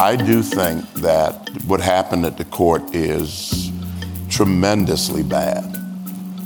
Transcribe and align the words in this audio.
I 0.00 0.16
do 0.16 0.42
think 0.42 0.90
that 0.94 1.50
what 1.66 1.82
happened 1.82 2.24
at 2.24 2.38
the 2.38 2.46
court 2.46 2.94
is 2.94 3.70
tremendously 4.30 5.22
bad. 5.22 5.62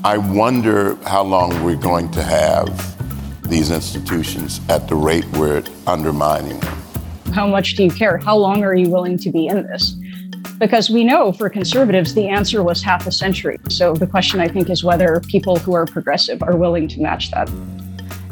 I 0.02 0.18
wonder 0.18 0.96
how 1.04 1.22
long 1.22 1.62
we're 1.62 1.76
going 1.76 2.10
to 2.10 2.22
have 2.24 3.48
these 3.48 3.70
institutions 3.70 4.60
at 4.68 4.88
the 4.88 4.96
rate 4.96 5.24
we're 5.34 5.62
undermining 5.86 6.58
them. 6.58 6.82
How 7.32 7.46
much 7.46 7.76
do 7.76 7.84
you 7.84 7.92
care? 7.92 8.18
How 8.18 8.36
long 8.36 8.64
are 8.64 8.74
you 8.74 8.90
willing 8.90 9.18
to 9.18 9.30
be 9.30 9.46
in 9.46 9.62
this? 9.68 9.94
Because 10.58 10.90
we 10.90 11.04
know 11.04 11.32
for 11.32 11.48
conservatives, 11.48 12.12
the 12.12 12.28
answer 12.28 12.64
was 12.64 12.82
half 12.82 13.06
a 13.06 13.12
century. 13.12 13.60
So 13.68 13.94
the 13.94 14.08
question, 14.08 14.40
I 14.40 14.48
think, 14.48 14.68
is 14.68 14.82
whether 14.82 15.20
people 15.28 15.60
who 15.60 15.74
are 15.74 15.86
progressive 15.86 16.42
are 16.42 16.56
willing 16.56 16.88
to 16.88 17.00
match 17.00 17.30
that. 17.30 17.48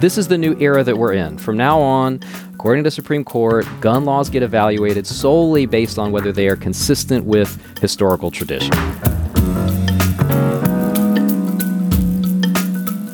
This 0.02 0.18
is 0.18 0.26
the 0.26 0.36
new 0.36 0.56
era 0.58 0.82
that 0.82 0.98
we're 0.98 1.12
in. 1.12 1.38
From 1.38 1.56
now 1.56 1.78
on, 1.78 2.18
according 2.54 2.82
to 2.82 2.88
the 2.88 2.90
Supreme 2.90 3.22
Court, 3.22 3.64
gun 3.80 4.04
laws 4.04 4.30
get 4.30 4.42
evaluated 4.42 5.06
solely 5.06 5.64
based 5.64 5.96
on 5.96 6.10
whether 6.10 6.32
they 6.32 6.48
are 6.48 6.56
consistent 6.56 7.24
with 7.24 7.78
historical 7.78 8.32
tradition. 8.32 8.72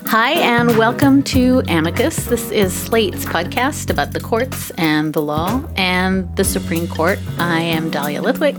Hi, 0.06 0.32
and 0.40 0.78
welcome 0.78 1.22
to 1.24 1.62
Amicus. 1.68 2.24
This 2.24 2.50
is 2.50 2.72
Slate's 2.72 3.26
podcast 3.26 3.90
about 3.90 4.12
the 4.12 4.20
courts 4.20 4.70
and 4.78 5.12
the 5.12 5.20
law 5.20 5.62
and 5.76 6.34
the 6.38 6.44
Supreme 6.44 6.88
Court. 6.88 7.18
I 7.38 7.60
am 7.60 7.90
Dahlia 7.90 8.22
Lithwick. 8.22 8.56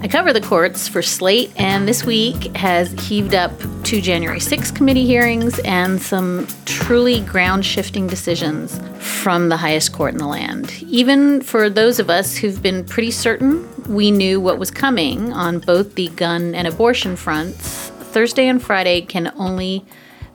I 0.00 0.06
cover 0.06 0.32
the 0.32 0.40
courts 0.40 0.86
for 0.86 1.02
Slate, 1.02 1.50
and 1.56 1.88
this 1.88 2.04
week 2.04 2.54
has 2.54 2.92
heaved 3.08 3.34
up 3.34 3.50
two 3.82 4.00
January 4.00 4.38
6 4.38 4.70
committee 4.70 5.04
hearings 5.04 5.58
and 5.64 6.00
some 6.00 6.46
truly 6.66 7.20
ground 7.22 7.66
shifting 7.66 8.06
decisions 8.06 8.80
from 9.00 9.48
the 9.48 9.56
highest 9.56 9.92
court 9.92 10.12
in 10.12 10.18
the 10.18 10.26
land. 10.28 10.72
Even 10.84 11.40
for 11.40 11.68
those 11.68 11.98
of 11.98 12.10
us 12.10 12.36
who've 12.36 12.62
been 12.62 12.84
pretty 12.84 13.10
certain 13.10 13.68
we 13.92 14.12
knew 14.12 14.40
what 14.40 14.60
was 14.60 14.70
coming 14.70 15.32
on 15.32 15.58
both 15.58 15.96
the 15.96 16.10
gun 16.10 16.54
and 16.54 16.68
abortion 16.68 17.16
fronts, 17.16 17.88
Thursday 18.12 18.46
and 18.46 18.62
Friday 18.62 19.00
can 19.00 19.32
only 19.34 19.84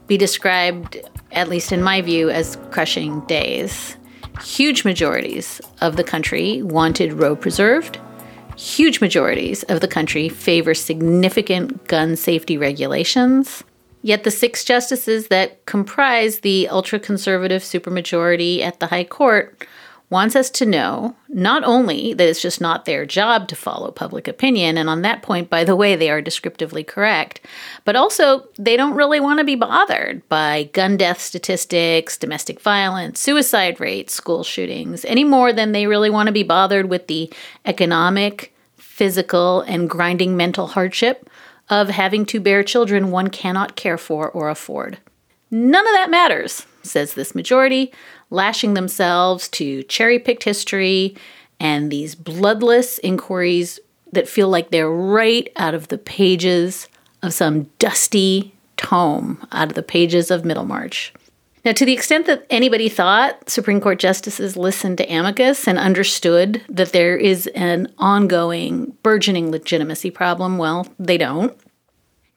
be 0.06 0.18
described, 0.18 0.98
at 1.32 1.48
least 1.48 1.72
in 1.72 1.82
my 1.82 2.02
view, 2.02 2.28
as 2.28 2.58
crushing 2.70 3.20
days. 3.22 3.96
Huge 4.42 4.84
majorities 4.84 5.62
of 5.80 5.96
the 5.96 6.04
country 6.04 6.60
wanted 6.60 7.14
Roe 7.14 7.34
preserved 7.34 7.98
huge 8.64 9.00
majorities 9.00 9.62
of 9.64 9.80
the 9.80 9.88
country 9.88 10.28
favor 10.28 10.74
significant 10.74 11.86
gun 11.86 12.16
safety 12.16 12.56
regulations. 12.56 13.62
Yet 14.02 14.24
the 14.24 14.30
six 14.30 14.64
justices 14.64 15.28
that 15.28 15.64
comprise 15.66 16.40
the 16.40 16.68
ultra 16.68 16.98
conservative 16.98 17.62
supermajority 17.62 18.60
at 18.60 18.80
the 18.80 18.88
High 18.88 19.04
Court 19.04 19.66
wants 20.10 20.36
us 20.36 20.50
to 20.50 20.66
know 20.66 21.16
not 21.28 21.64
only 21.64 22.14
that 22.14 22.28
it's 22.28 22.40
just 22.40 22.60
not 22.60 22.84
their 22.84 23.04
job 23.04 23.48
to 23.48 23.56
follow 23.56 23.90
public 23.90 24.28
opinion, 24.28 24.78
and 24.78 24.88
on 24.88 25.02
that 25.02 25.22
point, 25.22 25.50
by 25.50 25.64
the 25.64 25.74
way, 25.74 25.96
they 25.96 26.10
are 26.10 26.20
descriptively 26.20 26.84
correct, 26.84 27.40
but 27.84 27.96
also 27.96 28.46
they 28.58 28.76
don't 28.76 28.94
really 28.94 29.18
want 29.18 29.38
to 29.40 29.44
be 29.44 29.56
bothered 29.56 30.26
by 30.28 30.70
gun 30.72 30.96
death 30.96 31.20
statistics, 31.20 32.16
domestic 32.16 32.60
violence, 32.60 33.18
suicide 33.18 33.80
rates, 33.80 34.14
school 34.14 34.44
shootings, 34.44 35.04
any 35.06 35.24
more 35.24 35.52
than 35.52 35.72
they 35.72 35.86
really 35.86 36.10
want 36.10 36.28
to 36.28 36.32
be 36.32 36.42
bothered 36.44 36.88
with 36.88 37.06
the 37.08 37.32
economic, 37.64 38.53
physical, 38.94 39.62
and 39.62 39.90
grinding 39.90 40.36
mental 40.36 40.68
hardship 40.68 41.28
of 41.68 41.88
having 41.88 42.24
to 42.24 42.38
bear 42.38 42.62
children 42.62 43.10
one 43.10 43.28
cannot 43.28 43.74
care 43.74 43.98
for 43.98 44.30
or 44.30 44.48
afford. 44.48 44.98
None 45.50 45.84
of 45.84 45.92
that 45.94 46.10
matters, 46.10 46.64
says 46.84 47.14
this 47.14 47.34
majority, 47.34 47.92
lashing 48.30 48.74
themselves 48.74 49.48
to 49.48 49.82
cherry 49.82 50.20
picked 50.20 50.44
history 50.44 51.16
and 51.58 51.90
these 51.90 52.14
bloodless 52.14 53.00
inquiries 53.00 53.80
that 54.12 54.28
feel 54.28 54.48
like 54.48 54.70
they're 54.70 54.88
right 54.88 55.48
out 55.56 55.74
of 55.74 55.88
the 55.88 55.98
pages 55.98 56.88
of 57.20 57.34
some 57.34 57.64
dusty 57.80 58.54
tome, 58.76 59.44
out 59.50 59.70
of 59.70 59.74
the 59.74 59.82
pages 59.82 60.30
of 60.30 60.44
Middlemarch. 60.44 61.12
Now, 61.64 61.72
to 61.72 61.86
the 61.86 61.94
extent 61.94 62.26
that 62.26 62.46
anybody 62.50 62.90
thought 62.90 63.48
Supreme 63.48 63.80
Court 63.80 63.98
justices 63.98 64.54
listened 64.54 64.98
to 64.98 65.10
amicus 65.10 65.66
and 65.66 65.78
understood 65.78 66.62
that 66.68 66.92
there 66.92 67.16
is 67.16 67.46
an 67.48 67.92
ongoing, 67.96 68.96
burgeoning 69.02 69.50
legitimacy 69.50 70.10
problem, 70.10 70.58
well, 70.58 70.86
they 70.98 71.16
don't. 71.16 71.56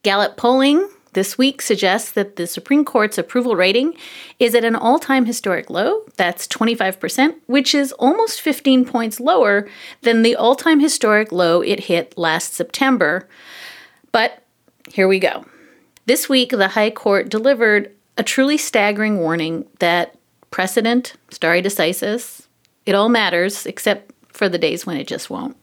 Gallup 0.03 0.37
polling 0.37 0.87
this 1.11 1.37
week 1.37 1.61
suggests 1.61 2.11
that 2.11 2.37
the 2.37 2.47
Supreme 2.47 2.85
Court's 2.85 3.17
approval 3.17 3.55
rating 3.55 3.95
is 4.39 4.55
at 4.55 4.63
an 4.63 4.75
all 4.75 4.99
time 4.99 5.25
historic 5.25 5.69
low. 5.69 6.03
That's 6.15 6.47
25%, 6.47 7.35
which 7.47 7.75
is 7.75 7.91
almost 7.93 8.39
15 8.39 8.85
points 8.85 9.19
lower 9.19 9.67
than 10.03 10.21
the 10.21 10.35
all 10.35 10.55
time 10.55 10.79
historic 10.79 11.33
low 11.33 11.61
it 11.61 11.81
hit 11.81 12.17
last 12.17 12.53
September. 12.53 13.27
But 14.13 14.43
here 14.89 15.07
we 15.07 15.19
go. 15.19 15.45
This 16.05 16.29
week, 16.29 16.51
the 16.51 16.69
High 16.69 16.91
Court 16.91 17.27
delivered 17.27 17.91
a 18.17 18.23
truly 18.23 18.57
staggering 18.57 19.19
warning 19.19 19.67
that 19.79 20.15
precedent, 20.51 21.13
stare 21.29 21.61
decisis, 21.61 22.47
it 22.85 22.95
all 22.95 23.09
matters 23.09 23.65
except 23.65 24.11
for 24.29 24.49
the 24.49 24.57
days 24.57 24.85
when 24.85 24.97
it 24.97 25.07
just 25.07 25.29
won't. 25.29 25.57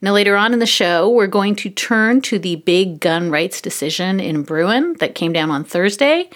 Now, 0.00 0.12
later 0.12 0.36
on 0.36 0.52
in 0.52 0.58
the 0.58 0.66
show, 0.66 1.08
we're 1.08 1.26
going 1.26 1.56
to 1.56 1.70
turn 1.70 2.20
to 2.22 2.38
the 2.38 2.56
big 2.56 3.00
gun 3.00 3.30
rights 3.30 3.62
decision 3.62 4.20
in 4.20 4.42
Bruen 4.42 4.96
that 4.98 5.14
came 5.14 5.32
down 5.32 5.50
on 5.50 5.64
Thursday. 5.64 6.28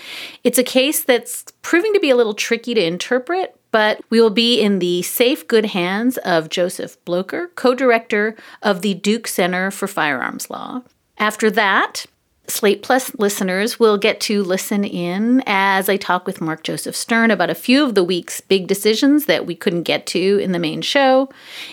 It's 0.42 0.56
a 0.56 0.64
case 0.64 1.04
that's 1.04 1.44
proving 1.60 1.92
to 1.92 2.00
be 2.00 2.08
a 2.08 2.16
little 2.16 2.32
tricky 2.32 2.72
to 2.72 2.82
interpret, 2.82 3.54
but 3.70 4.00
we 4.08 4.22
will 4.22 4.30
be 4.30 4.58
in 4.58 4.78
the 4.78 5.02
safe, 5.02 5.46
good 5.46 5.66
hands 5.66 6.16
of 6.18 6.48
Joseph 6.48 6.96
Blocher, 7.04 7.48
co 7.56 7.74
director 7.74 8.36
of 8.62 8.80
the 8.80 8.94
Duke 8.94 9.26
Center 9.26 9.70
for 9.70 9.86
Firearms 9.86 10.48
Law. 10.48 10.80
After 11.18 11.50
that, 11.50 12.06
Slate 12.48 12.82
Plus 12.82 13.14
listeners 13.16 13.78
will 13.78 13.98
get 13.98 14.20
to 14.22 14.42
listen 14.42 14.82
in 14.82 15.42
as 15.46 15.88
I 15.88 15.96
talk 15.96 16.26
with 16.26 16.40
Mark 16.40 16.62
Joseph 16.62 16.96
Stern 16.96 17.30
about 17.30 17.50
a 17.50 17.54
few 17.54 17.84
of 17.84 17.94
the 17.94 18.02
week's 18.02 18.40
big 18.40 18.66
decisions 18.66 19.26
that 19.26 19.46
we 19.46 19.54
couldn't 19.54 19.82
get 19.82 20.06
to 20.06 20.38
in 20.38 20.52
the 20.52 20.58
main 20.58 20.80
show. 20.80 21.28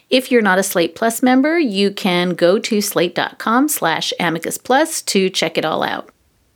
If 0.09 0.31
you're 0.31 0.41
not 0.41 0.59
a 0.59 0.63
Slate 0.63 0.95
Plus 0.95 1.23
member, 1.23 1.57
you 1.57 1.91
can 1.91 2.31
go 2.31 2.59
to 2.59 2.81
slate.com 2.81 3.69
slash 3.69 4.13
amicus 4.19 4.57
plus 4.57 5.01
to 5.03 5.29
check 5.29 5.57
it 5.57 5.65
all 5.65 5.81
out. 5.81 6.09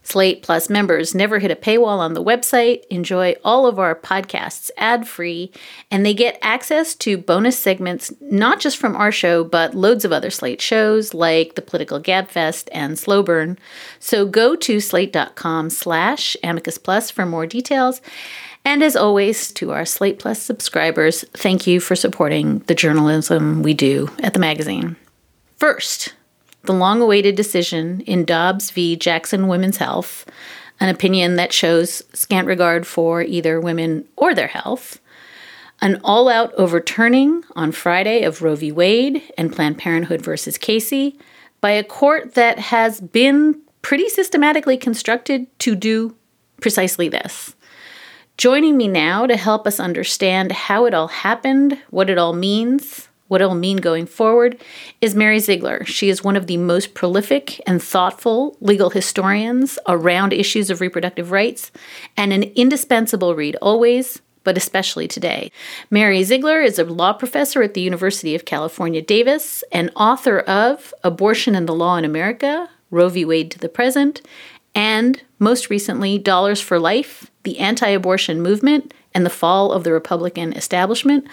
Slate 0.10 0.42
Plus 0.42 0.72
members 0.72 1.14
never 1.14 1.38
hit 1.38 1.52
a 1.52 1.56
paywall 1.56 2.00
on 2.00 2.16
the 2.16 2.24
website, 2.24 2.84
enjoy 2.90 3.36
all 3.44 3.68
of 3.68 3.78
our 3.78 3.94
podcasts 3.94 4.72
ad 4.76 5.08
free, 5.08 5.52
and 5.92 6.04
they 6.04 6.16
get 6.16 6.40
access 6.42 6.96
to 6.96 7.16
bonus 7.16 7.60
segments 7.60 8.12
not 8.20 8.60
just 8.60 8.78
from 8.78 8.96
our 8.96 9.12
show, 9.12 9.44
but 9.44 9.76
loads 9.76 10.04
of 10.06 10.12
other 10.12 10.32
Slate 10.32 10.62
shows 10.62 11.14
like 11.14 11.54
the 11.54 11.62
Political 11.62 12.02
Gabfest 12.02 12.70
and 12.72 12.98
Slow 12.98 13.22
Burn. 13.22 13.60
So 14.00 14.26
go 14.26 14.56
to 14.56 14.80
slate.com 14.80 15.70
slash 15.70 16.36
amicus 16.44 16.80
plus 16.80 17.12
for 17.12 17.28
more 17.28 17.46
details. 17.46 18.02
And 18.66 18.82
as 18.82 18.96
always, 18.96 19.52
to 19.54 19.72
our 19.72 19.86
Slate 19.86 20.18
Plus 20.18 20.42
subscribers, 20.42 21.24
thank 21.36 21.68
you 21.68 21.80
for 21.80 21.96
supporting 21.96 22.60
the 22.60 22.74
journalism 22.74 23.62
we 23.62 23.76
do 23.76 24.10
at 24.24 24.34
the 24.34 24.40
magazine. 24.40 24.96
First, 25.58 26.14
the 26.64 26.74
long 26.74 27.02
awaited 27.02 27.36
decision 27.36 28.02
in 28.02 28.26
Dobbs 28.26 28.72
v. 28.72 28.96
Jackson 28.96 29.48
Women's 29.48 29.78
Health, 29.78 30.26
an 30.80 30.90
opinion 30.90 31.36
that 31.36 31.54
shows 31.54 32.04
scant 32.14 32.48
regard 32.48 32.86
for 32.86 33.22
either 33.22 33.60
women 33.60 34.08
or 34.16 34.34
their 34.34 34.48
health, 34.48 35.00
an 35.82 36.00
all 36.04 36.28
out 36.30 36.54
overturning 36.56 37.44
on 37.56 37.72
Friday 37.72 38.24
of 38.24 38.42
Roe 38.42 38.56
v. 38.56 38.72
Wade 38.72 39.22
and 39.38 39.54
Planned 39.54 39.78
Parenthood 39.78 40.22
versus 40.22 40.58
Casey 40.58 41.18
by 41.62 41.72
a 41.72 41.84
court 41.84 42.36
that 42.36 42.60
has 42.60 43.02
been 43.02 43.62
pretty 43.82 44.10
systematically 44.10 44.78
constructed 44.78 45.48
to 45.60 45.76
do 45.76 46.16
precisely 46.62 47.10
this. 47.10 47.56
Joining 48.38 48.78
me 48.78 48.88
now 48.88 49.26
to 49.26 49.36
help 49.36 49.68
us 49.68 49.80
understand 49.80 50.52
how 50.52 50.86
it 50.86 50.94
all 50.94 51.10
happened, 51.10 51.78
what 51.90 52.10
it 52.10 52.18
all 52.18 52.34
means, 52.34 53.09
what 53.30 53.40
it'll 53.40 53.56
mean 53.56 53.78
going 53.78 54.06
forward, 54.06 54.62
is 55.00 55.16
Mary 55.16 55.40
Ziegler. 55.40 55.86
She 55.86 56.10
is 56.10 56.24
one 56.24 56.36
of 56.36 56.48
the 56.48 56.58
most 56.58 56.94
prolific 56.94 57.62
and 57.66 57.82
thoughtful 57.82 58.58
legal 58.60 58.90
historians 58.90 59.80
around 59.88 60.34
issues 60.34 60.70
of 60.70 60.82
reproductive 60.82 61.32
rights 61.32 61.72
and 62.18 62.34
an 62.34 62.44
indispensable 62.56 63.36
read 63.36 63.56
always, 63.62 64.22
but 64.44 64.58
especially 64.58 65.08
today. 65.08 65.52
Mary 65.90 66.24
Ziegler 66.24 66.60
is 66.60 66.80
a 66.80 66.84
law 66.84 67.14
professor 67.14 67.62
at 67.62 67.76
the 67.76 67.82
University 67.82 68.36
of 68.36 68.46
California, 68.46 69.02
Davis, 69.02 69.64
and 69.72 69.92
author 69.96 70.40
of 70.40 70.94
Abortion 71.04 71.56
and 71.56 71.70
the 71.70 71.76
Law 71.76 71.96
in 71.98 72.06
America, 72.06 72.70
Roe 72.92 73.10
v. 73.10 73.26
Wade 73.26 73.52
to 73.52 73.60
the 73.60 73.70
Present, 73.70 74.22
and 74.76 75.22
most 75.40 75.70
recently, 75.70 76.18
Dollars 76.18 76.62
for 76.62 76.80
Life, 76.80 77.30
the 77.44 77.60
Anti 77.60 77.90
Abortion 77.90 78.42
Movement, 78.42 78.94
and 79.14 79.26
the 79.26 79.30
Fall 79.30 79.72
of 79.72 79.84
the 79.84 79.92
Republican 79.92 80.54
Establishment. 80.54 81.28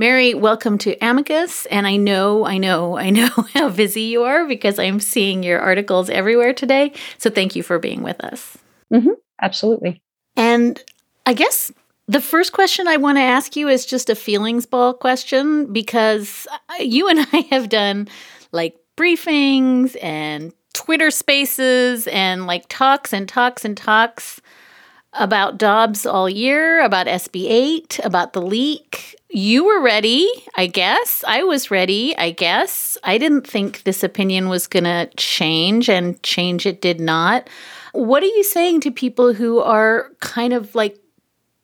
Mary, 0.00 0.32
welcome 0.32 0.78
to 0.78 0.96
Amicus. 1.04 1.66
And 1.66 1.86
I 1.86 1.96
know, 1.96 2.46
I 2.46 2.56
know, 2.56 2.96
I 2.96 3.10
know 3.10 3.28
how 3.52 3.68
busy 3.68 4.00
you 4.00 4.22
are 4.22 4.46
because 4.46 4.78
I'm 4.78 4.98
seeing 4.98 5.42
your 5.42 5.60
articles 5.60 6.08
everywhere 6.08 6.54
today. 6.54 6.94
So 7.18 7.28
thank 7.28 7.54
you 7.54 7.62
for 7.62 7.78
being 7.78 8.02
with 8.02 8.18
us. 8.24 8.56
Mm-hmm. 8.90 9.10
Absolutely. 9.42 10.00
And 10.36 10.82
I 11.26 11.34
guess 11.34 11.70
the 12.08 12.22
first 12.22 12.54
question 12.54 12.88
I 12.88 12.96
want 12.96 13.18
to 13.18 13.22
ask 13.22 13.56
you 13.56 13.68
is 13.68 13.84
just 13.84 14.08
a 14.08 14.14
feelings 14.14 14.64
ball 14.64 14.94
question 14.94 15.70
because 15.70 16.46
you 16.78 17.06
and 17.06 17.20
I 17.34 17.46
have 17.50 17.68
done 17.68 18.08
like 18.52 18.76
briefings 18.96 20.02
and 20.02 20.54
Twitter 20.72 21.10
spaces 21.10 22.06
and 22.06 22.46
like 22.46 22.64
talks 22.70 23.12
and 23.12 23.28
talks 23.28 23.66
and 23.66 23.76
talks 23.76 24.40
about 25.14 25.58
Dobbs 25.58 26.06
all 26.06 26.28
year, 26.28 26.82
about 26.84 27.06
SB 27.06 27.46
8, 27.48 28.00
about 28.04 28.32
the 28.32 28.42
leak. 28.42 29.16
You 29.28 29.64
were 29.64 29.82
ready, 29.82 30.28
I 30.56 30.66
guess. 30.66 31.24
I 31.26 31.42
was 31.42 31.70
ready, 31.70 32.16
I 32.16 32.30
guess. 32.30 32.96
I 33.04 33.18
didn't 33.18 33.46
think 33.46 33.82
this 33.82 34.02
opinion 34.02 34.48
was 34.48 34.66
going 34.66 34.84
to 34.84 35.08
change, 35.16 35.88
and 35.88 36.20
change 36.22 36.66
it 36.66 36.80
did 36.80 37.00
not. 37.00 37.48
What 37.92 38.22
are 38.22 38.26
you 38.26 38.44
saying 38.44 38.80
to 38.82 38.90
people 38.90 39.32
who 39.32 39.60
are 39.60 40.10
kind 40.20 40.52
of 40.52 40.74
like 40.74 40.98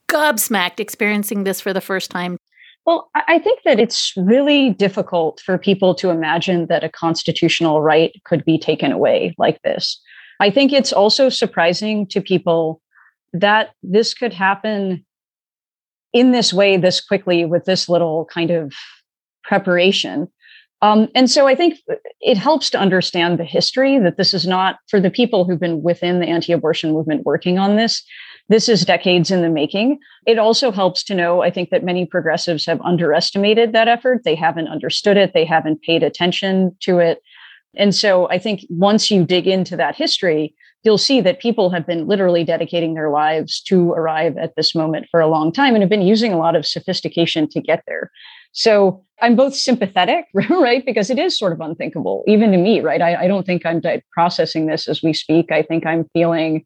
gobsmacked 0.09 0.81
experiencing 0.81 1.45
this 1.45 1.61
for 1.61 1.73
the 1.73 1.81
first 1.81 2.11
time? 2.11 2.39
Well, 2.85 3.11
I 3.15 3.41
think 3.41 3.63
that 3.65 3.81
it's 3.81 4.13
really 4.17 4.71
difficult 4.71 5.41
for 5.45 5.59
people 5.59 5.93
to 5.97 6.11
imagine 6.11 6.67
that 6.67 6.85
a 6.85 6.89
constitutional 6.89 7.83
right 7.83 8.13
could 8.25 8.45
be 8.45 8.59
taken 8.59 8.93
away 8.93 9.35
like 9.39 9.61
this. 9.63 10.01
I 10.39 10.51
think 10.51 10.73
it's 10.73 10.93
also 10.93 11.29
surprising 11.29 12.07
to 12.09 12.21
people 12.21 12.81
that 13.41 13.71
this 13.83 14.15
could 14.15 14.33
happen 14.33 15.05
in 16.13 16.33
this 16.33 16.53
way 16.53 16.77
this 16.77 17.01
quickly 17.01 17.45
with 17.45 17.65
this 17.65 17.89
little 17.89 18.27
kind 18.33 18.51
of 18.51 18.73
preparation. 19.45 20.29
Um, 20.83 21.09
and 21.15 21.31
so 21.31 21.47
I 21.47 21.55
think 21.55 21.79
it 22.21 22.37
helps 22.37 22.71
to 22.71 22.79
understand 22.79 23.39
the 23.39 23.45
history 23.45 23.99
that 23.99 24.17
this 24.17 24.35
is 24.35 24.47
not 24.47 24.77
for 24.89 25.01
the 25.01 25.11
people 25.11 25.45
who've 25.45 25.61
been 25.61 25.83
within 25.83 26.21
the 26.21 26.27
anti 26.27 26.53
abortion 26.53 26.93
movement 26.93 27.25
working 27.25 27.59
on 27.59 27.77
this. 27.77 28.03
This 28.49 28.69
is 28.69 28.85
decades 28.85 29.31
in 29.31 29.43
the 29.43 29.49
making. 29.49 29.99
It 30.27 30.39
also 30.39 30.71
helps 30.71 31.03
to 31.05 31.15
know, 31.15 31.43
I 31.43 31.51
think, 31.51 31.71
that 31.71 31.83
many 31.83 32.07
progressives 32.07 32.65
have 32.67 32.81
underestimated 32.83 33.73
that 33.73 33.89
effort. 33.89 34.23
They 34.25 34.37
haven't 34.37 34.69
understood 34.69 35.17
it, 35.17 35.33
they 35.35 35.45
haven't 35.45 35.83
paid 35.83 36.03
attention 36.03 36.77
to 36.81 36.99
it. 36.99 37.23
And 37.75 37.95
so 37.95 38.29
I 38.29 38.39
think 38.39 38.61
once 38.71 39.11
you 39.11 39.25
dig 39.25 39.47
into 39.47 39.77
that 39.77 39.97
history, 39.97 40.55
you'll 40.87 40.97
see 40.97 41.21
that 41.21 41.41
people 41.41 41.69
have 41.71 41.87
been 41.87 42.07
literally 42.07 42.45
dedicating 42.45 42.95
their 42.95 43.11
lives 43.11 43.61
to 43.61 43.91
arrive 43.93 44.39
at 44.39 44.55
this 44.57 44.75
moment 44.75 45.07
for 45.11 45.21
a 45.21 45.27
long 45.27 45.53
time 45.53 45.75
and 45.75 45.83
have 45.83 45.91
been 45.91 46.01
using 46.01 46.33
a 46.33 46.39
lot 46.39 46.57
of 46.57 46.65
sophistication 46.65 47.49
to 47.49 47.61
get 47.61 47.83
there. 47.87 48.11
So 48.53 49.05
I'm 49.21 49.37
both 49.37 49.55
sympathetic, 49.55 50.27
right? 50.51 50.87
Because 50.87 51.11
it 51.11 51.19
is 51.19 51.39
sort 51.39 51.53
of 51.53 51.61
unthinkable, 51.61 52.25
even 52.27 52.53
to 52.53 52.59
me, 52.59 52.81
right? 52.81 53.03
I, 53.03 53.25
I 53.25 53.29
don't 53.29 53.45
think 53.45 53.67
I'm 53.67 53.83
processing 54.13 54.67
this 54.67 54.89
as 54.89 55.03
we 55.03 55.13
speak. 55.13 55.53
I 55.53 55.63
think 55.63 55.85
I'm 55.85 56.07
feeling 56.13 56.65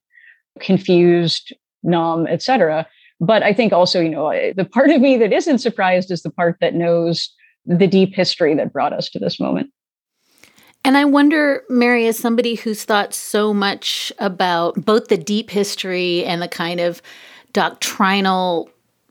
confused, 0.61 1.53
numb, 1.83 2.27
etc. 2.27 2.87
But 3.21 3.43
I 3.43 3.53
think 3.53 3.73
also, 3.73 4.01
you 4.01 4.11
know, 4.11 4.31
the 4.55 4.65
part 4.65 4.91
of 4.91 5.01
me 5.01 5.17
that 5.17 5.33
isn't 5.33 5.59
surprised 5.59 6.11
is 6.11 6.23
the 6.23 6.31
part 6.31 6.57
that 6.61 6.75
knows 6.75 7.33
the 7.67 7.87
deep 7.87 8.15
history 8.15 8.55
that 8.55 8.73
brought 8.73 8.93
us 8.93 9.11
to 9.11 9.19
this 9.19 9.41
moment. 9.41 9.71
And 10.85 10.97
I 10.97 11.05
wonder, 11.05 11.63
Mary, 11.69 12.07
as 12.07 12.19
somebody 12.19 12.55
who's 12.55 12.85
thought 12.85 13.13
so 13.13 13.53
much 13.53 14.13
about 14.19 14.85
both 14.85 15.09
the 15.09 15.19
deep 15.19 15.51
history 15.51 16.25
and 16.25 16.41
the 16.41 16.49
kind 16.49 16.81
of 16.81 17.03
doctrinal 17.53 18.71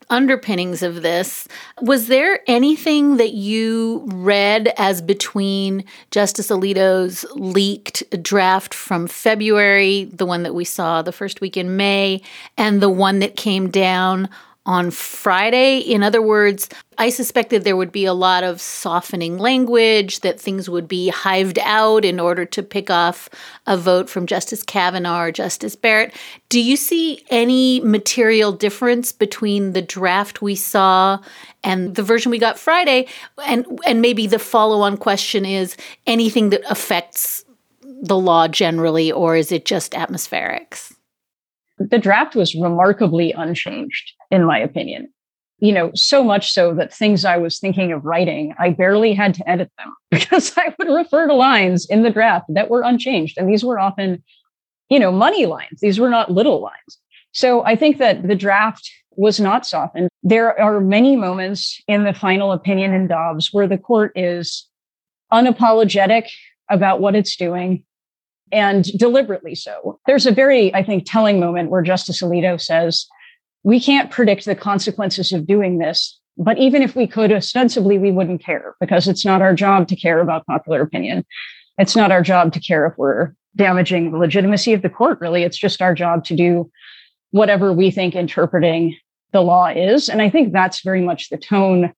underpinnings 0.09 0.81
of 0.81 1.01
this. 1.01 1.47
Was 1.81 2.07
there 2.07 2.39
anything 2.47 3.17
that 3.17 3.33
you 3.33 4.03
read 4.07 4.73
as 4.77 5.01
between 5.01 5.83
Justice 6.11 6.49
Alito's 6.49 7.25
leaked 7.35 8.03
draft 8.23 8.73
from 8.73 9.07
February, 9.07 10.05
the 10.05 10.25
one 10.25 10.43
that 10.43 10.55
we 10.55 10.65
saw 10.65 11.01
the 11.01 11.11
first 11.11 11.41
week 11.41 11.57
in 11.57 11.77
May, 11.77 12.21
and 12.57 12.81
the 12.81 12.89
one 12.89 13.19
that 13.19 13.35
came 13.35 13.69
down 13.69 14.29
on 14.65 14.91
Friday. 14.91 15.79
In 15.79 16.03
other 16.03 16.21
words, 16.21 16.69
I 16.97 17.09
suspected 17.09 17.63
there 17.63 17.77
would 17.77 17.91
be 17.91 18.05
a 18.05 18.13
lot 18.13 18.43
of 18.43 18.61
softening 18.61 19.37
language, 19.37 20.19
that 20.19 20.39
things 20.39 20.69
would 20.69 20.87
be 20.87 21.09
hived 21.09 21.57
out 21.59 22.05
in 22.05 22.19
order 22.19 22.45
to 22.45 22.61
pick 22.61 22.89
off 22.89 23.29
a 23.65 23.77
vote 23.77 24.09
from 24.09 24.27
Justice 24.27 24.61
Kavanaugh 24.61 25.23
or 25.23 25.31
Justice 25.31 25.75
Barrett. 25.75 26.13
Do 26.49 26.61
you 26.61 26.75
see 26.75 27.23
any 27.29 27.79
material 27.79 28.51
difference 28.51 29.11
between 29.11 29.73
the 29.73 29.81
draft 29.81 30.41
we 30.41 30.55
saw 30.55 31.19
and 31.63 31.95
the 31.95 32.03
version 32.03 32.29
we 32.29 32.37
got 32.37 32.59
Friday? 32.59 33.07
And 33.45 33.79
and 33.85 34.01
maybe 34.01 34.27
the 34.27 34.39
follow-on 34.39 34.97
question 34.97 35.45
is 35.45 35.77
anything 36.05 36.49
that 36.49 36.61
affects 36.69 37.45
the 37.81 38.17
law 38.17 38.47
generally, 38.47 39.11
or 39.11 39.35
is 39.35 39.51
it 39.51 39.65
just 39.65 39.93
atmospherics? 39.93 40.93
the 41.79 41.97
draft 41.97 42.35
was 42.35 42.55
remarkably 42.55 43.31
unchanged, 43.31 44.13
in 44.31 44.43
my 44.45 44.59
opinion. 44.59 45.11
You 45.59 45.73
know, 45.73 45.91
so 45.93 46.23
much 46.23 46.53
so 46.53 46.73
that 46.75 46.93
things 46.93 47.25
I 47.25 47.37
was 47.37 47.59
thinking 47.59 47.91
of 47.91 48.05
writing, 48.05 48.53
I 48.57 48.69
barely 48.69 49.13
had 49.13 49.33
to 49.35 49.49
edit 49.49 49.69
them 49.77 49.93
because 50.11 50.53
I 50.57 50.73
would 50.77 50.87
refer 50.87 51.27
to 51.27 51.33
lines 51.33 51.85
in 51.89 52.03
the 52.03 52.09
draft 52.09 52.45
that 52.49 52.69
were 52.69 52.81
unchanged. 52.81 53.37
And 53.37 53.49
these 53.49 53.63
were 53.63 53.79
often, 53.79 54.23
you 54.89 54.99
know, 54.99 55.11
money 55.11 55.45
lines. 55.45 55.81
These 55.81 55.99
were 55.99 56.09
not 56.09 56.31
little 56.31 56.61
lines. 56.61 56.97
So 57.31 57.63
I 57.65 57.75
think 57.75 57.97
that 57.97 58.27
the 58.27 58.35
draft 58.35 58.89
was 59.11 59.39
not 59.39 59.65
softened. 59.65 60.09
There 60.23 60.59
are 60.59 60.79
many 60.79 61.15
moments 61.17 61.81
in 61.87 62.05
the 62.05 62.13
final 62.13 62.53
opinion 62.53 62.93
in 62.93 63.07
Dobbs 63.07 63.49
where 63.51 63.67
the 63.67 63.77
court 63.77 64.13
is 64.15 64.65
unapologetic 65.31 66.29
about 66.69 67.01
what 67.01 67.15
it's 67.15 67.35
doing 67.35 67.83
and 68.51 68.85
deliberately 68.97 69.55
so. 69.55 69.99
There's 70.07 70.25
a 70.25 70.31
very, 70.31 70.73
I 70.73 70.83
think, 70.83 71.03
telling 71.05 71.39
moment 71.39 71.69
where 71.69 71.81
Justice 71.81 72.21
Alito 72.21 72.59
says, 72.59 73.05
We 73.63 73.79
can't 73.79 74.11
predict 74.11 74.45
the 74.45 74.55
consequences 74.55 75.31
of 75.31 75.47
doing 75.47 75.77
this, 75.77 76.19
but 76.37 76.57
even 76.57 76.81
if 76.81 76.95
we 76.95 77.07
could, 77.07 77.31
ostensibly, 77.31 77.97
we 77.97 78.11
wouldn't 78.11 78.43
care 78.43 78.75
because 78.79 79.07
it's 79.07 79.25
not 79.25 79.41
our 79.41 79.53
job 79.53 79.87
to 79.89 79.95
care 79.95 80.19
about 80.19 80.45
popular 80.45 80.81
opinion. 80.81 81.25
It's 81.77 81.95
not 81.95 82.11
our 82.11 82.21
job 82.21 82.53
to 82.53 82.59
care 82.59 82.85
if 82.85 82.97
we're 82.97 83.33
damaging 83.55 84.11
the 84.11 84.17
legitimacy 84.17 84.73
of 84.73 84.81
the 84.81 84.89
court, 84.89 85.19
really. 85.19 85.43
It's 85.43 85.57
just 85.57 85.81
our 85.81 85.93
job 85.93 86.23
to 86.25 86.35
do 86.35 86.71
whatever 87.31 87.73
we 87.73 87.91
think 87.91 88.15
interpreting 88.15 88.95
the 89.31 89.41
law 89.41 89.67
is. 89.67 90.09
And 90.09 90.21
I 90.21 90.29
think 90.29 90.53
that's 90.53 90.81
very 90.81 91.01
much 91.01 91.29
the 91.29 91.37
tone 91.37 91.93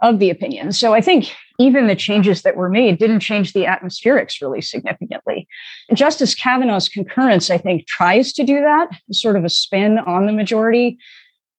of 0.00 0.18
the 0.18 0.30
opinion. 0.30 0.72
So 0.72 0.94
I 0.94 1.00
think 1.00 1.34
even 1.58 1.86
the 1.86 1.94
changes 1.94 2.42
that 2.42 2.56
were 2.56 2.68
made 2.68 2.98
didn't 2.98 3.20
change 3.20 3.52
the 3.52 3.64
atmospherics 3.64 4.40
really 4.42 4.60
significantly. 4.60 5.46
Justice 5.92 6.34
Kavanaugh's 6.34 6.88
concurrence, 6.88 7.50
I 7.50 7.58
think, 7.58 7.86
tries 7.86 8.32
to 8.34 8.44
do 8.44 8.60
that, 8.60 8.88
sort 9.12 9.36
of 9.36 9.44
a 9.44 9.48
spin 9.48 9.98
on 9.98 10.26
the 10.26 10.32
majority 10.32 10.98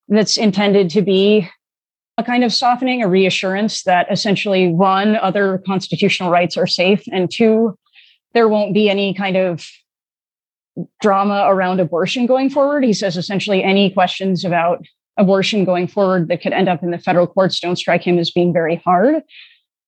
that's 0.07 0.37
intended 0.37 0.89
to 0.91 1.01
be 1.01 1.49
a 2.17 2.23
kind 2.23 2.43
of 2.43 2.53
softening, 2.53 3.01
a 3.03 3.07
reassurance 3.07 3.83
that 3.83 4.07
essentially 4.11 4.69
one, 4.69 5.15
other 5.17 5.61
constitutional 5.65 6.29
rights 6.29 6.57
are 6.57 6.67
safe, 6.67 7.03
and 7.11 7.31
two, 7.31 7.77
there 8.33 8.47
won't 8.47 8.73
be 8.73 8.89
any 8.89 9.13
kind 9.13 9.37
of 9.37 9.65
drama 11.01 11.45
around 11.47 11.79
abortion 11.79 12.25
going 12.25 12.49
forward. 12.49 12.83
He 12.83 12.93
says 12.93 13.15
essentially 13.15 13.63
any 13.63 13.89
questions 13.89 14.43
about 14.43 14.85
abortion 15.17 15.63
going 15.63 15.87
forward 15.87 16.27
that 16.27 16.41
could 16.41 16.51
end 16.51 16.67
up 16.67 16.83
in 16.83 16.91
the 16.91 16.99
federal 16.99 17.27
courts 17.27 17.59
don't 17.59 17.77
strike 17.77 18.03
him 18.03 18.19
as 18.19 18.31
being 18.31 18.51
very 18.51 18.75
hard. 18.77 19.23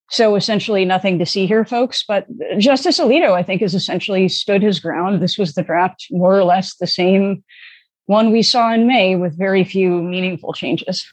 So 0.09 0.35
essentially, 0.35 0.85
nothing 0.85 1.19
to 1.19 1.25
see 1.25 1.45
here, 1.45 1.65
folks. 1.65 2.03
But 2.07 2.27
Justice 2.57 2.99
Alito, 2.99 3.33
I 3.33 3.43
think, 3.43 3.61
has 3.61 3.75
essentially 3.75 4.29
stood 4.29 4.61
his 4.61 4.79
ground. 4.79 5.21
This 5.21 5.37
was 5.37 5.53
the 5.53 5.63
draft, 5.63 6.07
more 6.11 6.37
or 6.37 6.43
less 6.43 6.75
the 6.75 6.87
same 6.87 7.43
one 8.05 8.31
we 8.31 8.41
saw 8.41 8.73
in 8.73 8.87
May, 8.87 9.17
with 9.17 9.37
very 9.37 9.65
few 9.65 10.01
meaningful 10.01 10.53
changes. 10.53 11.05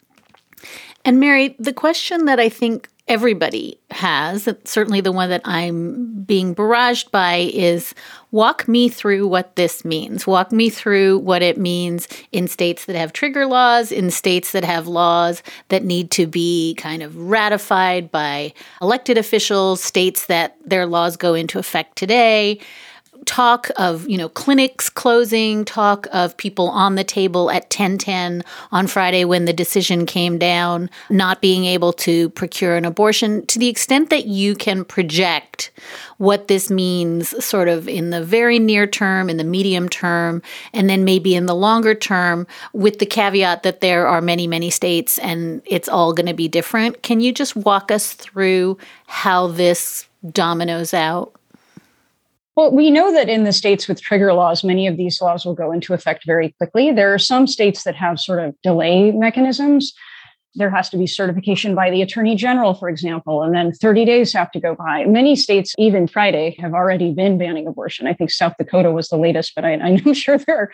And 1.04 1.18
Mary, 1.18 1.56
the 1.58 1.72
question 1.72 2.26
that 2.26 2.38
I 2.38 2.48
think 2.48 2.88
everybody 3.06 3.78
has. 3.90 4.48
Certainly, 4.64 5.02
the 5.02 5.12
one 5.12 5.28
that 5.28 5.42
I'm 5.44 6.22
being 6.22 6.54
barraged 6.54 7.10
by 7.10 7.50
is 7.52 7.94
walk 8.30 8.66
me 8.66 8.88
through 8.88 9.26
what 9.26 9.56
this 9.56 9.84
means. 9.84 10.26
Walk 10.26 10.52
me 10.52 10.70
through 10.70 11.18
what 11.18 11.42
it 11.42 11.58
means 11.58 12.08
in 12.32 12.48
states 12.48 12.86
that 12.86 12.96
have 12.96 13.12
trigger 13.12 13.46
laws, 13.46 13.92
in 13.92 14.10
states 14.10 14.52
that 14.52 14.64
have 14.64 14.86
laws 14.86 15.42
that 15.68 15.84
need 15.84 16.10
to 16.12 16.26
be 16.26 16.74
kind 16.76 17.02
of 17.02 17.16
ratified 17.16 18.10
by 18.10 18.52
elected 18.80 19.18
officials, 19.18 19.82
states 19.82 20.26
that 20.26 20.56
their 20.64 20.86
laws 20.86 21.16
go 21.16 21.34
into 21.34 21.58
effect 21.58 21.96
today 21.96 22.58
talk 23.26 23.70
of 23.76 24.08
you 24.08 24.16
know 24.16 24.28
clinics 24.28 24.88
closing 24.88 25.64
talk 25.64 26.06
of 26.12 26.36
people 26.36 26.68
on 26.68 26.94
the 26.94 27.04
table 27.04 27.50
at 27.50 27.64
1010 27.64 28.42
on 28.72 28.86
friday 28.86 29.24
when 29.24 29.44
the 29.44 29.52
decision 29.52 30.06
came 30.06 30.38
down 30.38 30.90
not 31.10 31.40
being 31.40 31.64
able 31.64 31.92
to 31.92 32.30
procure 32.30 32.76
an 32.76 32.84
abortion. 32.84 33.44
To 33.46 33.58
the 33.58 33.68
extent 33.68 34.10
that 34.10 34.26
you 34.26 34.54
can 34.54 34.84
project 34.84 35.70
what 36.18 36.48
this 36.48 36.70
means 36.70 37.44
sort 37.44 37.68
of 37.68 37.88
in 37.88 38.10
the 38.10 38.24
very 38.24 38.58
near 38.58 38.86
term 38.86 39.28
in 39.28 39.36
the 39.36 39.44
medium 39.44 39.88
term 39.88 40.42
and 40.72 40.88
then 40.88 41.04
maybe 41.04 41.34
in 41.34 41.46
the 41.46 41.54
longer 41.54 41.94
term 41.94 42.46
with 42.72 42.98
the 42.98 43.06
caveat 43.06 43.62
that 43.62 43.80
there 43.80 44.06
are 44.06 44.20
many 44.20 44.46
many 44.46 44.70
states 44.70 45.18
and 45.18 45.62
it's 45.64 45.88
all 45.88 46.12
going 46.12 46.26
to 46.26 46.34
be 46.34 46.48
different 46.48 47.02
can 47.02 47.20
you 47.20 47.32
just 47.32 47.56
walk 47.56 47.90
us 47.90 48.12
through 48.12 48.78
how 49.06 49.48
this 49.48 50.06
dominoes 50.32 50.94
out 50.94 51.34
well, 52.56 52.70
we 52.70 52.90
know 52.90 53.12
that 53.12 53.28
in 53.28 53.44
the 53.44 53.52
states 53.52 53.88
with 53.88 54.00
trigger 54.00 54.32
laws, 54.32 54.62
many 54.62 54.86
of 54.86 54.96
these 54.96 55.20
laws 55.20 55.44
will 55.44 55.54
go 55.54 55.72
into 55.72 55.92
effect 55.92 56.24
very 56.24 56.54
quickly. 56.58 56.92
There 56.92 57.12
are 57.12 57.18
some 57.18 57.46
states 57.46 57.82
that 57.82 57.96
have 57.96 58.20
sort 58.20 58.38
of 58.38 58.54
delay 58.62 59.10
mechanisms. 59.10 59.92
There 60.54 60.70
has 60.70 60.88
to 60.90 60.96
be 60.96 61.08
certification 61.08 61.74
by 61.74 61.90
the 61.90 62.00
attorney 62.00 62.36
general, 62.36 62.74
for 62.74 62.88
example, 62.88 63.42
and 63.42 63.52
then 63.52 63.72
30 63.72 64.04
days 64.04 64.32
have 64.34 64.52
to 64.52 64.60
go 64.60 64.76
by. 64.76 65.04
Many 65.04 65.34
states, 65.34 65.74
even 65.78 66.06
Friday, 66.06 66.56
have 66.60 66.74
already 66.74 67.12
been 67.12 67.38
banning 67.38 67.66
abortion. 67.66 68.06
I 68.06 68.14
think 68.14 68.30
South 68.30 68.54
Dakota 68.56 68.92
was 68.92 69.08
the 69.08 69.18
latest, 69.18 69.52
but 69.56 69.64
I, 69.64 69.72
I'm 69.82 70.14
sure 70.14 70.38
there 70.38 70.58
are 70.58 70.72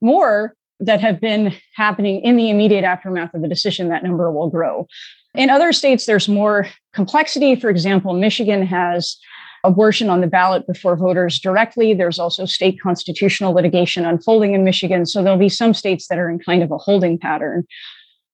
more 0.00 0.56
that 0.80 1.00
have 1.00 1.20
been 1.20 1.54
happening 1.76 2.22
in 2.22 2.36
the 2.36 2.50
immediate 2.50 2.84
aftermath 2.84 3.34
of 3.34 3.42
the 3.42 3.48
decision. 3.48 3.88
That 3.90 4.02
number 4.02 4.32
will 4.32 4.48
grow. 4.48 4.88
In 5.34 5.48
other 5.48 5.72
states, 5.72 6.06
there's 6.06 6.28
more 6.28 6.66
complexity. 6.92 7.54
For 7.54 7.70
example, 7.70 8.14
Michigan 8.14 8.66
has 8.66 9.16
abortion 9.64 10.08
on 10.08 10.20
the 10.20 10.26
ballot 10.26 10.66
before 10.66 10.96
voters 10.96 11.38
directly. 11.38 11.94
There's 11.94 12.18
also 12.18 12.46
state 12.46 12.80
constitutional 12.80 13.52
litigation 13.52 14.06
unfolding 14.06 14.54
in 14.54 14.64
Michigan. 14.64 15.06
So 15.06 15.22
there'll 15.22 15.38
be 15.38 15.48
some 15.48 15.74
states 15.74 16.08
that 16.08 16.18
are 16.18 16.30
in 16.30 16.38
kind 16.38 16.62
of 16.62 16.70
a 16.70 16.78
holding 16.78 17.18
pattern 17.18 17.66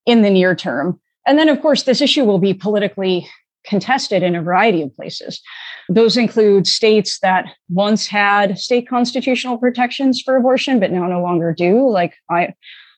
in 0.07 0.23
the 0.23 0.31
near 0.31 0.55
term. 0.55 1.01
And 1.27 1.39
then, 1.39 1.49
of 1.49 1.61
course, 1.61 1.83
this 1.83 2.01
issue 2.01 2.25
will 2.25 2.39
be 2.39 2.55
politically 2.55 3.29
contested 3.65 4.23
in 4.23 4.37
a 4.37 4.43
variety 4.43 4.83
of 4.83 4.95
places. 4.95 5.43
Those 5.89 6.17
include 6.17 6.67
states 6.67 7.19
that 7.21 7.47
once 7.69 8.07
had 8.07 8.59
state 8.59 8.89
constitutional 8.89 9.59
protections 9.59 10.23
for 10.23 10.37
abortion, 10.37 10.79
but 10.79 10.93
now 10.93 11.07
no 11.07 11.21
longer 11.21 11.53
do, 11.53 11.89
like 11.89 12.15
I, 12.31 12.55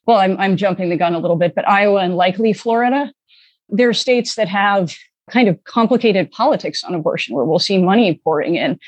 well, 0.07 0.19
I'm, 0.19 0.37
I'm 0.39 0.57
jumping 0.57 0.91
the 0.91 0.97
gun 0.97 1.15
a 1.15 1.19
little 1.19 1.37
bit, 1.37 1.55
but 1.55 1.69
Iowa 1.69 2.01
and 2.01 2.17
likely 2.17 2.53
Florida. 2.53 3.13
There 3.71 3.89
are 3.89 3.95
states 3.95 4.35
that 4.37 4.49
have 4.49 4.95
kind 5.31 5.49
of 5.49 5.63
complicated 5.65 6.31
politics 6.31 6.85
on 6.85 6.95
abortion 6.95 7.35
where 7.35 7.45
we'll 7.45 7.59
see 7.59 7.79
money 7.79 8.21
pouring 8.25 8.57
in 8.57 8.79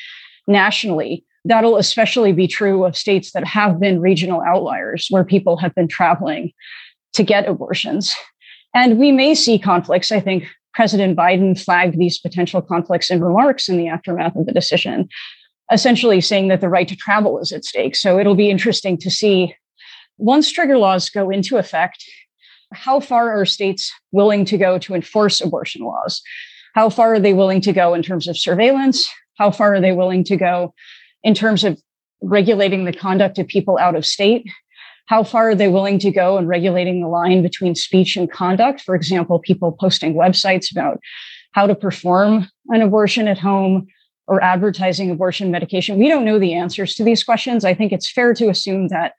nationally. 0.46 1.24
That'll 1.44 1.76
especially 1.76 2.32
be 2.32 2.46
true 2.46 2.84
of 2.84 2.96
states 2.96 3.32
that 3.32 3.46
have 3.46 3.80
been 3.80 4.00
regional 4.00 4.42
outliers 4.42 5.06
where 5.10 5.24
people 5.24 5.56
have 5.58 5.74
been 5.74 5.88
traveling 5.88 6.52
to 7.14 7.22
get 7.22 7.48
abortions. 7.48 8.14
And 8.74 8.98
we 8.98 9.10
may 9.10 9.34
see 9.34 9.58
conflicts. 9.58 10.12
I 10.12 10.20
think 10.20 10.46
President 10.74 11.16
Biden 11.16 11.60
flagged 11.60 11.98
these 11.98 12.18
potential 12.18 12.62
conflicts 12.62 13.10
in 13.10 13.22
remarks 13.22 13.68
in 13.68 13.76
the 13.76 13.88
aftermath 13.88 14.36
of 14.36 14.46
the 14.46 14.52
decision, 14.52 15.08
essentially 15.72 16.20
saying 16.20 16.48
that 16.48 16.60
the 16.60 16.68
right 16.68 16.86
to 16.88 16.96
travel 16.96 17.38
is 17.40 17.52
at 17.52 17.64
stake. 17.64 17.96
So 17.96 18.18
it'll 18.18 18.34
be 18.34 18.50
interesting 18.50 18.96
to 18.98 19.10
see 19.10 19.54
once 20.18 20.52
trigger 20.52 20.78
laws 20.78 21.08
go 21.08 21.30
into 21.30 21.56
effect 21.56 22.04
how 22.72 23.00
far 23.00 23.30
are 23.30 23.44
states 23.44 23.92
willing 24.12 24.44
to 24.46 24.56
go 24.56 24.78
to 24.78 24.94
enforce 24.94 25.40
abortion 25.40 25.82
laws? 25.82 26.22
How 26.74 26.88
far 26.88 27.14
are 27.14 27.20
they 27.20 27.32
willing 27.32 27.60
to 27.62 27.72
go 27.72 27.94
in 27.94 28.02
terms 28.02 28.28
of 28.28 28.38
surveillance? 28.38 29.08
How 29.38 29.50
far 29.50 29.74
are 29.74 29.80
they 29.80 29.92
willing 29.92 30.24
to 30.24 30.36
go 30.36 30.74
in 31.22 31.34
terms 31.34 31.64
of 31.64 31.80
regulating 32.22 32.84
the 32.84 32.92
conduct 32.92 33.38
of 33.38 33.46
people 33.46 33.78
out 33.78 33.96
of 33.96 34.06
state? 34.06 34.46
How 35.06 35.24
far 35.24 35.50
are 35.50 35.54
they 35.54 35.68
willing 35.68 35.98
to 36.00 36.12
go 36.12 36.38
in 36.38 36.46
regulating 36.46 37.00
the 37.00 37.08
line 37.08 37.42
between 37.42 37.74
speech 37.74 38.16
and 38.16 38.30
conduct? 38.30 38.80
For 38.80 38.94
example, 38.94 39.40
people 39.40 39.72
posting 39.72 40.14
websites 40.14 40.70
about 40.70 41.00
how 41.52 41.66
to 41.66 41.74
perform 41.74 42.48
an 42.68 42.82
abortion 42.82 43.26
at 43.26 43.38
home 43.38 43.88
or 44.28 44.40
advertising 44.40 45.10
abortion 45.10 45.50
medication. 45.50 45.98
We 45.98 46.08
don't 46.08 46.24
know 46.24 46.38
the 46.38 46.54
answers 46.54 46.94
to 46.94 47.02
these 47.02 47.24
questions. 47.24 47.64
I 47.64 47.74
think 47.74 47.90
it's 47.90 48.08
fair 48.08 48.32
to 48.34 48.48
assume 48.48 48.86
that, 48.88 49.14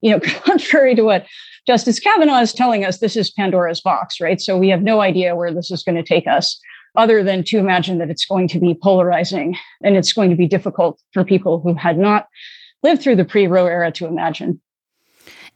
you 0.00 0.10
know, 0.10 0.18
contrary 0.44 0.96
to 0.96 1.02
what 1.02 1.26
Justice 1.68 2.00
Kavanaugh 2.00 2.40
is 2.40 2.54
telling 2.54 2.86
us 2.86 2.96
this 2.96 3.14
is 3.14 3.30
Pandora's 3.30 3.82
box, 3.82 4.22
right? 4.22 4.40
So 4.40 4.56
we 4.56 4.70
have 4.70 4.80
no 4.80 5.02
idea 5.02 5.36
where 5.36 5.52
this 5.52 5.70
is 5.70 5.82
going 5.82 5.96
to 5.96 6.02
take 6.02 6.26
us, 6.26 6.58
other 6.96 7.22
than 7.22 7.44
to 7.44 7.58
imagine 7.58 7.98
that 7.98 8.08
it's 8.08 8.24
going 8.24 8.48
to 8.48 8.58
be 8.58 8.74
polarizing 8.74 9.54
and 9.84 9.94
it's 9.94 10.14
going 10.14 10.30
to 10.30 10.36
be 10.36 10.46
difficult 10.46 10.98
for 11.12 11.26
people 11.26 11.60
who 11.60 11.74
had 11.74 11.98
not 11.98 12.26
lived 12.82 13.02
through 13.02 13.16
the 13.16 13.24
pre 13.26 13.46
Roe 13.46 13.66
era 13.66 13.92
to 13.92 14.06
imagine. 14.06 14.58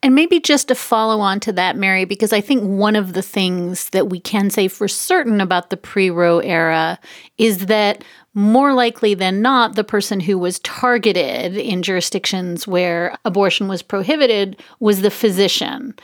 And 0.02 0.14
maybe 0.14 0.38
just 0.38 0.68
to 0.68 0.74
follow 0.74 1.20
on 1.20 1.40
to 1.40 1.52
that, 1.52 1.76
Mary, 1.76 2.04
because 2.04 2.34
I 2.34 2.42
think 2.42 2.62
one 2.62 2.94
of 2.94 3.14
the 3.14 3.22
things 3.22 3.88
that 3.90 4.10
we 4.10 4.20
can 4.20 4.50
say 4.50 4.68
for 4.68 4.88
certain 4.88 5.40
about 5.40 5.70
the 5.70 5.78
pre 5.78 6.10
Roe 6.10 6.40
era 6.40 6.98
is 7.38 7.66
that 7.66 8.04
more 8.34 8.72
likely 8.72 9.14
than 9.14 9.42
not, 9.42 9.76
the 9.76 9.84
person 9.84 10.20
who 10.20 10.38
was 10.38 10.58
targeted 10.60 11.56
in 11.56 11.82
jurisdictions 11.82 12.66
where 12.66 13.16
abortion 13.24 13.68
was 13.68 13.82
prohibited 13.82 14.60
was 14.80 15.02
the 15.02 15.10
physician 15.10 15.94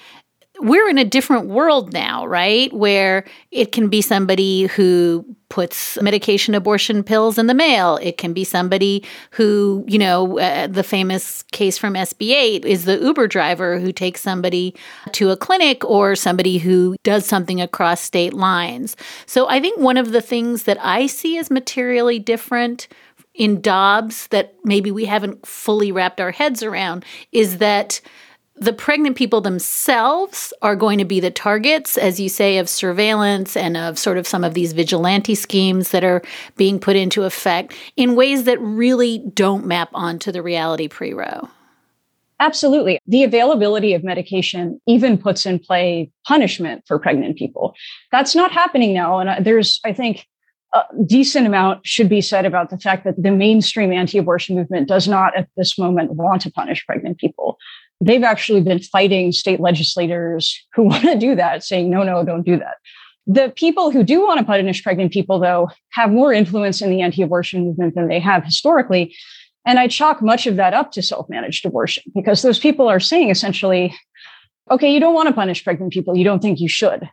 we're 0.61 0.89
in 0.89 0.99
a 0.99 1.05
different 1.05 1.47
world 1.47 1.93
now, 1.93 2.27
right? 2.27 2.73
Where 2.73 3.25
it 3.51 3.73
can 3.73 3.89
be 3.89 4.03
somebody 4.03 4.67
who 4.67 5.25
puts 5.49 6.01
medication 6.03 6.55
abortion 6.55 7.03
pills 7.03 7.39
in 7.39 7.47
the 7.47 7.55
mail. 7.55 7.99
It 8.03 8.19
can 8.19 8.33
be 8.33 8.45
somebody 8.45 9.05
who, 9.31 9.85
you 9.89 9.99
know, 9.99 10.39
uh, 10.39 10.67
the 10.67 10.83
famous 10.83 11.43
case 11.53 11.79
from 11.79 11.95
SB8 11.95 12.65
is 12.65 12.85
the 12.85 12.99
Uber 12.99 13.29
driver 13.29 13.81
who 13.81 13.91
takes 13.91 14.21
somebody 14.21 14.75
to 15.13 15.31
a 15.31 15.37
clinic 15.37 15.85
or 15.85 16.15
somebody 16.15 16.59
who 16.59 16.97
does 17.03 17.25
something 17.25 17.61
across 17.61 18.01
state 18.01 18.35
lines. 18.35 18.97
So 19.27 19.49
I 19.49 19.61
think 19.61 19.79
one 19.79 19.97
of 19.97 20.13
the 20.13 20.21
things 20.21 20.65
that 20.65 20.79
I 20.85 21.07
see 21.07 21.39
as 21.39 21.51
materially 21.51 22.19
different 22.19 22.89
in 23.35 23.61
Dobbs 23.61 24.27
that 24.29 24.55
maybe 24.65 24.91
we 24.91 25.07
haven't 25.07 25.47
fully 25.47 25.93
wrapped 25.93 26.21
our 26.21 26.33
heads 26.33 26.63
around 26.63 27.05
is 27.33 27.59
that 27.59 28.01
the 28.61 28.73
pregnant 28.73 29.17
people 29.17 29.41
themselves 29.41 30.53
are 30.63 30.77
going 30.77 30.99
to 30.99 31.05
be 31.05 31.21
the 31.21 31.31
targets, 31.31 31.97
as 31.97 32.19
you 32.19 32.29
say, 32.29 32.59
of 32.59 32.69
surveillance 32.69 33.57
and 33.57 33.77
of 33.77 33.99
sort 33.99 34.19
of 34.19 34.27
some 34.27 34.45
of 34.45 34.55
these 34.55 34.73
vigilante 34.73 35.35
schemes 35.35 35.91
that 35.91 36.05
are 36.05 36.23
being 36.57 36.79
put 36.79 36.97
into 36.97 37.25
effect 37.25 37.75
in 37.97 38.15
ways 38.15 38.45
that 38.45 38.61
really 38.61 39.19
don't 39.35 39.67
map 39.67 39.91
onto 39.95 40.33
the 40.33 40.43
reality 40.43 40.89
pre 40.89 41.13
Roe. 41.13 41.49
Absolutely. 42.41 43.01
The 43.07 43.25
availability 43.25 43.95
of 43.95 44.05
medication 44.05 44.81
even 44.87 45.19
puts 45.19 45.45
in 45.45 45.59
play 45.59 46.11
punishment 46.25 46.85
for 46.87 46.99
pregnant 46.99 47.37
people. 47.37 47.75
That's 48.13 48.35
not 48.35 48.53
happening 48.53 48.95
now. 48.95 49.19
And 49.19 49.29
uh, 49.29 49.37
there's, 49.41 49.81
I 49.85 49.93
think, 49.93 50.27
a 50.75 50.83
decent 51.05 51.47
amount 51.47 51.87
should 51.87 52.09
be 52.09 52.21
said 52.21 52.45
about 52.45 52.71
the 52.71 52.79
fact 52.79 53.05
that 53.05 53.21
the 53.21 53.31
mainstream 53.31 53.93
anti 53.93 54.19
abortion 54.19 54.55
movement 54.55 54.87
does 54.87 55.09
not 55.09 55.37
at 55.37 55.49
this 55.57 55.79
moment 55.79 56.13
want 56.13 56.43
to 56.43 56.53
punish 56.53 56.85
pregnant 56.87 57.19
people 57.19 57.59
they've 58.01 58.23
actually 58.23 58.61
been 58.61 58.81
fighting 58.81 59.33
state 59.33 59.61
legislators 59.61 60.65
who 60.75 60.83
want 60.85 61.03
to 61.05 61.17
do 61.17 61.35
that, 61.35 61.65
saying, 61.65 61.91
no, 61.91 62.03
no, 62.03 62.25
don't 62.25 62.45
do 62.45 62.57
that. 62.59 62.77
The 63.27 63.53
people 63.57 63.91
who 63.91 64.03
do 64.03 64.27
want 64.27 64.39
to 64.39 64.47
punish 64.47 64.83
pregnant 64.83 65.13
people, 65.13 65.39
though, 65.39 65.69
have 65.91 66.11
more 66.11 66.33
influence 66.33 66.81
in 66.81 66.91
the 66.91 67.03
anti 67.03 67.23
abortion 67.23 67.65
movement 67.65 67.95
than 67.95 68.09
they 68.09 68.21
have 68.21 68.45
historically. 68.45 69.15
And 69.67 69.79
I 69.79 69.87
chalk 69.87 70.23
much 70.23 70.47
of 70.47 70.57
that 70.57 70.73
up 70.73 70.93
to 70.93 71.03
self 71.03 71.29
managed 71.29 71.67
abortion 71.67 72.05
because 72.15 72.41
those 72.41 72.59
people 72.59 72.89
are 72.89 73.01
saying 73.01 73.29
essentially, 73.29 73.95
okay, 74.71 74.91
you 74.91 74.99
don't 74.99 75.15
want 75.15 75.29
to 75.29 75.35
punish 75.35 75.63
pregnant 75.63 75.93
people. 75.93 76.17
You 76.17 76.25
don't 76.25 76.41
think 76.41 76.59
you 76.59 76.69
should. 76.69 77.09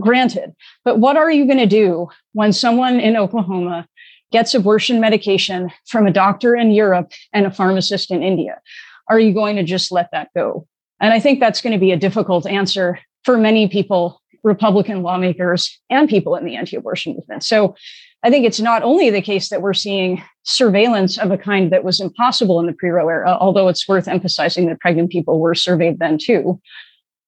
Granted. 0.00 0.52
But 0.84 0.98
what 0.98 1.16
are 1.16 1.30
you 1.30 1.46
going 1.46 1.58
to 1.58 1.66
do 1.66 2.08
when 2.32 2.52
someone 2.52 2.98
in 2.98 3.16
Oklahoma 3.16 3.86
gets 4.32 4.52
abortion 4.54 5.00
medication 5.00 5.70
from 5.86 6.06
a 6.06 6.12
doctor 6.12 6.56
in 6.56 6.72
Europe 6.72 7.12
and 7.32 7.46
a 7.46 7.52
pharmacist 7.52 8.10
in 8.10 8.20
India? 8.20 8.60
Are 9.08 9.20
you 9.20 9.32
going 9.32 9.56
to 9.56 9.62
just 9.62 9.92
let 9.92 10.08
that 10.12 10.28
go? 10.34 10.66
And 11.00 11.12
I 11.12 11.20
think 11.20 11.40
that's 11.40 11.60
going 11.60 11.72
to 11.72 11.78
be 11.78 11.92
a 11.92 11.96
difficult 11.96 12.46
answer 12.46 12.98
for 13.24 13.36
many 13.36 13.68
people, 13.68 14.20
Republican 14.42 15.02
lawmakers 15.02 15.80
and 15.90 16.08
people 16.08 16.36
in 16.36 16.44
the 16.44 16.56
anti 16.56 16.76
abortion 16.76 17.14
movement. 17.14 17.44
So 17.44 17.74
I 18.22 18.30
think 18.30 18.46
it's 18.46 18.60
not 18.60 18.82
only 18.82 19.10
the 19.10 19.22
case 19.22 19.48
that 19.48 19.62
we're 19.62 19.74
seeing 19.74 20.22
surveillance 20.44 21.18
of 21.18 21.30
a 21.30 21.38
kind 21.38 21.72
that 21.72 21.84
was 21.84 22.00
impossible 22.00 22.60
in 22.60 22.66
the 22.66 22.72
pre 22.72 22.90
Roe 22.90 23.08
era, 23.08 23.36
although 23.38 23.68
it's 23.68 23.88
worth 23.88 24.06
emphasizing 24.06 24.66
that 24.66 24.80
pregnant 24.80 25.10
people 25.10 25.40
were 25.40 25.54
surveyed 25.54 25.98
then 25.98 26.18
too 26.18 26.60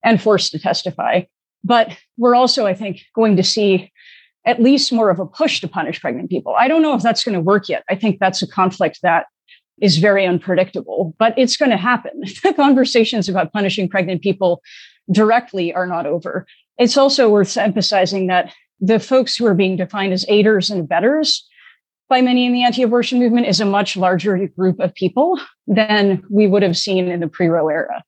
and 0.04 0.22
forced 0.22 0.52
to 0.52 0.58
testify. 0.58 1.22
But 1.64 1.96
we're 2.16 2.34
also, 2.34 2.66
I 2.66 2.74
think, 2.74 3.02
going 3.14 3.36
to 3.36 3.42
see 3.42 3.90
at 4.46 4.62
least 4.62 4.92
more 4.92 5.10
of 5.10 5.18
a 5.18 5.26
push 5.26 5.60
to 5.62 5.68
punish 5.68 6.00
pregnant 6.00 6.30
people. 6.30 6.54
I 6.56 6.68
don't 6.68 6.82
know 6.82 6.94
if 6.94 7.02
that's 7.02 7.24
going 7.24 7.34
to 7.34 7.40
work 7.40 7.68
yet. 7.68 7.82
I 7.88 7.94
think 7.94 8.18
that's 8.20 8.42
a 8.42 8.46
conflict 8.46 8.98
that 9.02 9.26
is 9.80 9.98
very 9.98 10.24
unpredictable, 10.26 11.14
but 11.18 11.36
it's 11.36 11.56
going 11.56 11.70
to 11.70 11.76
happen. 11.76 12.22
The 12.42 12.54
conversations 12.54 13.28
about 13.28 13.52
punishing 13.52 13.88
pregnant 13.88 14.22
people 14.22 14.62
directly 15.10 15.72
are 15.74 15.86
not 15.86 16.06
over. 16.06 16.46
It's 16.78 16.96
also 16.96 17.28
worth 17.28 17.56
emphasizing 17.56 18.26
that 18.28 18.52
the 18.80 18.98
folks 18.98 19.36
who 19.36 19.46
are 19.46 19.54
being 19.54 19.76
defined 19.76 20.12
as 20.12 20.26
aiders 20.28 20.70
and 20.70 20.80
abettors 20.80 21.46
by 22.08 22.20
many 22.20 22.44
in 22.44 22.52
the 22.52 22.64
anti 22.64 22.82
abortion 22.82 23.18
movement 23.18 23.46
is 23.46 23.60
a 23.60 23.64
much 23.64 23.96
larger 23.96 24.36
group 24.48 24.78
of 24.80 24.94
people 24.94 25.40
than 25.66 26.22
we 26.30 26.46
would 26.46 26.62
have 26.62 26.76
seen 26.76 27.08
in 27.08 27.20
the 27.20 27.28
pre 27.28 27.46
Roe 27.46 27.68
era. 27.68 28.04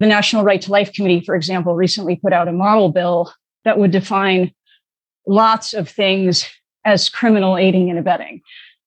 The 0.00 0.06
National 0.06 0.44
Right 0.44 0.62
to 0.62 0.70
Life 0.70 0.92
Committee, 0.92 1.20
for 1.24 1.34
example, 1.34 1.74
recently 1.74 2.16
put 2.16 2.32
out 2.32 2.48
a 2.48 2.52
model 2.52 2.90
bill 2.90 3.32
that 3.64 3.78
would 3.78 3.90
define 3.90 4.52
lots 5.26 5.74
of 5.74 5.88
things 5.88 6.48
as 6.84 7.08
criminal 7.08 7.58
aiding 7.58 7.90
and 7.90 7.98
abetting 7.98 8.40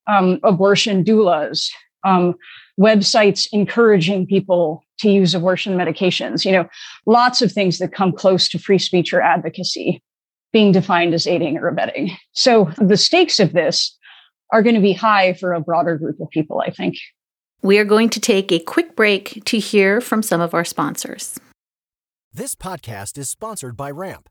um, 0.08 0.40
abortion 0.44 1.04
doulas, 1.04 1.70
um, 2.04 2.36
websites 2.80 3.48
encouraging 3.52 4.26
people 4.26 4.84
to 5.00 5.10
use 5.10 5.34
abortion 5.34 5.78
medications, 5.78 6.46
you 6.46 6.52
know, 6.52 6.68
lots 7.06 7.42
of 7.42 7.52
things 7.52 7.80
that 7.80 7.94
come 7.94 8.12
close 8.12 8.48
to 8.50 8.60
free 8.60 8.80
speech 8.80 9.14
or 9.14 9.22
advocacy 9.22 10.02
being 10.54 10.72
defined 10.72 11.14
as 11.14 11.28
aiding 11.28 11.58
or 11.58 11.68
abetting. 11.68 12.12
So 12.34 12.72
the 12.78 12.98
stakes 12.98 13.40
of 13.40 13.54
this 13.54 13.98
are 14.52 14.62
going 14.62 14.76
to 14.76 14.82
be 14.82 14.94
high 14.94 15.34
for 15.34 15.54
a 15.54 15.62
broader 15.62 15.98
group 15.98 16.20
of 16.20 16.30
people, 16.30 16.62
I 16.66 16.72
think. 16.72 16.98
We 17.62 17.78
are 17.78 17.86
going 17.86 18.10
to 18.10 18.20
take 18.20 18.52
a 18.52 18.60
quick 18.60 18.96
break 18.96 19.44
to 19.46 19.60
hear 19.60 20.02
from 20.02 20.24
some 20.24 20.42
of 20.42 20.54
our 20.54 20.66
sponsors. 20.66 21.40
This 22.34 22.56
podcast 22.56 23.18
is 23.18 23.30
sponsored 23.30 23.78
by 23.78 23.92
Ramp. 23.92 24.31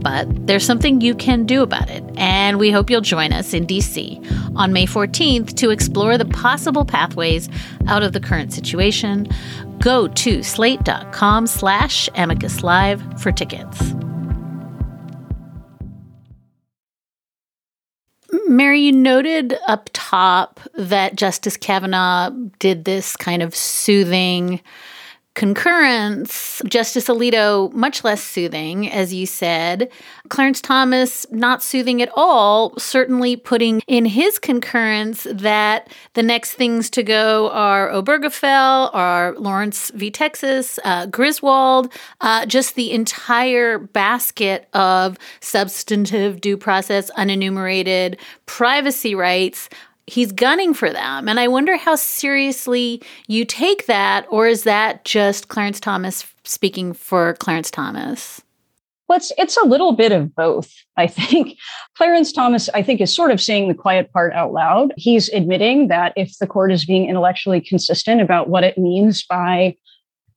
But 0.00 0.46
there's 0.46 0.64
something 0.64 1.00
you 1.00 1.14
can 1.14 1.44
do 1.44 1.62
about 1.62 1.90
it, 1.90 2.04
and 2.16 2.58
we 2.58 2.70
hope 2.70 2.88
you'll 2.88 3.00
join 3.00 3.32
us 3.32 3.52
in 3.52 3.66
DC 3.66 4.56
on 4.56 4.72
May 4.72 4.86
14th 4.86 5.56
to 5.56 5.70
explore 5.70 6.16
the 6.16 6.24
possible 6.24 6.84
pathways 6.84 7.48
out 7.86 8.02
of 8.02 8.12
the 8.12 8.20
current 8.20 8.52
situation. 8.52 9.28
Go 9.80 10.08
to 10.08 10.42
slate.com 10.42 11.46
slash 11.46 12.08
amicus 12.14 12.62
live 12.62 13.02
for 13.20 13.32
tickets. 13.32 13.94
Mary, 18.48 18.80
you 18.80 18.92
noted 18.92 19.58
up 19.66 19.90
top 19.92 20.60
that 20.74 21.16
Justice 21.16 21.56
Kavanaugh 21.56 22.30
did 22.58 22.84
this 22.84 23.16
kind 23.16 23.42
of 23.42 23.54
soothing 23.54 24.60
concurrence, 25.38 26.60
Justice 26.66 27.06
Alito, 27.06 27.72
much 27.72 28.02
less 28.02 28.20
soothing, 28.20 28.90
as 28.90 29.14
you 29.14 29.24
said. 29.24 29.88
Clarence 30.28 30.60
Thomas, 30.60 31.24
not 31.30 31.62
soothing 31.62 32.02
at 32.02 32.10
all, 32.16 32.76
certainly 32.76 33.36
putting 33.36 33.80
in 33.86 34.04
his 34.04 34.40
concurrence 34.40 35.28
that 35.30 35.92
the 36.14 36.24
next 36.24 36.54
things 36.54 36.90
to 36.90 37.04
go 37.04 37.50
are 37.50 37.88
Obergefell, 37.88 38.90
are 38.92 39.36
Lawrence 39.38 39.92
v. 39.94 40.10
Texas, 40.10 40.80
uh, 40.84 41.06
Griswold, 41.06 41.92
uh, 42.20 42.44
just 42.44 42.74
the 42.74 42.90
entire 42.90 43.78
basket 43.78 44.68
of 44.74 45.16
substantive 45.38 46.40
due 46.40 46.56
process, 46.56 47.12
unenumerated 47.12 48.18
privacy 48.46 49.14
rights 49.14 49.68
he's 50.08 50.32
gunning 50.32 50.74
for 50.74 50.90
them. 50.90 51.28
And 51.28 51.38
I 51.38 51.48
wonder 51.48 51.76
how 51.76 51.94
seriously 51.94 53.02
you 53.26 53.44
take 53.44 53.86
that, 53.86 54.26
or 54.30 54.46
is 54.46 54.64
that 54.64 55.04
just 55.04 55.48
Clarence 55.48 55.80
Thomas 55.80 56.26
speaking 56.44 56.92
for 56.92 57.34
Clarence 57.34 57.70
Thomas? 57.70 58.42
Well, 59.08 59.16
it's, 59.16 59.32
it's 59.38 59.56
a 59.56 59.66
little 59.66 59.92
bit 59.92 60.12
of 60.12 60.34
both, 60.34 60.72
I 60.96 61.06
think. 61.06 61.56
Clarence 61.96 62.30
Thomas, 62.30 62.68
I 62.74 62.82
think, 62.82 63.00
is 63.00 63.14
sort 63.14 63.30
of 63.30 63.40
saying 63.40 63.68
the 63.68 63.74
quiet 63.74 64.12
part 64.12 64.32
out 64.34 64.52
loud. 64.52 64.92
He's 64.96 65.28
admitting 65.30 65.88
that 65.88 66.12
if 66.16 66.38
the 66.38 66.46
court 66.46 66.72
is 66.72 66.84
being 66.84 67.08
intellectually 67.08 67.60
consistent 67.60 68.20
about 68.20 68.48
what 68.48 68.64
it 68.64 68.76
means 68.76 69.24
by 69.24 69.76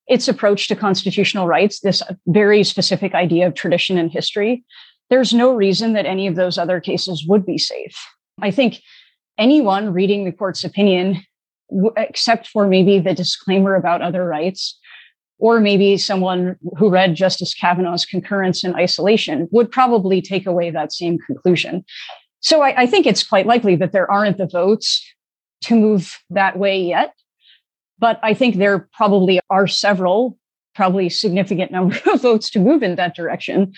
its 0.08 0.28
approach 0.28 0.68
to 0.68 0.76
constitutional 0.76 1.48
rights, 1.48 1.82
this 1.82 2.02
very 2.28 2.64
specific 2.64 3.14
idea 3.14 3.48
of 3.48 3.56
tradition 3.56 3.98
and 3.98 4.12
history, 4.12 4.64
there's 5.10 5.34
no 5.34 5.54
reason 5.54 5.94
that 5.94 6.06
any 6.06 6.26
of 6.26 6.36
those 6.36 6.58
other 6.58 6.80
cases 6.80 7.26
would 7.28 7.46
be 7.46 7.58
safe. 7.58 7.98
I 8.42 8.52
think 8.52 8.82
anyone 9.38 9.94
reading 9.94 10.26
the 10.26 10.32
court's 10.32 10.64
opinion, 10.64 11.24
except 11.98 12.48
for 12.48 12.68
maybe 12.68 13.00
the 13.00 13.14
disclaimer 13.14 13.76
about 13.76 14.02
other 14.02 14.26
rights, 14.26 14.78
or 15.40 15.60
maybe 15.60 15.98
someone 15.98 16.56
who 16.78 16.90
read 16.90 17.16
Justice 17.16 17.54
Kavanaugh's 17.54 18.06
concurrence 18.06 18.64
in 18.64 18.76
isolation, 18.76 19.48
would 19.52 19.72
probably 19.72 20.22
take 20.22 20.46
away 20.46 20.70
that 20.70 20.94
same 20.94 21.18
conclusion. 21.26 21.84
So 22.42 22.62
I, 22.62 22.82
I 22.82 22.86
think 22.86 23.06
it's 23.06 23.24
quite 23.24 23.46
likely 23.46 23.76
that 23.78 23.92
there 23.92 24.10
aren't 24.12 24.38
the 24.38 24.48
votes 24.48 25.04
to 25.64 25.76
move 25.76 26.20
that 26.30 26.58
way 26.58 26.80
yet. 26.82 27.14
But 28.00 28.20
I 28.24 28.34
think 28.34 28.56
there 28.56 28.90
probably 28.94 29.40
are 29.50 29.68
several, 29.68 30.38
probably 30.76 31.10
significant 31.10 31.72
number 31.78 31.98
of 32.12 32.22
votes 32.22 32.50
to 32.52 32.60
move 32.60 32.84
in 32.84 32.96
that 32.96 33.16
direction. 33.16 33.74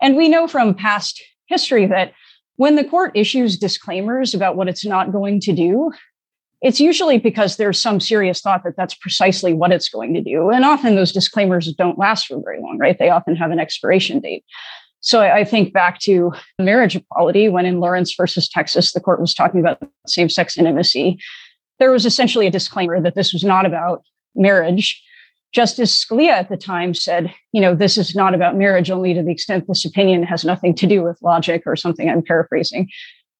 And 0.00 0.16
we 0.16 0.28
know 0.28 0.48
from 0.48 0.74
past 0.74 1.22
history 1.46 1.86
that 1.86 2.12
when 2.58 2.74
the 2.74 2.84
court 2.84 3.12
issues 3.14 3.56
disclaimers 3.56 4.34
about 4.34 4.56
what 4.56 4.68
it's 4.68 4.84
not 4.84 5.12
going 5.12 5.40
to 5.40 5.52
do, 5.52 5.92
it's 6.60 6.80
usually 6.80 7.16
because 7.18 7.56
there's 7.56 7.80
some 7.80 8.00
serious 8.00 8.40
thought 8.40 8.64
that 8.64 8.76
that's 8.76 8.94
precisely 8.94 9.52
what 9.52 9.70
it's 9.70 9.88
going 9.88 10.12
to 10.14 10.20
do. 10.20 10.50
And 10.50 10.64
often 10.64 10.96
those 10.96 11.12
disclaimers 11.12 11.72
don't 11.72 11.98
last 11.98 12.26
for 12.26 12.40
very 12.42 12.60
long, 12.60 12.76
right? 12.78 12.98
They 12.98 13.10
often 13.10 13.36
have 13.36 13.52
an 13.52 13.60
expiration 13.60 14.18
date. 14.18 14.44
So 14.98 15.22
I 15.22 15.44
think 15.44 15.72
back 15.72 16.00
to 16.00 16.32
marriage 16.58 16.96
equality 16.96 17.48
when 17.48 17.64
in 17.64 17.78
Lawrence 17.78 18.12
versus 18.16 18.48
Texas, 18.48 18.90
the 18.90 19.00
court 19.00 19.20
was 19.20 19.34
talking 19.34 19.60
about 19.60 19.80
same 20.08 20.28
sex 20.28 20.58
intimacy. 20.58 21.20
there 21.78 21.92
was 21.92 22.04
essentially 22.04 22.48
a 22.48 22.50
disclaimer 22.50 23.00
that 23.00 23.14
this 23.14 23.32
was 23.32 23.44
not 23.44 23.66
about 23.66 24.02
marriage. 24.34 25.00
Justice 25.52 26.04
Scalia 26.04 26.30
at 26.30 26.48
the 26.48 26.56
time 26.56 26.92
said, 26.92 27.32
you 27.52 27.60
know, 27.60 27.74
this 27.74 27.96
is 27.96 28.14
not 28.14 28.34
about 28.34 28.56
marriage 28.56 28.90
only 28.90 29.14
to 29.14 29.22
the 29.22 29.30
extent 29.30 29.64
this 29.66 29.84
opinion 29.84 30.22
has 30.22 30.44
nothing 30.44 30.74
to 30.74 30.86
do 30.86 31.02
with 31.02 31.22
logic 31.22 31.62
or 31.64 31.74
something 31.74 32.08
I'm 32.08 32.22
paraphrasing. 32.22 32.88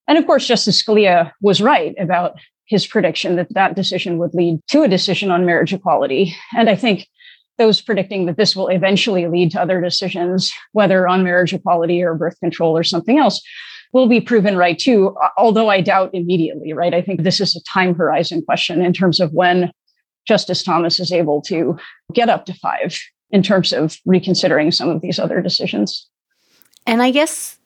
And 0.06 0.16
of 0.16 0.26
course, 0.26 0.46
Justice 0.46 0.82
Scalia 0.82 1.32
was 1.42 1.60
right 1.60 1.94
about 1.98 2.38
his 2.64 2.86
prediction 2.86 3.36
that 3.36 3.52
that 3.54 3.76
decision 3.76 4.18
would 4.18 4.34
lead 4.34 4.60
to 4.68 4.82
a 4.82 4.88
decision 4.88 5.30
on 5.30 5.46
marriage 5.46 5.72
equality. 5.72 6.34
And 6.56 6.68
I 6.68 6.76
think 6.76 7.06
those 7.58 7.80
predicting 7.80 8.26
that 8.26 8.36
this 8.36 8.54
will 8.54 8.68
eventually 8.68 9.26
lead 9.26 9.50
to 9.50 9.60
other 9.60 9.80
decisions, 9.80 10.52
whether 10.72 11.08
on 11.08 11.24
marriage 11.24 11.52
equality 11.52 12.02
or 12.02 12.14
birth 12.14 12.38
control 12.40 12.76
or 12.76 12.84
something 12.84 13.18
else, 13.18 13.42
will 13.92 14.06
be 14.06 14.20
proven 14.20 14.56
right 14.56 14.78
too, 14.78 15.16
although 15.36 15.68
I 15.68 15.80
doubt 15.80 16.10
immediately, 16.12 16.72
right? 16.72 16.94
I 16.94 17.02
think 17.02 17.22
this 17.22 17.40
is 17.40 17.56
a 17.56 17.62
time 17.64 17.94
horizon 17.94 18.42
question 18.42 18.82
in 18.82 18.92
terms 18.92 19.18
of 19.18 19.32
when 19.32 19.72
Justice 20.28 20.62
Thomas 20.62 21.00
is 21.00 21.10
able 21.10 21.40
to 21.42 21.76
get 22.12 22.28
up 22.28 22.44
to 22.46 22.54
five 22.54 23.00
in 23.30 23.42
terms 23.42 23.72
of 23.72 23.96
reconsidering 24.04 24.70
some 24.70 24.88
of 24.88 25.00
these 25.00 25.18
other 25.18 25.40
decisions. 25.40 26.06
And 26.86 27.02
I 27.02 27.10
guess 27.10 27.58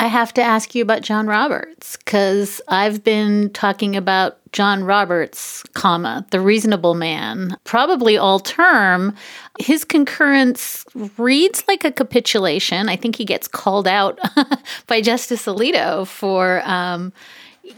I 0.00 0.06
have 0.06 0.34
to 0.34 0.42
ask 0.42 0.74
you 0.74 0.82
about 0.82 1.02
John 1.02 1.26
Roberts 1.26 1.96
because 1.96 2.60
I've 2.68 3.04
been 3.04 3.50
talking 3.50 3.96
about 3.96 4.38
John 4.52 4.84
Roberts, 4.84 5.62
comma, 5.74 6.26
the 6.30 6.40
reasonable 6.40 6.94
man, 6.94 7.56
probably 7.64 8.16
all 8.16 8.40
term. 8.40 9.14
His 9.60 9.84
concurrence 9.84 10.84
reads 11.16 11.64
like 11.68 11.84
a 11.84 11.92
capitulation. 11.92 12.88
I 12.88 12.96
think 12.96 13.16
he 13.16 13.24
gets 13.24 13.48
called 13.48 13.86
out 13.86 14.18
by 14.86 15.00
Justice 15.00 15.46
Alito 15.46 16.06
for 16.06 16.62
um, 16.64 17.12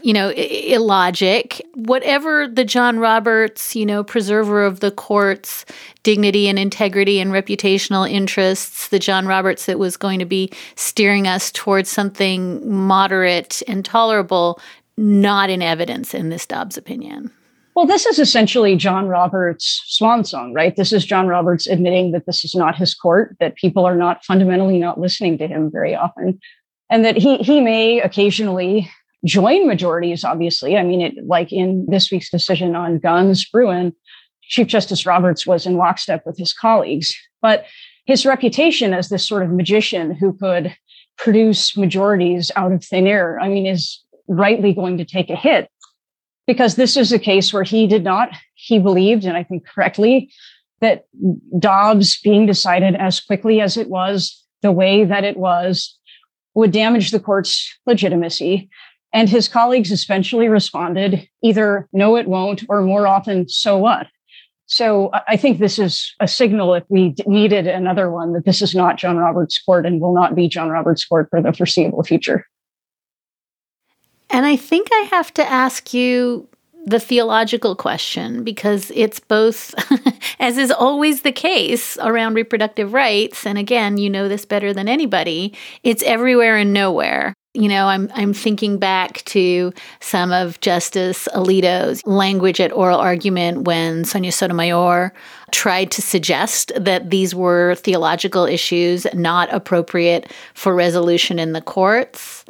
you 0.01 0.13
know, 0.13 0.29
illogic. 0.31 1.61
Whatever 1.75 2.47
the 2.47 2.65
John 2.65 2.99
Roberts, 2.99 3.75
you 3.75 3.85
know, 3.85 4.03
preserver 4.03 4.65
of 4.65 4.79
the 4.79 4.91
court's 4.91 5.65
dignity 6.03 6.47
and 6.47 6.59
integrity 6.59 7.19
and 7.19 7.31
reputational 7.31 8.09
interests, 8.09 8.89
the 8.89 8.99
John 8.99 9.27
Roberts 9.27 9.65
that 9.65 9.79
was 9.79 9.97
going 9.97 10.19
to 10.19 10.25
be 10.25 10.51
steering 10.75 11.27
us 11.27 11.51
towards 11.51 11.89
something 11.89 12.69
moderate 12.69 13.61
and 13.67 13.83
tolerable, 13.83 14.59
not 14.97 15.49
in 15.49 15.61
evidence 15.61 16.13
in 16.13 16.29
this 16.29 16.45
Dobbs 16.45 16.77
opinion. 16.77 17.31
Well, 17.75 17.85
this 17.85 18.07
is 18.07 18.17
essentially 18.17 18.75
John 18.75 19.07
Roberts' 19.07 19.83
swan 19.85 20.25
song, 20.25 20.51
right? 20.51 20.75
This 20.75 20.91
is 20.91 21.05
John 21.05 21.27
Roberts 21.27 21.67
admitting 21.67 22.11
that 22.11 22.25
this 22.25 22.43
is 22.43 22.55
not 22.55 22.75
his 22.75 22.95
court, 22.95 23.37
that 23.39 23.55
people 23.55 23.85
are 23.85 23.95
not 23.95 24.25
fundamentally 24.25 24.79
not 24.79 24.99
listening 24.99 25.37
to 25.37 25.47
him 25.47 25.69
very 25.69 25.93
often, 25.93 26.39
and 26.89 27.05
that 27.05 27.17
he 27.17 27.37
he 27.37 27.61
may 27.61 28.01
occasionally 28.01 28.89
join 29.25 29.67
majorities, 29.67 30.23
obviously. 30.23 30.77
I 30.77 30.83
mean, 30.83 31.01
it 31.01 31.13
like 31.25 31.51
in 31.51 31.85
this 31.89 32.11
week's 32.11 32.29
decision 32.29 32.75
on 32.75 32.99
guns, 32.99 33.47
Bruen, 33.49 33.93
Chief 34.43 34.67
Justice 34.67 35.05
Roberts 35.05 35.45
was 35.45 35.65
in 35.65 35.77
lockstep 35.77 36.23
with 36.25 36.37
his 36.37 36.53
colleagues. 36.53 37.15
But 37.41 37.65
his 38.05 38.25
reputation 38.25 38.93
as 38.93 39.09
this 39.09 39.27
sort 39.27 39.43
of 39.43 39.51
magician 39.51 40.15
who 40.15 40.33
could 40.33 40.75
produce 41.17 41.75
majorities 41.75 42.51
out 42.55 42.71
of 42.71 42.83
thin 42.83 43.07
air, 43.07 43.39
I 43.39 43.49
mean, 43.49 43.65
is 43.65 44.01
rightly 44.27 44.73
going 44.73 44.97
to 44.97 45.05
take 45.05 45.29
a 45.29 45.35
hit 45.35 45.69
because 46.45 46.75
this 46.75 46.95
is 46.95 47.11
a 47.11 47.19
case 47.19 47.51
where 47.51 47.63
he 47.63 47.87
did 47.87 48.03
not, 48.03 48.29
he 48.55 48.79
believed, 48.79 49.25
and 49.25 49.35
I 49.35 49.43
think 49.43 49.67
correctly, 49.67 50.31
that 50.79 51.05
Dobbs 51.59 52.19
being 52.21 52.45
decided 52.45 52.95
as 52.95 53.19
quickly 53.19 53.59
as 53.59 53.77
it 53.77 53.89
was, 53.89 54.43
the 54.61 54.71
way 54.71 55.03
that 55.03 55.23
it 55.23 55.37
was, 55.37 55.97
would 56.55 56.71
damage 56.71 57.11
the 57.11 57.19
court's 57.19 57.77
legitimacy 57.85 58.69
and 59.13 59.29
his 59.29 59.47
colleagues 59.47 59.91
essentially 59.91 60.47
responded 60.47 61.27
either 61.43 61.87
no, 61.93 62.15
it 62.15 62.27
won't, 62.27 62.63
or 62.69 62.81
more 62.81 63.07
often, 63.07 63.47
so 63.47 63.77
what? 63.77 64.07
So 64.67 65.11
I 65.27 65.37
think 65.37 65.59
this 65.59 65.79
is 65.79 66.13
a 66.19 66.27
signal 66.27 66.73
if 66.73 66.83
we 66.89 67.15
needed 67.25 67.67
another 67.67 68.11
one 68.11 68.33
that 68.33 68.43
this 68.43 68.61
is 68.61 68.75
not 68.75 68.97
John 68.97 69.15
Roberts' 69.15 69.61
court 69.63 69.85
and 69.85 70.01
will 70.01 70.13
not 70.13 70.35
be 70.35 70.49
John 70.49 70.69
Roberts' 70.69 71.05
court 71.05 71.29
for 71.29 71.41
the 71.41 71.53
foreseeable 71.53 72.03
future. 72.03 72.45
And 74.29 74.45
I 74.45 74.57
think 74.57 74.89
I 74.91 75.07
have 75.09 75.33
to 75.35 75.49
ask 75.49 75.93
you 75.93 76.49
the 76.85 76.99
theological 76.99 77.75
question 77.75 78.43
because 78.43 78.91
it's 78.93 79.21
both, 79.21 79.73
as 80.39 80.57
is 80.57 80.71
always 80.71 81.21
the 81.21 81.31
case 81.31 81.97
around 82.01 82.33
reproductive 82.33 82.93
rights. 82.93 83.45
And 83.45 83.57
again, 83.57 83.97
you 83.97 84.09
know 84.09 84.27
this 84.27 84.45
better 84.45 84.73
than 84.73 84.89
anybody. 84.89 85.53
It's 85.83 86.03
everywhere 86.03 86.57
and 86.57 86.73
nowhere. 86.73 87.33
You 87.53 87.69
know, 87.69 87.87
I'm 87.87 88.11
I'm 88.13 88.33
thinking 88.33 88.77
back 88.77 89.23
to 89.25 89.73
some 89.99 90.31
of 90.31 90.59
Justice 90.59 91.27
Alito's 91.33 92.05
language 92.05 92.59
at 92.59 92.71
oral 92.71 92.99
argument 92.99 93.63
when 93.63 94.05
Sonia 94.05 94.31
Sotomayor 94.31 95.11
tried 95.51 95.89
to 95.91 96.01
suggest 96.01 96.71
that 96.75 97.09
these 97.09 97.33
were 97.33 97.75
theological 97.75 98.45
issues 98.45 99.07
not 99.13 99.51
appropriate 99.51 100.31
for 100.53 100.75
resolution 100.75 101.39
in 101.39 101.53
the 101.53 101.61
courts. 101.61 102.45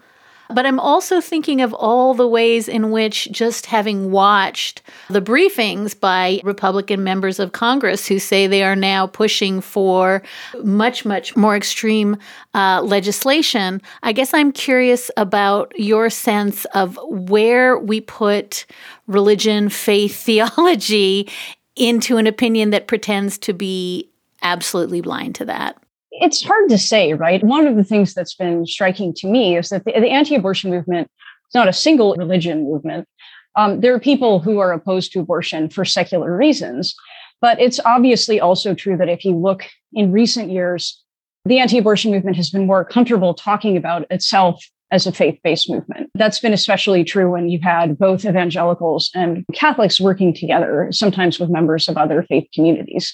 But 0.49 0.65
I'm 0.65 0.79
also 0.79 1.21
thinking 1.21 1.61
of 1.61 1.73
all 1.73 2.13
the 2.13 2.27
ways 2.27 2.67
in 2.67 2.91
which 2.91 3.29
just 3.31 3.65
having 3.65 4.11
watched 4.11 4.81
the 5.09 5.21
briefings 5.21 5.99
by 5.99 6.39
Republican 6.43 7.03
members 7.03 7.39
of 7.39 7.51
Congress 7.51 8.07
who 8.07 8.19
say 8.19 8.47
they 8.47 8.63
are 8.63 8.75
now 8.75 9.07
pushing 9.07 9.61
for 9.61 10.23
much, 10.63 11.05
much 11.05 11.35
more 11.35 11.55
extreme 11.55 12.17
uh, 12.53 12.81
legislation, 12.83 13.81
I 14.03 14.13
guess 14.13 14.33
I'm 14.33 14.51
curious 14.51 15.11
about 15.17 15.73
your 15.77 16.09
sense 16.09 16.65
of 16.73 16.97
where 17.07 17.77
we 17.77 18.01
put 18.01 18.65
religion, 19.07 19.69
faith, 19.69 20.15
theology 20.27 21.29
into 21.75 22.17
an 22.17 22.27
opinion 22.27 22.71
that 22.71 22.87
pretends 22.87 23.37
to 23.37 23.53
be 23.53 24.09
absolutely 24.41 25.01
blind 25.01 25.35
to 25.35 25.45
that. 25.45 25.81
It's 26.19 26.43
hard 26.43 26.69
to 26.69 26.77
say, 26.77 27.13
right? 27.13 27.43
One 27.43 27.67
of 27.67 27.75
the 27.75 27.83
things 27.83 28.13
that's 28.13 28.35
been 28.35 28.65
striking 28.65 29.13
to 29.15 29.27
me 29.27 29.57
is 29.57 29.69
that 29.69 29.85
the, 29.85 29.91
the 29.91 30.09
anti 30.09 30.35
abortion 30.35 30.71
movement 30.71 31.09
is 31.49 31.55
not 31.55 31.67
a 31.67 31.73
single 31.73 32.15
religion 32.15 32.63
movement. 32.63 33.07
Um, 33.55 33.81
there 33.81 33.93
are 33.93 33.99
people 33.99 34.39
who 34.39 34.59
are 34.59 34.71
opposed 34.71 35.11
to 35.13 35.19
abortion 35.19 35.69
for 35.69 35.85
secular 35.85 36.35
reasons. 36.35 36.95
But 37.41 37.59
it's 37.61 37.79
obviously 37.85 38.39
also 38.39 38.73
true 38.73 38.97
that 38.97 39.09
if 39.09 39.23
you 39.23 39.35
look 39.35 39.65
in 39.93 40.11
recent 40.11 40.51
years, 40.51 41.03
the 41.45 41.59
anti 41.59 41.77
abortion 41.77 42.11
movement 42.11 42.35
has 42.37 42.49
been 42.49 42.65
more 42.65 42.83
comfortable 42.83 43.33
talking 43.33 43.77
about 43.77 44.05
itself 44.09 44.63
as 44.91 45.05
a 45.05 45.11
faith 45.11 45.39
based 45.43 45.69
movement. 45.69 46.09
That's 46.15 46.39
been 46.39 46.53
especially 46.53 47.03
true 47.03 47.31
when 47.31 47.49
you've 47.49 47.61
had 47.61 47.97
both 47.97 48.25
evangelicals 48.25 49.11
and 49.13 49.45
Catholics 49.53 49.99
working 49.99 50.33
together, 50.33 50.87
sometimes 50.91 51.39
with 51.39 51.49
members 51.49 51.87
of 51.87 51.97
other 51.97 52.23
faith 52.23 52.47
communities. 52.53 53.13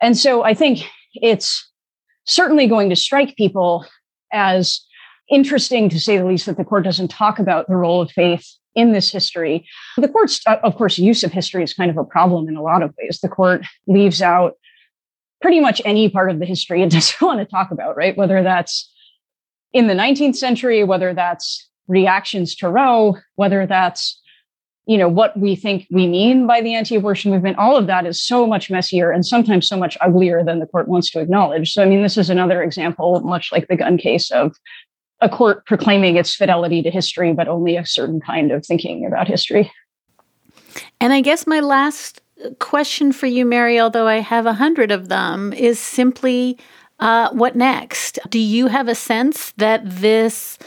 And 0.00 0.16
so 0.16 0.44
I 0.44 0.54
think 0.54 0.86
it's 1.14 1.67
certainly 2.28 2.66
going 2.66 2.90
to 2.90 2.96
strike 2.96 3.36
people 3.36 3.84
as 4.32 4.80
interesting, 5.30 5.88
to 5.88 6.00
say 6.00 6.18
the 6.18 6.24
least, 6.24 6.46
that 6.46 6.56
the 6.56 6.64
court 6.64 6.84
doesn't 6.84 7.08
talk 7.08 7.38
about 7.38 7.66
the 7.68 7.76
role 7.76 8.00
of 8.00 8.10
faith 8.10 8.46
in 8.74 8.92
this 8.92 9.10
history. 9.10 9.66
The 9.96 10.08
court's, 10.08 10.40
uh, 10.46 10.56
of 10.62 10.76
course, 10.76 10.98
use 10.98 11.24
of 11.24 11.32
history 11.32 11.64
is 11.64 11.74
kind 11.74 11.90
of 11.90 11.96
a 11.96 12.04
problem 12.04 12.48
in 12.48 12.56
a 12.56 12.62
lot 12.62 12.82
of 12.82 12.94
ways. 12.98 13.18
The 13.20 13.28
court 13.28 13.66
leaves 13.86 14.22
out 14.22 14.54
pretty 15.40 15.60
much 15.60 15.82
any 15.84 16.08
part 16.08 16.30
of 16.30 16.38
the 16.38 16.46
history 16.46 16.82
it 16.82 16.90
doesn't 16.92 17.20
want 17.20 17.40
to 17.40 17.46
talk 17.46 17.70
about, 17.70 17.96
right? 17.96 18.16
Whether 18.16 18.42
that's 18.42 18.92
in 19.72 19.86
the 19.86 19.94
19th 19.94 20.36
century, 20.36 20.84
whether 20.84 21.12
that's 21.12 21.68
reactions 21.88 22.54
to 22.56 22.68
Roe, 22.68 23.16
whether 23.36 23.66
that's 23.66 24.20
you 24.88 24.96
know 24.96 25.08
what 25.08 25.38
we 25.38 25.54
think 25.54 25.86
we 25.90 26.06
mean 26.06 26.46
by 26.46 26.62
the 26.62 26.74
anti-abortion 26.74 27.30
movement 27.30 27.58
all 27.58 27.76
of 27.76 27.86
that 27.86 28.06
is 28.06 28.20
so 28.20 28.46
much 28.46 28.70
messier 28.70 29.10
and 29.10 29.24
sometimes 29.24 29.68
so 29.68 29.76
much 29.76 29.98
uglier 30.00 30.42
than 30.42 30.58
the 30.58 30.66
court 30.66 30.88
wants 30.88 31.10
to 31.10 31.20
acknowledge. 31.20 31.72
So 31.72 31.82
i 31.82 31.86
mean 31.86 32.02
this 32.02 32.16
is 32.16 32.30
another 32.30 32.62
example 32.62 33.20
much 33.20 33.52
like 33.52 33.68
the 33.68 33.76
gun 33.76 33.98
case 33.98 34.30
of 34.30 34.56
a 35.20 35.28
court 35.28 35.66
proclaiming 35.66 36.16
its 36.16 36.34
fidelity 36.34 36.82
to 36.82 36.90
history 36.90 37.32
but 37.32 37.48
only 37.48 37.76
a 37.76 37.84
certain 37.84 38.20
kind 38.20 38.50
of 38.50 38.64
thinking 38.64 39.04
about 39.06 39.28
history. 39.28 39.70
And 41.00 41.12
i 41.12 41.20
guess 41.20 41.46
my 41.46 41.60
last 41.60 42.22
question 42.58 43.12
for 43.12 43.26
you 43.26 43.44
mary 43.44 43.78
although 43.78 44.06
i 44.06 44.20
have 44.20 44.46
a 44.46 44.54
hundred 44.54 44.90
of 44.90 45.08
them 45.08 45.52
is 45.52 45.78
simply 45.78 46.56
uh, 47.00 47.30
what 47.30 47.54
next? 47.54 48.18
Do 48.28 48.40
you 48.40 48.66
have 48.66 48.88
a 48.88 48.94
sense 48.94 49.52
that 49.52 49.82
this 49.84 50.58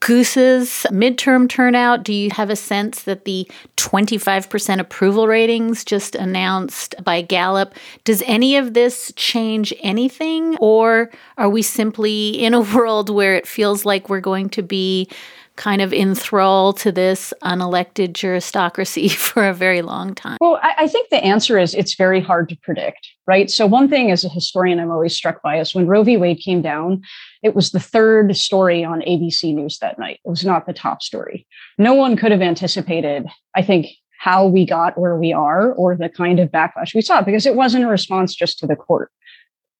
Goose's 0.00 0.86
midterm 0.90 1.48
turnout? 1.48 2.02
Do 2.02 2.12
you 2.12 2.30
have 2.30 2.50
a 2.50 2.56
sense 2.56 3.02
that 3.04 3.24
the 3.24 3.48
25% 3.76 4.80
approval 4.80 5.28
ratings 5.28 5.84
just 5.84 6.14
announced 6.14 6.94
by 7.04 7.22
Gallup, 7.22 7.74
does 8.04 8.22
any 8.26 8.56
of 8.56 8.74
this 8.74 9.12
change 9.16 9.72
anything? 9.80 10.56
Or 10.58 11.10
are 11.38 11.48
we 11.48 11.62
simply 11.62 12.30
in 12.30 12.54
a 12.54 12.60
world 12.74 13.10
where 13.10 13.34
it 13.34 13.46
feels 13.46 13.84
like 13.84 14.08
we're 14.08 14.20
going 14.20 14.48
to 14.50 14.62
be 14.62 15.08
kind 15.56 15.80
of 15.80 15.92
enthralled 15.92 16.78
to 16.78 16.92
this 16.92 17.32
unelected 17.42 18.12
juristocracy 18.12 19.10
for 19.16 19.48
a 19.48 19.54
very 19.54 19.82
long 19.82 20.14
time? 20.14 20.38
Well, 20.40 20.60
I, 20.62 20.74
I, 20.80 20.88
think 20.88 21.08
the 21.08 21.24
answer 21.24 21.58
is 21.58 21.74
it's 21.74 21.94
very 21.94 22.20
hard 22.20 22.48
to 22.50 22.56
predict, 22.56 23.08
right? 23.26 23.50
So, 23.50 23.66
one 23.66 23.88
thing 23.88 24.10
as 24.10 24.24
a 24.24 24.28
historian 24.28 24.78
I'm 24.78 24.90
always 24.90 25.14
struck 25.16 25.42
by 25.42 25.58
is 25.58 25.74
when 25.74 25.86
Roe 25.86 26.02
v. 26.04 26.16
Wade 26.16 26.40
came 26.44 26.62
down, 26.62 27.02
it 27.42 27.54
was 27.54 27.70
the 27.70 27.80
third 27.80 28.36
story 28.36 28.84
on 28.84 29.00
ABC 29.02 29.54
News 29.54 29.78
that 29.78 29.98
night. 29.98 30.20
It 30.24 30.28
was 30.28 30.44
not 30.44 30.66
the 30.66 30.72
top 30.72 31.02
story. 31.02 31.46
No 31.78 31.94
one 31.94 32.16
could 32.16 32.32
have 32.32 32.42
anticipated, 32.42 33.26
I 33.54 33.62
think, 33.62 33.88
how 34.18 34.46
we 34.46 34.64
got 34.64 34.98
where 34.98 35.16
we 35.16 35.32
are 35.32 35.72
or 35.72 35.96
the 35.96 36.08
kind 36.08 36.40
of 36.40 36.50
backlash 36.50 36.94
we 36.94 37.02
saw 37.02 37.22
because 37.22 37.46
it 37.46 37.54
wasn't 37.54 37.84
a 37.84 37.88
response 37.88 38.34
just 38.34 38.58
to 38.58 38.66
the 38.66 38.76
court. 38.76 39.10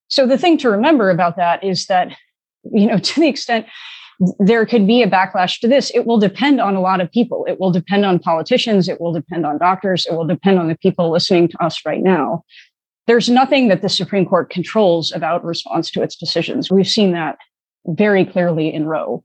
So 0.09 0.27
the 0.27 0.39
thing 0.39 0.59
to 0.59 0.71
remember 0.71 1.11
about 1.11 1.37
that 1.37 1.65
is 1.65 1.87
that, 1.87 2.15
you 2.65 2.87
know, 2.87 2.99
to 3.03 3.21
the 3.21 3.29
extent 3.29 3.67
there 4.39 4.65
could 4.65 4.87
be 4.87 5.03
a 5.03 5.11
backlash 5.11 5.61
to 5.61 5.69
this, 5.69 5.91
it 5.95 6.07
will 6.07 6.19
depend 6.19 6.61
on 6.61 6.75
a 6.75 6.81
lot 6.81 7.01
of 7.01 7.11
people. 7.11 7.45
It 7.47 7.61
will 7.61 7.71
depend 7.71 8.07
on 8.07 8.19
politicians. 8.19 8.89
It 8.89 9.01
will 9.01 9.13
depend 9.13 9.45
on 9.45 9.59
doctors. 9.59 10.07
It 10.07 10.15
will 10.15 10.27
depend 10.27 10.59
on 10.59 10.69
the 10.69 10.77
people 10.79 11.11
listening 11.11 11.49
to 11.49 11.63
us 11.63 11.85
right 11.85 12.03
now. 12.03 12.43
There's 13.07 13.29
nothing 13.29 13.69
that 13.69 13.83
the 13.83 13.89
Supreme 13.89 14.27
Court 14.27 14.51
controls 14.51 15.13
about 15.13 15.45
response 15.45 15.91
to 15.93 16.03
its 16.03 16.17
decisions. 16.17 16.71
We've 16.71 16.89
seen 16.89 17.13
that 17.13 17.39
very 17.87 18.25
clearly 18.25 18.73
in 18.73 18.87
Roe. 18.87 19.25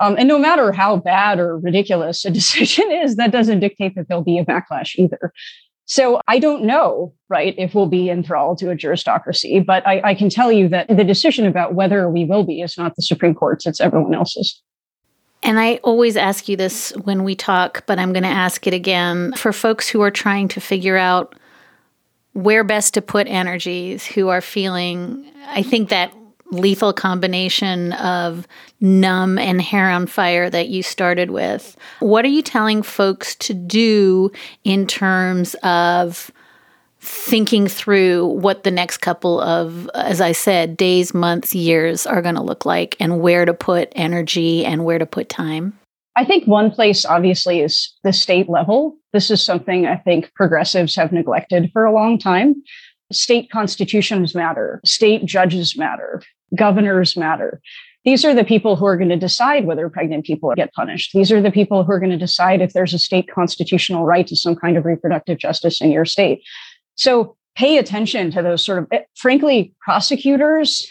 Um, 0.00 0.16
and 0.16 0.28
no 0.28 0.38
matter 0.38 0.72
how 0.72 0.96
bad 0.96 1.38
or 1.38 1.58
ridiculous 1.58 2.24
a 2.24 2.30
decision 2.40 2.90
is, 2.90 3.16
that 3.16 3.32
doesn't 3.32 3.60
dictate 3.60 3.94
that 3.96 4.08
there'll 4.08 4.24
be 4.24 4.38
a 4.38 4.44
backlash 4.44 4.96
either. 4.96 5.32
So 5.90 6.20
I 6.28 6.38
don't 6.38 6.64
know, 6.64 7.12
right, 7.28 7.52
if 7.58 7.74
we'll 7.74 7.86
be 7.88 8.10
enthralled 8.10 8.58
to 8.58 8.70
a 8.70 8.76
juristocracy, 8.76 9.66
but 9.66 9.84
I, 9.84 10.00
I, 10.04 10.14
can 10.14 10.30
tell 10.30 10.52
you 10.52 10.68
that 10.68 10.86
the 10.86 11.02
decision 11.02 11.46
about 11.46 11.74
whether 11.74 12.08
we 12.08 12.24
will 12.24 12.44
be 12.44 12.60
is 12.60 12.78
not 12.78 12.94
the 12.94 13.02
Supreme 13.02 13.34
Court's, 13.34 13.66
it's 13.66 13.80
everyone 13.80 14.14
else's. 14.14 14.62
And 15.42 15.58
I 15.58 15.80
always 15.82 16.16
ask 16.16 16.48
you 16.48 16.56
this 16.56 16.90
when 17.02 17.24
we 17.24 17.34
talk, 17.34 17.84
but 17.86 17.98
I'm 17.98 18.12
going 18.12 18.22
to 18.22 18.28
ask 18.28 18.68
it 18.68 18.74
again 18.74 19.32
for 19.32 19.52
folks 19.52 19.88
who 19.88 20.00
are 20.02 20.12
trying 20.12 20.46
to 20.48 20.60
figure 20.60 20.96
out 20.96 21.34
where 22.32 22.64
best 22.64 22.94
to 22.94 23.02
put 23.02 23.26
energies, 23.26 24.06
who 24.06 24.28
are 24.28 24.40
feeling, 24.40 25.30
I 25.48 25.62
think 25.62 25.88
that 25.88 26.14
lethal 26.52 26.92
combination 26.92 27.92
of 27.94 28.46
numb 28.80 29.38
and 29.38 29.60
hair 29.60 29.90
on 29.90 30.06
fire 30.06 30.50
that 30.50 30.68
you 30.68 30.82
started 30.82 31.30
with. 31.30 31.76
What 32.00 32.24
are 32.24 32.28
you 32.28 32.42
telling 32.42 32.82
folks 32.82 33.34
to 33.36 33.54
do 33.54 34.32
in 34.64 34.86
terms 34.86 35.54
of 35.62 36.30
thinking 37.00 37.66
through 37.66 38.26
what 38.26 38.64
the 38.64 38.70
next 38.70 38.98
couple 38.98 39.40
of, 39.40 39.88
as 39.94 40.20
I 40.20 40.32
said, 40.32 40.76
days, 40.76 41.14
months, 41.14 41.54
years 41.54 42.06
are 42.06 42.20
going 42.20 42.34
to 42.34 42.42
look 42.42 42.66
like 42.66 42.94
and 43.00 43.20
where 43.20 43.44
to 43.44 43.54
put 43.54 43.90
energy 43.96 44.64
and 44.66 44.84
where 44.84 44.98
to 44.98 45.06
put 45.06 45.28
time? 45.28 45.78
I 46.16 46.24
think 46.24 46.46
one 46.46 46.70
place, 46.70 47.04
obviously, 47.04 47.60
is 47.60 47.92
the 48.02 48.12
state 48.12 48.48
level. 48.48 48.96
This 49.12 49.30
is 49.30 49.42
something 49.42 49.86
I 49.86 49.96
think 49.96 50.32
progressives 50.34 50.96
have 50.96 51.12
neglected 51.12 51.70
for 51.72 51.84
a 51.84 51.92
long 51.92 52.18
time. 52.18 52.62
State 53.12 53.50
constitutions 53.50 54.34
matter, 54.34 54.80
state 54.84 55.24
judges 55.24 55.76
matter, 55.76 56.22
governors 56.56 57.16
matter. 57.16 57.60
These 58.04 58.24
are 58.24 58.34
the 58.34 58.44
people 58.44 58.76
who 58.76 58.86
are 58.86 58.96
going 58.96 59.10
to 59.10 59.16
decide 59.16 59.66
whether 59.66 59.88
pregnant 59.90 60.24
people 60.24 60.52
get 60.56 60.72
punished. 60.72 61.12
These 61.12 61.30
are 61.30 61.42
the 61.42 61.50
people 61.50 61.84
who 61.84 61.92
are 61.92 61.98
going 61.98 62.10
to 62.10 62.16
decide 62.16 62.62
if 62.62 62.72
there's 62.72 62.94
a 62.94 62.98
state 62.98 63.28
constitutional 63.32 64.06
right 64.06 64.26
to 64.26 64.36
some 64.36 64.56
kind 64.56 64.76
of 64.76 64.86
reproductive 64.86 65.38
justice 65.38 65.80
in 65.80 65.90
your 65.90 66.06
state. 66.06 66.42
So 66.94 67.36
pay 67.56 67.76
attention 67.76 68.30
to 68.30 68.42
those 68.42 68.64
sort 68.64 68.78
of, 68.78 68.88
eh, 68.90 69.02
frankly, 69.16 69.74
prosecutors, 69.80 70.90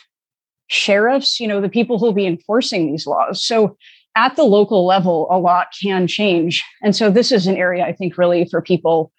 sheriffs, 0.67 1.39
you 1.39 1.47
know, 1.47 1.62
the 1.62 1.69
people 1.69 1.97
who 1.97 2.05
will 2.05 2.13
be 2.13 2.27
enforcing 2.27 2.91
these 2.91 3.08
laws. 3.08 3.43
So 3.43 3.75
at 4.15 4.35
the 4.35 4.43
local 4.43 4.85
level, 4.85 5.27
a 5.29 5.37
lot 5.37 5.67
can 5.81 6.07
change. 6.07 6.63
And 6.81 6.95
so 6.95 7.09
this 7.09 7.31
is 7.31 7.47
an 7.47 7.55
area 7.55 7.85
I 7.85 7.93
think 7.93 8.17
really 8.17 8.45
for 8.45 8.61
people 8.61 9.11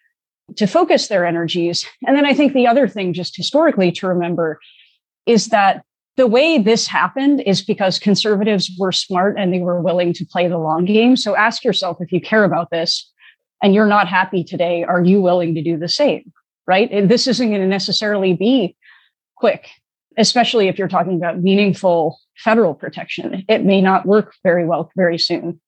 to 0.57 0.66
focus 0.66 1.09
their 1.09 1.24
energies. 1.24 1.87
And 2.07 2.16
then 2.16 2.26
I 2.26 2.35
think 2.35 2.53
the 2.53 2.66
other 2.66 2.88
thing, 2.88 3.12
just 3.12 3.37
historically 3.37 3.92
to 3.92 4.09
remember, 4.09 4.59
is 5.26 5.48
that 5.48 5.85
the 6.16 6.26
way 6.26 6.59
this 6.59 6.87
happened 6.87 7.40
is 7.46 7.62
because 7.62 7.98
conservatives 7.98 8.70
were 8.79 8.92
smart 8.92 9.38
and 9.38 9.55
they 9.55 9.61
were 9.61 9.81
willing 9.81 10.12
to 10.14 10.26
play 10.26 10.48
the 10.48 10.59
long 10.59 10.85
game. 10.85 11.16
So 11.16 11.37
ask 11.37 11.64
yourself 11.64 11.98
if 12.00 12.12
you 12.12 12.20
care 12.20 12.44
about 12.44 12.70
this 12.70 13.11
and 13.62 13.74
you're 13.74 13.87
not 13.87 14.09
happy 14.09 14.42
today, 14.42 14.85
are 14.85 15.05
you 15.05 15.20
willing 15.20 15.55
to 15.55 15.62
do 15.62 15.79
the 15.79 15.88
same? 15.88 16.33
Right? 16.66 16.90
And 16.90 17.09
this 17.09 17.26
isn't 17.26 17.48
going 17.48 17.61
to 17.61 17.66
necessarily 17.66 18.35
be 18.35 18.76
quick, 19.37 19.68
especially 20.18 20.68
if 20.68 20.79
you're 20.79 20.88
talking 20.88 21.16
about 21.16 21.40
meaningful 21.40 22.18
federal 22.42 22.74
protection. 22.74 23.44
It 23.48 23.64
may 23.64 23.81
not 23.81 24.07
work 24.07 24.35
very 24.42 24.66
well 24.66 24.90
very 24.96 25.18
soon. 25.18 25.61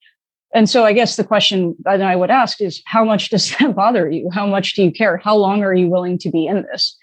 And 0.54 0.68
so 0.68 0.84
I 0.84 0.92
guess 0.92 1.16
the 1.16 1.24
question 1.24 1.74
that 1.84 2.02
I 2.02 2.14
would 2.14 2.30
ask 2.30 2.60
is 2.60 2.82
how 2.86 3.04
much 3.04 3.30
does 3.30 3.56
that 3.56 3.74
bother 3.76 4.10
you? 4.10 4.28
How 4.32 4.46
much 4.46 4.74
do 4.74 4.82
you 4.82 4.92
care? 4.92 5.16
How 5.16 5.36
long 5.36 5.62
are 5.62 5.74
you 5.74 5.88
willing 5.88 6.18
to 6.18 6.30
be 6.30 6.46
in 6.46 6.62
this? 6.70 6.96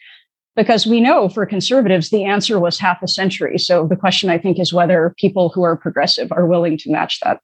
Because 0.56 0.86
we 0.86 1.00
know 1.00 1.30
for 1.30 1.46
conservatives, 1.46 2.10
the 2.10 2.26
answer 2.26 2.60
was 2.60 2.78
half 2.78 3.02
a 3.02 3.08
century. 3.08 3.58
So 3.58 3.88
the 3.88 3.96
question 3.96 4.30
I 4.30 4.38
think 4.38 4.60
is 4.60 4.74
whether 4.74 5.16
people 5.18 5.50
who 5.50 5.64
are 5.64 5.78
progressive 5.78 6.32
are 6.32 6.46
willing 6.46 6.78
to 6.80 6.92
match 6.92 7.20
that. 7.22 7.40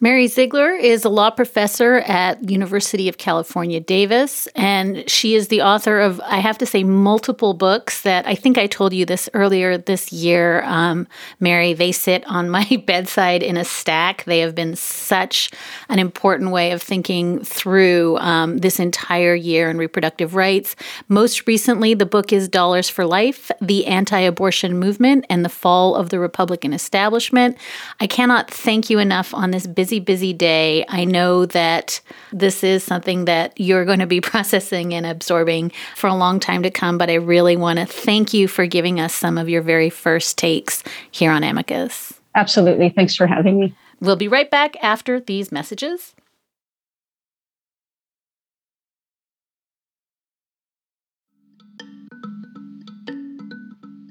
Mary 0.00 0.28
Ziegler 0.28 0.70
is 0.70 1.04
a 1.04 1.08
law 1.08 1.28
professor 1.28 1.96
at 2.06 2.48
University 2.48 3.08
of 3.08 3.18
California, 3.18 3.80
Davis, 3.80 4.46
and 4.54 5.02
she 5.10 5.34
is 5.34 5.48
the 5.48 5.60
author 5.60 5.98
of, 5.98 6.20
I 6.20 6.38
have 6.38 6.56
to 6.58 6.66
say, 6.66 6.84
multiple 6.84 7.52
books 7.52 8.02
that 8.02 8.24
I 8.24 8.36
think 8.36 8.58
I 8.58 8.68
told 8.68 8.92
you 8.92 9.04
this 9.04 9.28
earlier 9.34 9.76
this 9.76 10.12
year, 10.12 10.62
um, 10.66 11.08
Mary. 11.40 11.72
They 11.72 11.90
sit 11.90 12.24
on 12.28 12.48
my 12.48 12.80
bedside 12.86 13.42
in 13.42 13.56
a 13.56 13.64
stack. 13.64 14.22
They 14.22 14.38
have 14.38 14.54
been 14.54 14.76
such 14.76 15.50
an 15.88 15.98
important 15.98 16.52
way 16.52 16.70
of 16.70 16.80
thinking 16.80 17.42
through 17.42 18.18
um, 18.18 18.58
this 18.58 18.78
entire 18.78 19.34
year 19.34 19.68
in 19.68 19.78
reproductive 19.78 20.36
rights. 20.36 20.76
Most 21.08 21.48
recently, 21.48 21.94
the 21.94 22.06
book 22.06 22.32
is 22.32 22.48
Dollars 22.48 22.88
for 22.88 23.04
Life 23.04 23.50
The 23.60 23.84
Anti 23.86 24.20
Abortion 24.20 24.78
Movement 24.78 25.26
and 25.28 25.44
the 25.44 25.48
Fall 25.48 25.96
of 25.96 26.10
the 26.10 26.20
Republican 26.20 26.72
Establishment. 26.72 27.58
I 27.98 28.06
cannot 28.06 28.48
thank 28.48 28.90
you 28.90 29.00
enough 29.00 29.34
on 29.34 29.50
this 29.50 29.66
business 29.66 29.87
busy, 29.88 30.00
busy 30.00 30.34
day. 30.34 30.84
I 30.86 31.06
know 31.06 31.46
that 31.46 32.02
this 32.30 32.62
is 32.62 32.84
something 32.84 33.24
that 33.24 33.58
you're 33.58 33.86
going 33.86 34.00
to 34.00 34.06
be 34.06 34.20
processing 34.32 34.92
and 34.92 35.06
absorbing 35.06 35.72
for 35.96 36.08
a 36.08 36.14
long 36.14 36.40
time 36.40 36.62
to 36.64 36.70
come, 36.70 36.98
but 36.98 37.08
I 37.08 37.14
really 37.14 37.56
want 37.56 37.78
to 37.78 37.86
thank 37.86 38.34
you 38.34 38.48
for 38.48 38.66
giving 38.66 39.00
us 39.00 39.14
some 39.14 39.38
of 39.38 39.48
your 39.48 39.62
very 39.62 39.88
first 39.88 40.36
takes 40.36 40.84
here 41.10 41.30
on 41.30 41.42
Amicus. 41.42 42.12
Absolutely. 42.34 42.90
Thanks 42.90 43.16
for 43.16 43.26
having 43.26 43.58
me. 43.58 43.74
We'll 43.98 44.16
be 44.16 44.28
right 44.28 44.50
back 44.50 44.76
after 44.82 45.20
these 45.20 45.50
messages. 45.50 46.14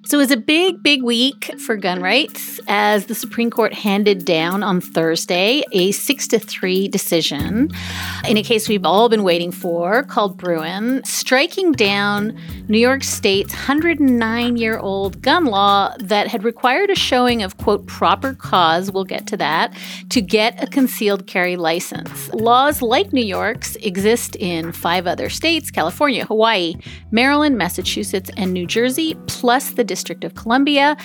So 0.08 0.20
it 0.20 0.22
was 0.22 0.32
a 0.32 0.38
big, 0.38 0.82
big 0.82 1.04
week 1.04 1.52
for 1.60 1.76
gun 1.76 2.02
rights 2.02 2.62
as 2.70 3.08
the 3.08 3.14
Supreme 3.14 3.52
Court 3.52 3.74
handed 3.74 4.24
down 4.24 4.64
on 4.64 4.80
Thursday 4.80 5.64
a 5.74 5.92
six 5.92 6.30
to 6.30 6.40
three 6.40 6.88
decision 6.88 7.70
in 8.28 8.38
a 8.38 8.44
case 8.44 8.70
we've 8.70 8.86
all 8.86 9.10
been 9.10 9.24
waiting 9.24 9.52
for 9.52 10.04
called 10.04 10.38
Bruen, 10.38 11.02
striking 11.06 11.72
down 11.72 12.38
New 12.68 12.78
York 12.78 13.04
State's 13.04 13.54
109 13.54 14.58
year 14.58 14.78
old 14.80 15.22
gun 15.22 15.46
law 15.46 15.94
that 16.00 16.28
had 16.28 16.44
required 16.44 16.90
a 16.90 16.96
showing 16.96 17.44
of, 17.44 17.58
quote, 17.58 17.86
proper 17.88 18.34
cause, 18.34 18.92
we'll 18.92 19.06
get 19.06 19.28
to 19.28 19.38
that, 19.38 19.74
to 20.10 20.22
get 20.22 20.62
a 20.62 20.68
concealed 20.68 21.28
carry 21.28 21.56
license. 21.56 22.34
Laws 22.34 22.82
like 22.82 23.14
New 23.14 23.26
York's 23.26 23.76
exist 23.78 24.36
in 24.38 24.72
five 24.72 25.08
other 25.08 25.30
states 25.30 25.72
California, 25.72 26.26
Hawaii, 26.26 26.76
Maryland, 27.12 27.58
Massachusetts, 27.58 28.30
and 28.36 28.54
New 28.54 28.66
Jersey, 28.66 29.16
plus 29.28 29.72
the 29.72 29.84
District 29.98 30.24
of 30.24 30.36
Columbia. 30.36 30.96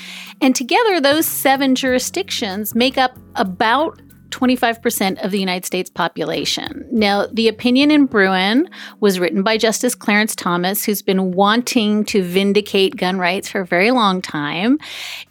And 0.42 0.54
together, 0.54 1.00
those 1.00 1.24
seven 1.24 1.74
jurisdictions 1.74 2.74
make 2.74 2.98
up 2.98 3.18
about 3.36 3.98
25% 4.28 5.24
of 5.24 5.30
the 5.30 5.40
United 5.40 5.64
States 5.64 5.88
population. 5.88 6.86
Now, 6.90 7.26
the 7.26 7.48
opinion 7.48 7.90
in 7.90 8.04
Bruen 8.06 8.68
was 9.00 9.18
written 9.18 9.42
by 9.42 9.56
Justice 9.56 9.94
Clarence 9.94 10.34
Thomas, 10.34 10.84
who's 10.84 11.00
been 11.00 11.32
wanting 11.32 12.04
to 12.06 12.22
vindicate 12.22 12.96
gun 12.96 13.18
rights 13.18 13.48
for 13.48 13.62
a 13.62 13.66
very 13.66 13.90
long 13.90 14.20
time. 14.20 14.78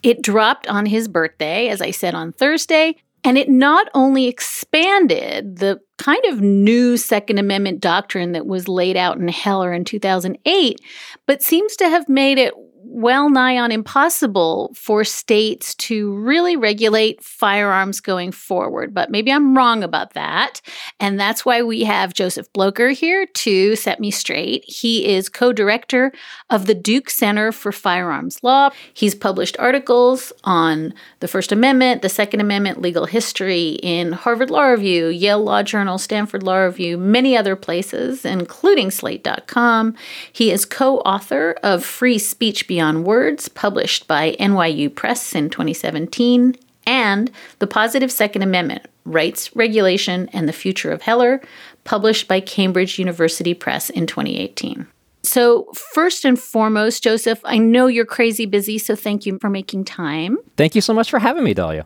It 0.02 0.22
dropped 0.22 0.66
on 0.66 0.86
his 0.86 1.06
birthday, 1.06 1.68
as 1.68 1.80
I 1.80 1.92
said 1.92 2.14
on 2.14 2.32
Thursday, 2.32 2.96
and 3.24 3.38
it 3.38 3.48
not 3.48 3.88
only 3.94 4.26
expanded 4.26 5.56
the 5.58 5.80
kind 5.98 6.24
of 6.26 6.40
new 6.40 6.96
Second 6.96 7.38
Amendment 7.38 7.80
doctrine 7.80 8.32
that 8.32 8.46
was 8.46 8.66
laid 8.66 8.96
out 8.96 9.18
in 9.18 9.28
Heller 9.28 9.72
in 9.72 9.84
2008, 9.84 10.80
but 11.26 11.42
seems 11.42 11.76
to 11.76 11.88
have 11.88 12.08
made 12.08 12.38
it 12.38 12.54
well 12.92 13.30
nigh 13.30 13.56
on 13.56 13.72
impossible 13.72 14.70
for 14.76 15.02
states 15.02 15.74
to 15.74 16.14
really 16.16 16.56
regulate 16.56 17.24
firearms 17.24 18.00
going 18.00 18.30
forward. 18.30 18.92
But 18.92 19.10
maybe 19.10 19.32
I'm 19.32 19.56
wrong 19.56 19.82
about 19.82 20.12
that. 20.12 20.60
And 21.00 21.18
that's 21.18 21.44
why 21.44 21.62
we 21.62 21.84
have 21.84 22.12
Joseph 22.12 22.52
Blocher 22.52 22.90
here 22.90 23.26
to 23.26 23.76
set 23.76 23.98
me 23.98 24.10
straight. 24.10 24.64
He 24.66 25.06
is 25.06 25.30
co 25.30 25.52
director 25.52 26.12
of 26.50 26.66
the 26.66 26.74
Duke 26.74 27.08
Center 27.08 27.50
for 27.50 27.72
Firearms 27.72 28.42
Law. 28.42 28.70
He's 28.92 29.14
published 29.14 29.56
articles 29.58 30.32
on 30.44 30.92
the 31.20 31.28
First 31.28 31.50
Amendment, 31.50 32.02
the 32.02 32.08
Second 32.10 32.40
Amendment, 32.40 32.82
legal 32.82 33.06
history 33.06 33.78
in 33.82 34.12
Harvard 34.12 34.50
Law 34.50 34.64
Review, 34.64 35.06
Yale 35.08 35.42
Law 35.42 35.62
Journal, 35.62 35.96
Stanford 35.96 36.42
Law 36.42 36.58
Review, 36.58 36.98
many 36.98 37.36
other 37.36 37.56
places, 37.56 38.26
including 38.26 38.90
Slate.com. 38.90 39.94
He 40.30 40.50
is 40.50 40.66
co 40.66 40.98
author 40.98 41.56
of 41.62 41.84
Free 41.84 42.18
Speech 42.18 42.68
Beyond 42.68 42.81
Beyond 42.82 43.04
Words, 43.04 43.46
published 43.48 44.08
by 44.08 44.32
NYU 44.40 44.92
Press 44.92 45.36
in 45.36 45.50
2017, 45.50 46.56
and 46.84 47.30
The 47.60 47.68
Positive 47.68 48.10
Second 48.10 48.42
Amendment 48.42 48.88
Rights, 49.04 49.54
Regulation, 49.54 50.28
and 50.32 50.48
the 50.48 50.52
Future 50.52 50.90
of 50.90 51.02
Heller, 51.02 51.40
published 51.84 52.26
by 52.26 52.40
Cambridge 52.40 52.98
University 52.98 53.54
Press 53.54 53.88
in 53.88 54.08
2018. 54.08 54.88
So, 55.22 55.66
first 55.94 56.24
and 56.24 56.36
foremost, 56.36 57.04
Joseph, 57.04 57.40
I 57.44 57.58
know 57.58 57.86
you're 57.86 58.04
crazy 58.04 58.46
busy, 58.46 58.78
so 58.78 58.96
thank 58.96 59.26
you 59.26 59.38
for 59.40 59.48
making 59.48 59.84
time. 59.84 60.38
Thank 60.56 60.74
you 60.74 60.80
so 60.80 60.92
much 60.92 61.08
for 61.08 61.20
having 61.20 61.44
me, 61.44 61.54
Dahlia. 61.54 61.84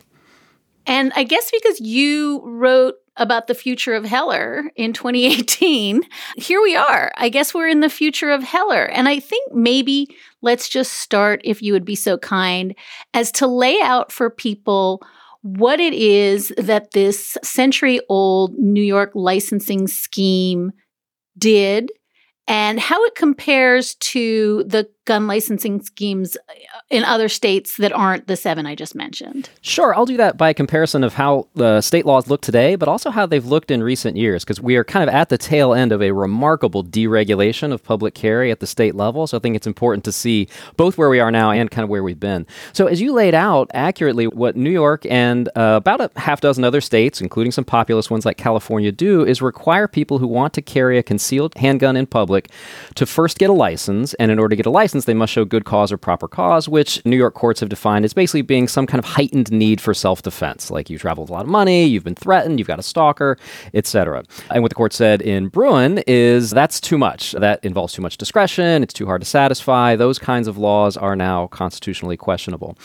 And 0.86 1.12
I 1.14 1.24
guess 1.24 1.50
because 1.50 1.78
you 1.78 2.40
wrote 2.42 2.94
about 3.16 3.46
the 3.46 3.54
future 3.54 3.94
of 3.94 4.04
Heller 4.04 4.70
in 4.76 4.92
2018, 4.92 6.02
here 6.36 6.62
we 6.62 6.76
are. 6.76 7.12
I 7.16 7.28
guess 7.28 7.54
we're 7.54 7.68
in 7.68 7.80
the 7.80 7.88
future 7.88 8.30
of 8.30 8.42
Heller. 8.42 8.84
And 8.84 9.08
I 9.08 9.20
think 9.20 9.54
maybe 9.54 10.08
let's 10.42 10.68
just 10.68 10.92
start, 10.94 11.40
if 11.44 11.62
you 11.62 11.72
would 11.72 11.84
be 11.84 11.94
so 11.94 12.18
kind, 12.18 12.74
as 13.14 13.32
to 13.32 13.46
lay 13.46 13.80
out 13.80 14.12
for 14.12 14.30
people 14.30 15.02
what 15.42 15.78
it 15.78 15.92
is 15.94 16.52
that 16.58 16.90
this 16.90 17.38
century 17.42 18.00
old 18.08 18.54
New 18.58 18.82
York 18.82 19.12
licensing 19.14 19.86
scheme 19.86 20.72
did 21.38 21.90
and 22.48 22.80
how 22.80 23.04
it 23.04 23.14
compares 23.14 23.94
to 23.96 24.64
the 24.66 24.88
gun 25.06 25.26
licensing 25.26 25.80
schemes 25.80 26.36
in 26.90 27.02
other 27.04 27.28
states 27.28 27.78
that 27.78 27.92
aren't 27.92 28.26
the 28.26 28.36
seven 28.36 28.66
I 28.66 28.74
just 28.74 28.94
mentioned? 28.94 29.48
Sure, 29.62 29.94
I'll 29.94 30.06
do 30.06 30.16
that 30.18 30.36
by 30.36 30.52
comparison 30.52 31.02
of 31.02 31.14
how 31.14 31.48
the 31.54 31.80
state 31.80 32.04
laws 32.04 32.28
look 32.28 32.42
today, 32.42 32.76
but 32.76 32.88
also 32.88 33.10
how 33.10 33.24
they've 33.24 33.44
looked 33.44 33.70
in 33.70 33.82
recent 33.82 34.16
years, 34.16 34.44
because 34.44 34.60
we 34.60 34.76
are 34.76 34.84
kind 34.84 35.08
of 35.08 35.14
at 35.14 35.28
the 35.28 35.38
tail 35.38 35.72
end 35.72 35.92
of 35.92 36.02
a 36.02 36.12
remarkable 36.12 36.84
deregulation 36.84 37.72
of 37.72 37.82
public 37.82 38.14
carry 38.14 38.50
at 38.50 38.60
the 38.60 38.66
state 38.66 38.94
level. 38.94 39.26
So 39.26 39.36
I 39.36 39.40
think 39.40 39.56
it's 39.56 39.66
important 39.66 40.04
to 40.04 40.12
see 40.12 40.48
both 40.76 40.98
where 40.98 41.08
we 41.08 41.20
are 41.20 41.30
now 41.30 41.50
and 41.50 41.70
kind 41.70 41.84
of 41.84 41.88
where 41.88 42.02
we've 42.02 42.20
been. 42.20 42.46
So 42.72 42.86
as 42.86 43.00
you 43.00 43.12
laid 43.12 43.34
out 43.34 43.70
accurately, 43.72 44.26
what 44.26 44.56
New 44.56 44.70
York 44.70 45.06
and 45.08 45.48
uh, 45.56 45.74
about 45.76 46.00
a 46.00 46.10
half 46.18 46.40
dozen 46.40 46.64
other 46.64 46.80
states, 46.80 47.20
including 47.20 47.52
some 47.52 47.64
populous 47.64 48.10
ones 48.10 48.24
like 48.24 48.36
California, 48.36 48.92
do 48.92 49.24
is 49.24 49.40
require 49.40 49.86
people 49.86 50.18
who 50.18 50.26
want 50.26 50.52
to 50.54 50.62
carry 50.62 50.98
a 50.98 51.02
concealed 51.02 51.54
handgun 51.56 51.96
in 51.96 52.06
public 52.06 52.48
to 52.94 53.06
first 53.06 53.38
get 53.38 53.50
a 53.50 53.52
license, 53.52 54.14
and 54.14 54.30
in 54.30 54.38
order 54.38 54.50
to 54.50 54.56
get 54.56 54.66
a 54.66 54.70
license, 54.70 54.95
they 55.04 55.14
must 55.14 55.32
show 55.32 55.44
good 55.44 55.64
cause 55.64 55.92
or 55.92 55.98
proper 55.98 56.26
cause, 56.26 56.68
which 56.68 57.04
New 57.04 57.16
York 57.16 57.34
courts 57.34 57.60
have 57.60 57.68
defined 57.68 58.04
as 58.04 58.12
basically 58.12 58.42
being 58.42 58.66
some 58.68 58.86
kind 58.86 58.98
of 58.98 59.04
heightened 59.04 59.50
need 59.52 59.80
for 59.80 59.94
self 59.94 60.22
defense. 60.22 60.70
Like 60.70 60.90
you 60.90 60.98
traveled 60.98 61.28
a 61.28 61.32
lot 61.32 61.44
of 61.44 61.50
money, 61.50 61.84
you've 61.84 62.04
been 62.04 62.14
threatened, 62.14 62.58
you've 62.58 62.68
got 62.68 62.78
a 62.78 62.82
stalker, 62.82 63.38
etc. 63.74 64.24
And 64.50 64.62
what 64.62 64.70
the 64.70 64.74
court 64.74 64.92
said 64.92 65.22
in 65.22 65.48
Bruen 65.48 66.02
is 66.06 66.50
that's 66.50 66.80
too 66.80 66.98
much. 66.98 67.32
That 67.32 67.64
involves 67.64 67.92
too 67.92 68.02
much 68.02 68.16
discretion, 68.16 68.82
it's 68.82 68.94
too 68.94 69.06
hard 69.06 69.20
to 69.20 69.26
satisfy. 69.26 69.96
Those 69.96 70.18
kinds 70.18 70.48
of 70.48 70.56
laws 70.56 70.96
are 70.96 71.16
now 71.16 71.48
constitutionally 71.48 72.16
questionable. 72.16 72.78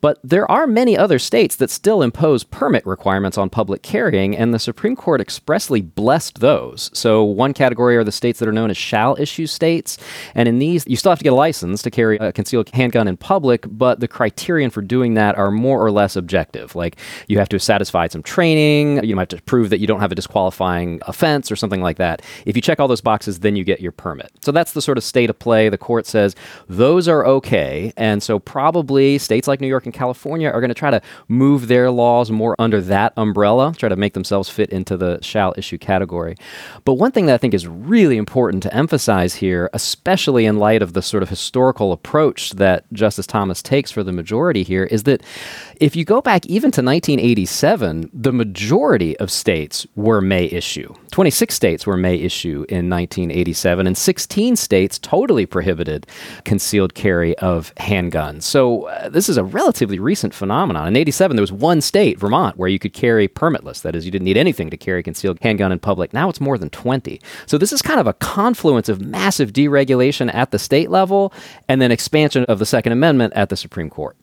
But 0.00 0.18
there 0.24 0.50
are 0.50 0.66
many 0.66 0.96
other 0.96 1.18
states 1.18 1.56
that 1.56 1.70
still 1.70 2.02
impose 2.02 2.44
permit 2.44 2.86
requirements 2.86 3.38
on 3.38 3.50
public 3.50 3.82
carrying, 3.82 4.36
and 4.36 4.54
the 4.54 4.58
Supreme 4.58 4.96
Court 4.96 5.20
expressly 5.20 5.80
blessed 5.80 6.40
those. 6.40 6.90
So, 6.94 7.22
one 7.24 7.54
category 7.54 7.96
are 7.96 8.04
the 8.04 8.12
states 8.12 8.38
that 8.38 8.48
are 8.48 8.52
known 8.52 8.70
as 8.70 8.76
shall 8.76 9.16
issue 9.18 9.46
states. 9.46 9.98
And 10.34 10.48
in 10.48 10.58
these, 10.58 10.86
you 10.86 10.96
still 10.96 11.10
have 11.10 11.18
to 11.18 11.24
get 11.24 11.32
a 11.32 11.36
license 11.36 11.57
license 11.62 11.82
to 11.82 11.90
carry 11.90 12.16
a 12.18 12.32
concealed 12.32 12.68
handgun 12.70 13.08
in 13.08 13.16
public, 13.16 13.66
but 13.68 14.00
the 14.00 14.08
criterion 14.08 14.70
for 14.70 14.82
doing 14.82 15.14
that 15.14 15.36
are 15.36 15.50
more 15.50 15.84
or 15.84 15.90
less 15.90 16.16
objective. 16.16 16.74
Like 16.74 16.96
you 17.26 17.38
have 17.38 17.48
to 17.50 17.58
satisfy 17.58 18.08
some 18.08 18.22
training, 18.22 19.04
you 19.04 19.16
might 19.16 19.30
have 19.30 19.38
to 19.38 19.42
prove 19.44 19.70
that 19.70 19.80
you 19.80 19.86
don't 19.86 20.00
have 20.00 20.12
a 20.12 20.14
disqualifying 20.14 21.00
offense 21.06 21.50
or 21.50 21.56
something 21.56 21.80
like 21.80 21.96
that. 21.98 22.22
If 22.46 22.56
you 22.56 22.62
check 22.62 22.80
all 22.80 22.88
those 22.88 23.00
boxes, 23.00 23.40
then 23.40 23.56
you 23.56 23.64
get 23.64 23.80
your 23.80 23.92
permit. 23.92 24.30
So 24.42 24.52
that's 24.52 24.72
the 24.72 24.82
sort 24.82 24.98
of 24.98 25.04
state 25.04 25.30
of 25.30 25.38
play. 25.38 25.68
The 25.68 25.78
court 25.78 26.06
says 26.06 26.34
those 26.68 27.08
are 27.08 27.26
okay. 27.26 27.92
And 27.96 28.22
so 28.22 28.38
probably 28.38 29.18
states 29.18 29.48
like 29.48 29.60
New 29.60 29.66
York 29.68 29.84
and 29.86 29.94
California 29.94 30.48
are 30.48 30.60
going 30.60 30.68
to 30.68 30.74
try 30.74 30.90
to 30.90 31.00
move 31.28 31.68
their 31.68 31.90
laws 31.90 32.30
more 32.30 32.54
under 32.58 32.80
that 32.82 33.12
umbrella, 33.16 33.74
try 33.76 33.88
to 33.88 33.96
make 33.96 34.14
themselves 34.14 34.48
fit 34.48 34.70
into 34.70 34.96
the 34.96 35.18
shall 35.22 35.54
issue 35.56 35.78
category. 35.78 36.36
But 36.84 36.94
one 36.94 37.12
thing 37.12 37.26
that 37.26 37.34
I 37.34 37.38
think 37.38 37.54
is 37.54 37.66
really 37.66 38.16
important 38.16 38.62
to 38.64 38.74
emphasize 38.74 39.34
here, 39.34 39.70
especially 39.72 40.46
in 40.46 40.58
light 40.58 40.82
of 40.82 40.92
the 40.92 41.02
sort 41.02 41.22
of 41.22 41.28
historical 41.28 41.47
approach 41.54 42.50
that 42.52 42.84
Justice 42.92 43.26
Thomas 43.26 43.62
takes 43.62 43.90
for 43.90 44.02
the 44.02 44.12
majority 44.12 44.62
here 44.62 44.84
is 44.84 45.04
that 45.04 45.22
if 45.80 45.94
you 45.94 46.04
go 46.04 46.20
back 46.20 46.44
even 46.46 46.70
to 46.72 46.82
1987, 46.82 48.10
the 48.12 48.32
majority 48.32 49.16
of 49.18 49.30
states 49.30 49.86
were 49.94 50.20
may 50.20 50.46
issue. 50.46 50.92
26 51.10 51.54
states 51.54 51.86
were 51.86 51.96
may 51.96 52.16
issue 52.16 52.64
in 52.68 52.90
1987, 52.90 53.86
and 53.86 53.96
16 53.96 54.56
states 54.56 54.98
totally 54.98 55.46
prohibited 55.46 56.06
concealed 56.44 56.94
carry 56.94 57.36
of 57.38 57.74
handguns. 57.76 58.42
So 58.42 58.84
uh, 58.88 59.08
this 59.08 59.28
is 59.28 59.36
a 59.36 59.44
relatively 59.44 59.98
recent 59.98 60.34
phenomenon. 60.34 60.88
In 60.88 60.96
87, 60.96 61.36
there 61.36 61.42
was 61.42 61.52
one 61.52 61.80
state, 61.80 62.18
Vermont, 62.18 62.56
where 62.56 62.68
you 62.68 62.78
could 62.78 62.92
carry 62.92 63.28
permitless. 63.28 63.82
That 63.82 63.94
is, 63.94 64.04
you 64.04 64.10
didn't 64.10 64.24
need 64.24 64.36
anything 64.36 64.70
to 64.70 64.76
carry 64.76 65.02
concealed 65.02 65.38
handgun 65.40 65.72
in 65.72 65.78
public. 65.78 66.12
Now 66.12 66.28
it's 66.28 66.40
more 66.40 66.58
than 66.58 66.70
20. 66.70 67.20
So 67.46 67.58
this 67.58 67.72
is 67.72 67.82
kind 67.82 68.00
of 68.00 68.06
a 68.06 68.12
confluence 68.14 68.88
of 68.88 69.00
massive 69.00 69.52
deregulation 69.52 70.32
at 70.34 70.50
the 70.50 70.58
state 70.58 70.90
level 70.90 71.32
and 71.68 71.80
then 71.80 71.90
expansion 71.90 72.44
of 72.44 72.58
the 72.58 72.66
Second 72.66 72.92
Amendment 72.92 73.32
at 73.34 73.48
the 73.48 73.56
Supreme 73.56 73.90
Court. 73.90 74.16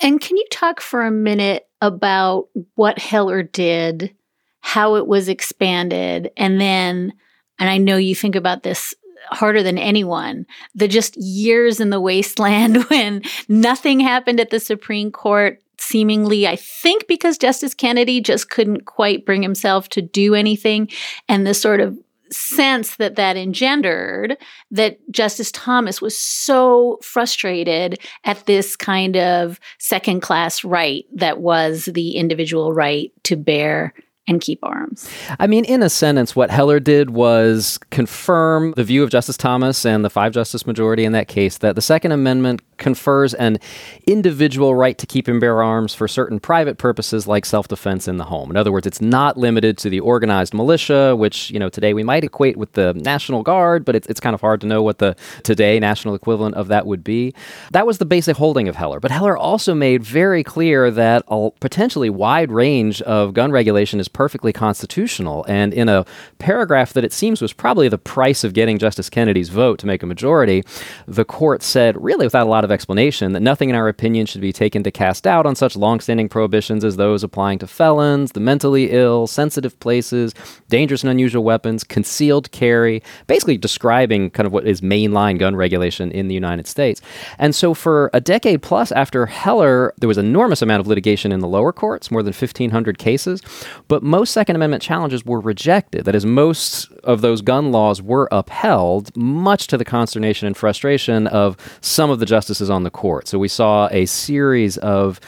And 0.00 0.20
can 0.20 0.36
you 0.36 0.46
talk 0.50 0.80
for 0.80 1.02
a 1.02 1.10
minute 1.10 1.66
about 1.80 2.48
what 2.74 2.98
Heller 2.98 3.42
did, 3.42 4.14
how 4.60 4.96
it 4.96 5.06
was 5.06 5.28
expanded, 5.28 6.30
and 6.36 6.60
then, 6.60 7.12
and 7.58 7.70
I 7.70 7.78
know 7.78 7.96
you 7.96 8.14
think 8.14 8.34
about 8.34 8.62
this 8.62 8.94
harder 9.30 9.62
than 9.62 9.78
anyone, 9.78 10.46
the 10.74 10.88
just 10.88 11.16
years 11.16 11.80
in 11.80 11.90
the 11.90 12.00
wasteland 12.00 12.84
when 12.88 13.22
nothing 13.48 14.00
happened 14.00 14.40
at 14.40 14.50
the 14.50 14.60
Supreme 14.60 15.10
Court. 15.10 15.60
Seemingly, 15.78 16.48
I 16.48 16.56
think 16.56 17.06
because 17.06 17.36
Justice 17.36 17.74
Kennedy 17.74 18.20
just 18.20 18.48
couldn't 18.48 18.86
quite 18.86 19.26
bring 19.26 19.42
himself 19.42 19.88
to 19.90 20.02
do 20.02 20.34
anything, 20.34 20.90
and 21.28 21.46
the 21.46 21.54
sort 21.54 21.80
of 21.80 21.98
sense 22.30 22.96
that 22.96 23.16
that 23.16 23.36
engendered 23.36 24.36
that 24.70 24.98
Justice 25.10 25.50
Thomas 25.52 26.00
was 26.00 26.16
so 26.16 26.98
frustrated 27.02 27.98
at 28.24 28.46
this 28.46 28.76
kind 28.76 29.16
of 29.16 29.60
second 29.78 30.20
class 30.20 30.64
right 30.64 31.06
that 31.14 31.40
was 31.40 31.86
the 31.86 32.12
individual 32.16 32.72
right 32.72 33.12
to 33.24 33.36
bear 33.36 33.94
and 34.28 34.40
keep 34.40 34.58
arms. 34.62 35.08
I 35.38 35.46
mean, 35.46 35.64
in 35.64 35.82
a 35.82 35.90
sentence, 35.90 36.34
what 36.34 36.50
Heller 36.50 36.80
did 36.80 37.10
was 37.10 37.78
confirm 37.90 38.72
the 38.76 38.84
view 38.84 39.02
of 39.02 39.10
Justice 39.10 39.36
Thomas 39.36 39.86
and 39.86 40.04
the 40.04 40.10
five 40.10 40.32
justice 40.32 40.66
majority 40.66 41.04
in 41.04 41.12
that 41.12 41.28
case 41.28 41.58
that 41.58 41.74
the 41.74 41.82
Second 41.82 42.12
Amendment 42.12 42.60
confers 42.78 43.32
an 43.34 43.58
individual 44.06 44.74
right 44.74 44.98
to 44.98 45.06
keep 45.06 45.28
and 45.28 45.40
bear 45.40 45.62
arms 45.62 45.94
for 45.94 46.06
certain 46.06 46.38
private 46.38 46.76
purposes 46.76 47.26
like 47.26 47.46
self-defense 47.46 48.06
in 48.06 48.16
the 48.18 48.24
home. 48.24 48.50
In 48.50 48.56
other 48.56 48.70
words, 48.70 48.86
it's 48.86 49.00
not 49.00 49.36
limited 49.36 49.78
to 49.78 49.88
the 49.88 50.00
organized 50.00 50.52
militia, 50.52 51.16
which, 51.16 51.50
you 51.50 51.58
know, 51.58 51.68
today 51.68 51.94
we 51.94 52.02
might 52.02 52.24
equate 52.24 52.56
with 52.56 52.72
the 52.72 52.92
National 52.94 53.42
Guard, 53.42 53.84
but 53.84 53.96
it's, 53.96 54.06
it's 54.08 54.20
kind 54.20 54.34
of 54.34 54.40
hard 54.40 54.60
to 54.60 54.66
know 54.66 54.82
what 54.82 54.98
the 54.98 55.16
today 55.42 55.78
national 55.80 56.14
equivalent 56.14 56.54
of 56.54 56.68
that 56.68 56.86
would 56.86 57.02
be. 57.02 57.34
That 57.70 57.86
was 57.86 57.98
the 57.98 58.04
basic 58.04 58.36
holding 58.36 58.68
of 58.68 58.76
Heller. 58.76 59.00
But 59.00 59.10
Heller 59.10 59.36
also 59.36 59.74
made 59.74 60.02
very 60.02 60.42
clear 60.42 60.90
that 60.90 61.22
a 61.28 61.50
potentially 61.60 62.10
wide 62.10 62.50
range 62.50 63.00
of 63.02 63.32
gun 63.32 63.52
regulation 63.52 64.00
is 64.00 64.08
perfectly 64.16 64.50
constitutional. 64.50 65.44
And 65.46 65.74
in 65.74 65.90
a 65.90 66.06
paragraph 66.38 66.94
that 66.94 67.04
it 67.04 67.12
seems 67.12 67.42
was 67.42 67.52
probably 67.52 67.86
the 67.90 67.98
price 67.98 68.44
of 68.44 68.54
getting 68.54 68.78
Justice 68.78 69.10
Kennedy's 69.10 69.50
vote 69.50 69.78
to 69.80 69.86
make 69.86 70.02
a 70.02 70.06
majority, 70.06 70.64
the 71.06 71.26
court 71.26 71.62
said, 71.62 72.02
really 72.02 72.24
without 72.24 72.46
a 72.46 72.50
lot 72.50 72.64
of 72.64 72.70
explanation 72.70 73.32
that 73.34 73.40
nothing 73.40 73.68
in 73.68 73.76
our 73.76 73.88
opinion 73.88 74.24
should 74.24 74.40
be 74.40 74.54
taken 74.54 74.82
to 74.82 74.90
cast 74.90 75.24
doubt 75.24 75.44
on 75.44 75.54
such 75.54 75.76
longstanding 75.76 76.30
prohibitions 76.30 76.82
as 76.82 76.96
those 76.96 77.22
applying 77.22 77.58
to 77.58 77.66
felons, 77.66 78.32
the 78.32 78.40
mentally 78.40 78.90
ill, 78.90 79.26
sensitive 79.26 79.78
places, 79.80 80.32
dangerous 80.70 81.02
and 81.02 81.10
unusual 81.10 81.44
weapons, 81.44 81.84
concealed 81.84 82.50
carry, 82.52 83.02
basically 83.26 83.58
describing 83.58 84.30
kind 84.30 84.46
of 84.46 84.52
what 84.52 84.66
is 84.66 84.80
mainline 84.80 85.38
gun 85.38 85.54
regulation 85.54 86.10
in 86.10 86.28
the 86.28 86.34
United 86.34 86.66
States. 86.66 87.02
And 87.38 87.54
so 87.54 87.74
for 87.74 88.08
a 88.14 88.20
decade 88.22 88.62
plus 88.62 88.90
after 88.92 89.26
Heller, 89.26 89.92
there 89.98 90.08
was 90.08 90.16
enormous 90.16 90.62
amount 90.62 90.80
of 90.80 90.86
litigation 90.86 91.32
in 91.32 91.40
the 91.40 91.48
lower 91.48 91.70
courts, 91.70 92.10
more 92.10 92.22
than 92.22 92.32
1,500 92.32 92.96
cases, 92.96 93.42
but 93.88 94.05
most 94.06 94.32
Second 94.32 94.56
Amendment 94.56 94.82
challenges 94.82 95.24
were 95.24 95.40
rejected. 95.40 96.04
That 96.04 96.14
is, 96.14 96.24
most 96.24 96.90
of 97.04 97.20
those 97.20 97.42
gun 97.42 97.72
laws 97.72 98.00
were 98.00 98.28
upheld, 98.30 99.14
much 99.16 99.66
to 99.66 99.76
the 99.76 99.84
consternation 99.84 100.46
and 100.46 100.56
frustration 100.56 101.26
of 101.26 101.56
some 101.80 102.10
of 102.10 102.20
the 102.20 102.26
justices 102.26 102.70
on 102.70 102.84
the 102.84 102.90
court. 102.90 103.28
So 103.28 103.38
we 103.38 103.48
saw 103.48 103.88
a 103.90 104.06
series 104.06 104.78
of 104.78 105.20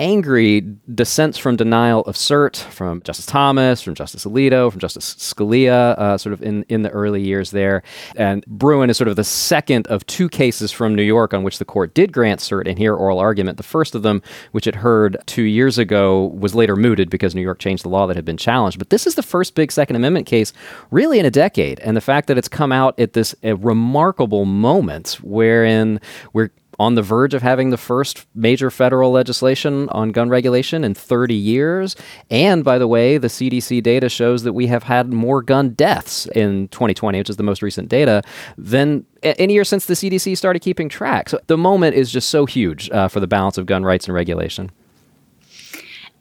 angry 0.00 0.62
dissents 0.94 1.36
from 1.36 1.56
denial 1.56 2.00
of 2.02 2.16
cert 2.16 2.56
from 2.56 3.02
Justice 3.02 3.26
Thomas, 3.26 3.82
from 3.82 3.94
Justice 3.94 4.24
Alito, 4.24 4.70
from 4.70 4.80
Justice 4.80 5.14
Scalia, 5.16 5.96
uh, 5.98 6.16
sort 6.16 6.32
of 6.32 6.42
in, 6.42 6.64
in 6.70 6.82
the 6.82 6.90
early 6.90 7.22
years 7.22 7.50
there. 7.50 7.82
And 8.16 8.44
Bruen 8.46 8.88
is 8.88 8.96
sort 8.96 9.08
of 9.08 9.16
the 9.16 9.24
second 9.24 9.86
of 9.88 10.06
two 10.06 10.30
cases 10.30 10.72
from 10.72 10.94
New 10.94 11.02
York 11.02 11.34
on 11.34 11.42
which 11.42 11.58
the 11.58 11.66
court 11.66 11.92
did 11.92 12.12
grant 12.12 12.40
cert 12.40 12.66
and 12.66 12.78
hear 12.78 12.94
oral 12.94 13.18
argument. 13.18 13.58
The 13.58 13.62
first 13.62 13.94
of 13.94 14.02
them, 14.02 14.22
which 14.52 14.66
it 14.66 14.76
heard 14.76 15.18
two 15.26 15.42
years 15.42 15.76
ago, 15.76 16.28
was 16.28 16.54
later 16.54 16.76
mooted 16.76 17.10
because 17.10 17.34
New 17.34 17.42
York 17.42 17.58
changed 17.58 17.84
the 17.84 17.90
law 17.90 18.06
that 18.06 18.16
had 18.16 18.24
been 18.24 18.38
challenged. 18.38 18.78
But 18.78 18.88
this 18.88 19.06
is 19.06 19.16
the 19.16 19.22
first 19.22 19.54
big 19.54 19.70
Second 19.70 19.96
Amendment 19.96 20.26
case 20.26 20.54
really 20.90 21.18
in 21.18 21.26
a 21.26 21.30
decade. 21.30 21.78
And 21.80 21.94
the 21.94 22.00
fact 22.00 22.26
that 22.28 22.38
it's 22.38 22.48
come 22.48 22.72
out 22.72 22.98
at 22.98 23.12
this 23.12 23.34
remarkable 23.42 24.46
moment 24.46 25.18
wherein 25.22 26.00
we're 26.32 26.50
on 26.80 26.94
the 26.94 27.02
verge 27.02 27.34
of 27.34 27.42
having 27.42 27.68
the 27.68 27.76
first 27.76 28.26
major 28.34 28.70
federal 28.70 29.12
legislation 29.12 29.86
on 29.90 30.12
gun 30.12 30.30
regulation 30.30 30.82
in 30.82 30.94
30 30.94 31.34
years. 31.34 31.94
And 32.30 32.64
by 32.64 32.78
the 32.78 32.88
way, 32.88 33.18
the 33.18 33.28
CDC 33.28 33.82
data 33.82 34.08
shows 34.08 34.44
that 34.44 34.54
we 34.54 34.66
have 34.68 34.84
had 34.84 35.12
more 35.12 35.42
gun 35.42 35.74
deaths 35.74 36.24
in 36.28 36.68
2020, 36.68 37.18
which 37.18 37.28
is 37.28 37.36
the 37.36 37.42
most 37.42 37.60
recent 37.60 37.90
data, 37.90 38.22
than 38.56 39.04
any 39.22 39.52
year 39.52 39.62
since 39.62 39.84
the 39.84 39.92
CDC 39.92 40.38
started 40.38 40.60
keeping 40.60 40.88
track. 40.88 41.28
So 41.28 41.38
the 41.48 41.58
moment 41.58 41.96
is 41.96 42.10
just 42.10 42.30
so 42.30 42.46
huge 42.46 42.90
uh, 42.92 43.08
for 43.08 43.20
the 43.20 43.26
balance 43.26 43.58
of 43.58 43.66
gun 43.66 43.84
rights 43.84 44.06
and 44.06 44.14
regulation. 44.14 44.70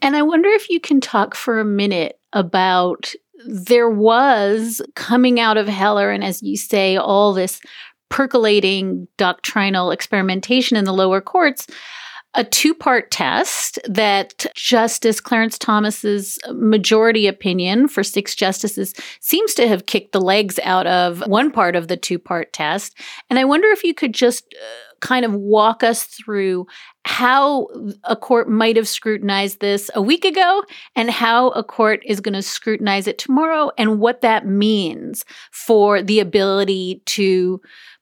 And 0.01 0.17
I 0.17 0.23
wonder 0.23 0.49
if 0.49 0.69
you 0.69 0.81
can 0.81 0.99
talk 0.99 1.35
for 1.35 1.61
a 1.61 1.65
minute 1.65 2.19
about 2.33 3.13
there 3.45 3.89
was 3.89 4.81
coming 4.95 5.39
out 5.39 5.55
of 5.55 5.69
Heller, 5.69 6.11
and 6.11 6.21
as 6.21 6.43
you 6.43 6.57
say, 6.57 6.97
all 6.97 7.33
this 7.33 7.61
percolating 8.09 9.07
doctrinal 9.17 9.91
experimentation 9.91 10.77
in 10.77 10.85
the 10.85 10.93
lower 10.93 11.21
courts 11.21 11.67
a 12.35 12.43
two 12.43 12.75
part 12.75 13.09
test 13.09 13.79
that 13.85 14.45
Justice 14.55 15.19
Clarence 15.19 15.57
Thomas's 15.57 16.37
majority 16.51 17.25
opinion 17.25 17.87
for 17.87 18.03
six 18.03 18.35
justices 18.35 18.93
seems 19.19 19.55
to 19.55 19.67
have 19.67 19.87
kicked 19.87 20.11
the 20.11 20.21
legs 20.21 20.59
out 20.63 20.85
of 20.85 21.25
one 21.27 21.51
part 21.51 21.75
of 21.75 21.87
the 21.87 21.97
two 21.97 22.19
part 22.19 22.53
test. 22.53 22.95
And 23.29 23.39
I 23.39 23.45
wonder 23.45 23.67
if 23.69 23.83
you 23.83 23.95
could 23.95 24.13
just 24.13 24.45
uh, 24.53 24.95
kind 24.99 25.25
of 25.25 25.33
walk 25.33 25.83
us 25.83 26.03
through 26.03 26.67
how 27.05 27.67
a 28.03 28.15
court 28.15 28.47
might 28.47 28.75
have 28.75 28.87
scrutinized 28.87 29.59
this 29.59 29.89
a 29.95 30.01
week 30.01 30.23
ago 30.23 30.63
and 30.95 31.09
how 31.09 31.49
a 31.49 31.63
court 31.63 32.01
is 32.05 32.19
going 32.19 32.33
to 32.33 32.43
scrutinize 32.43 33.07
it 33.07 33.17
tomorrow 33.17 33.71
and 33.77 33.99
what 33.99 34.21
that 34.21 34.45
means 34.45 35.25
for 35.51 36.03
the 36.03 36.19
ability 36.19 37.01
to 37.07 37.59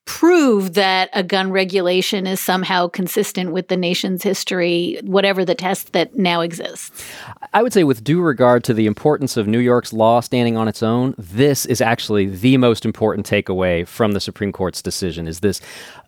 prove 0.07 0.73
that 0.73 1.09
a 1.13 1.21
gun 1.21 1.51
regulation 1.51 2.25
is 2.25 2.39
somehow 2.39 2.87
consistent 2.87 3.51
with 3.51 3.67
the 3.67 3.77
nation's 3.77 4.23
history, 4.23 4.99
whatever 5.03 5.45
the 5.45 5.53
test 5.53 5.93
that 5.93 6.15
now 6.15 6.41
exists? 6.41 7.05
I 7.53 7.61
would 7.61 7.73
say, 7.73 7.83
with 7.83 8.03
due 8.03 8.21
regard 8.21 8.63
to 8.63 8.73
the 8.73 8.87
importance 8.87 9.37
of 9.37 9.47
New 9.47 9.59
York's 9.59 9.93
law 9.93 10.21
standing 10.21 10.57
on 10.57 10.67
its 10.67 10.81
own, 10.81 11.13
this 11.17 11.65
is 11.65 11.81
actually 11.81 12.25
the 12.25 12.57
most 12.57 12.85
important 12.85 13.29
takeaway 13.29 13.85
from 13.85 14.13
the 14.13 14.19
Supreme 14.19 14.51
Court's 14.51 14.81
decision 14.81 15.27
is 15.27 15.41
this 15.41 15.61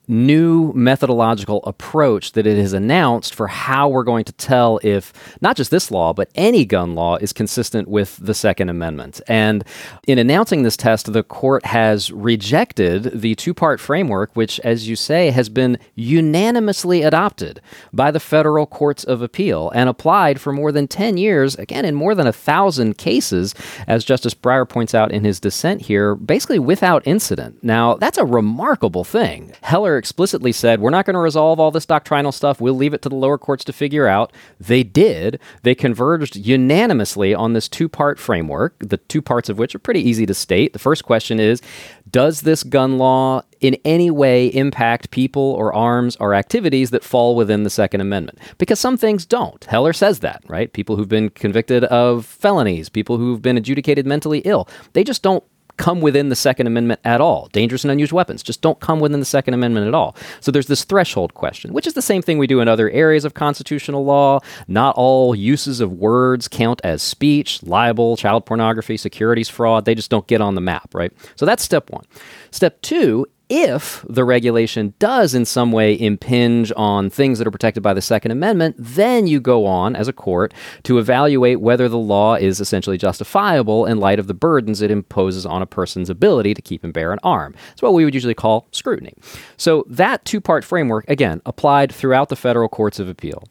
new 0.10 0.74
methodological 0.74 1.64
approach 1.66 2.32
that 2.32 2.48
it 2.48 2.58
has 2.58 2.74
announced 2.74 3.36
for 3.36 3.48
how 3.48 3.88
we're 3.88 4.04
going 4.04 4.26
to 4.26 4.34
tell 4.34 4.80
if 4.84 5.14
not 5.40 5.56
just 5.56 5.72
this 5.72 5.92
law, 5.92 6.14
but 6.14 6.30
any 6.36 6.66
gun 6.66 6.96
law 6.96 7.16
is 7.18 7.32
consistent 7.32 7.88
with 7.88 8.18
the 8.18 8.34
Second 8.34 8.70
Amendment. 8.70 9.22
And 9.28 9.64
in 10.08 10.18
announcing 10.18 10.64
this 10.64 10.76
test, 10.76 11.14
the 11.14 11.24
court 11.24 11.66
has 11.66 12.12
rejected 12.12 13.22
the 13.22 13.36
two 13.36 13.54
part 13.54 13.80
framework, 13.80 14.36
which, 14.36 14.60
as 14.62 14.90
you 14.90 14.96
say, 14.96 15.30
has 15.30 15.48
been 15.48 15.78
unanimously 15.94 17.04
adopted 17.04 17.62
by 17.94 18.10
the 18.10 18.20
federal 18.20 18.66
courts 18.66 19.04
of 19.04 19.22
appeal 19.22 19.70
and 19.76 19.88
applied 19.90 20.42
for 20.42 20.52
more 20.52 20.72
than 20.72 20.88
10 20.88 21.18
years, 21.18 21.56
again, 21.56 21.86
in 21.86 21.94
more 21.94 22.16
than 22.16 22.26
a 22.26 22.34
thousand 22.34 22.98
cases, 22.98 23.54
as 23.88 24.04
Justice 24.04 24.34
Breyer 24.34 24.68
points 24.68 24.96
out 24.96 25.12
in 25.12 25.24
his 25.24 25.40
dissent 25.40 25.82
here, 25.82 26.16
basically 26.16 26.60
without 26.60 27.06
incident. 27.06 27.64
Now, 27.64 27.94
that's 27.96 28.18
a 28.18 28.26
remarkable 28.26 29.04
thing. 29.04 29.54
Heller 29.62 29.99
explicitly 30.00 30.52
said, 30.52 30.80
we're 30.80 30.90
not 30.90 31.06
going 31.06 31.14
to 31.14 31.20
resolve 31.20 31.60
all 31.60 31.72
this 31.72 31.86
doctrinal 31.86 32.32
stuff. 32.32 32.60
We'll 32.60 32.74
leave 32.74 32.94
it 32.94 33.02
to 33.04 33.10
the 33.10 33.16
lower 33.16 33.38
courts 33.38 33.64
to 33.66 33.74
figure 33.74 34.08
out. 34.08 34.34
They 34.60 34.84
did. 34.84 35.40
They 35.64 35.76
converged 35.76 36.36
unanimously 36.36 37.36
on 37.36 37.54
this 37.54 37.70
two 37.70 37.88
part 37.88 38.18
framework, 38.20 38.76
the 38.80 38.98
two 38.98 39.22
parts 39.22 39.50
of 39.50 39.60
which 39.60 39.76
are 39.76 39.80
pretty 39.80 40.02
easy 40.02 40.26
to 40.26 40.34
state. 40.34 40.74
The 40.74 40.80
first 40.80 41.04
question 41.04 41.40
is 41.40 41.62
Does 42.10 42.42
this 42.42 42.64
gun 42.64 42.98
law 42.98 43.44
in 43.60 43.78
any 43.86 44.10
way 44.10 44.48
impact 44.48 45.12
people 45.12 45.42
or 45.42 45.74
arms 45.74 46.16
or 46.20 46.34
activities 46.34 46.90
that 46.90 47.04
fall 47.04 47.36
within 47.36 47.64
the 47.64 47.70
Second 47.70 48.02
Amendment? 48.02 48.40
Because 48.58 48.80
some 48.80 48.98
things 48.98 49.26
don't. 49.26 49.64
Heller 49.66 49.94
says 49.94 50.20
that, 50.22 50.42
right? 50.48 50.74
People 50.74 50.96
who've 50.96 51.08
been 51.08 51.30
convicted 51.30 51.84
of 51.86 52.26
felonies, 52.26 52.90
people 52.90 53.18
who've 53.18 53.42
been 53.42 53.58
adjudicated 53.58 54.08
mentally 54.08 54.40
ill, 54.40 54.68
they 54.94 55.04
just 55.04 55.22
don't 55.22 55.44
come 55.80 56.02
within 56.02 56.30
the 56.30 56.36
Second 56.36 56.68
Amendment 56.68 57.00
at 57.04 57.22
all. 57.22 57.48
Dangerous 57.52 57.84
and 57.84 57.92
unused 57.92 58.12
weapons 58.12 58.44
just 58.44 58.62
don't 58.62 58.80
come 58.80 59.00
within 59.00 59.20
the 59.20 59.26
Second 59.26 59.56
Amendment 59.56 59.88
at 59.88 59.96
all. 59.96 60.16
So 60.42 60.52
there's 60.52 60.68
this 60.68 60.84
threshold 60.84 61.34
question, 61.34 61.74
which 61.74 61.88
is 61.88 61.94
the 61.94 62.02
same 62.02 62.22
thing 62.22 62.38
we 62.38 62.46
do 62.46 62.60
in 62.60 62.68
other 62.68 62.90
areas 62.92 63.26
of 63.26 63.34
constitutional 63.34 64.04
law. 64.06 64.42
Not 64.68 64.96
all 64.96 65.34
uses 65.34 65.80
of 65.80 65.94
words 65.94 66.48
count 66.48 66.82
as 66.84 67.02
speech, 67.02 67.64
libel, 67.64 68.18
child 68.18 68.46
pornography, 68.46 68.98
securities 68.98 69.50
fraud. 69.50 69.86
They 69.86 69.96
just 69.96 70.12
don't 70.12 70.28
get 70.28 70.42
on 70.42 70.54
the 70.54 70.62
map, 70.62 70.94
right? 70.94 71.12
So 71.36 71.46
that's 71.46 71.64
step 71.64 71.90
one. 71.90 72.06
Step 72.52 72.82
two 72.82 73.26
if 73.50 74.06
the 74.08 74.24
regulation 74.24 74.94
does 75.00 75.34
in 75.34 75.44
some 75.44 75.72
way 75.72 76.00
impinge 76.00 76.72
on 76.78 77.10
things 77.10 77.40
that 77.40 77.48
are 77.48 77.52
protected 77.52 77.82
by 77.82 77.94
the 77.94 78.02
Second 78.02 78.32
Amendment, 78.32 78.76
then 78.78 79.28
you 79.28 79.40
go 79.40 79.66
on 79.66 79.96
as 79.96 80.08
a 80.08 80.14
court 80.14 80.54
to 80.84 81.00
evaluate 81.00 81.60
whether 81.60 81.90
the 81.90 81.98
law 81.98 82.36
is 82.36 82.60
essentially 82.60 82.98
justifiable 82.98 83.86
in 83.86 84.00
light 84.00 84.20
of 84.20 84.28
the 84.28 84.34
burdens 84.34 84.82
it 84.82 84.92
imposes 84.92 85.46
on 85.46 85.62
a 85.62 85.66
person's 85.66 86.10
ability 86.10 86.54
to 86.54 86.62
keep 86.62 86.84
and 86.84 86.94
bear 86.94 87.12
an 87.12 87.20
arm. 87.24 87.56
It's 87.72 87.82
what 87.82 87.94
we 87.94 88.06
would 88.06 88.14
usually 88.14 88.36
call 88.36 88.68
scrutiny. 88.72 89.14
So 89.58 89.84
that 89.90 90.24
two 90.26 90.40
part 90.40 90.64
framework, 90.64 91.10
again, 91.10 91.42
applied 91.46 91.92
throughout 91.92 92.30
the 92.30 92.36
federal 92.36 92.70
courts 92.70 93.00
of 93.00 93.10
appeal. 93.10 93.44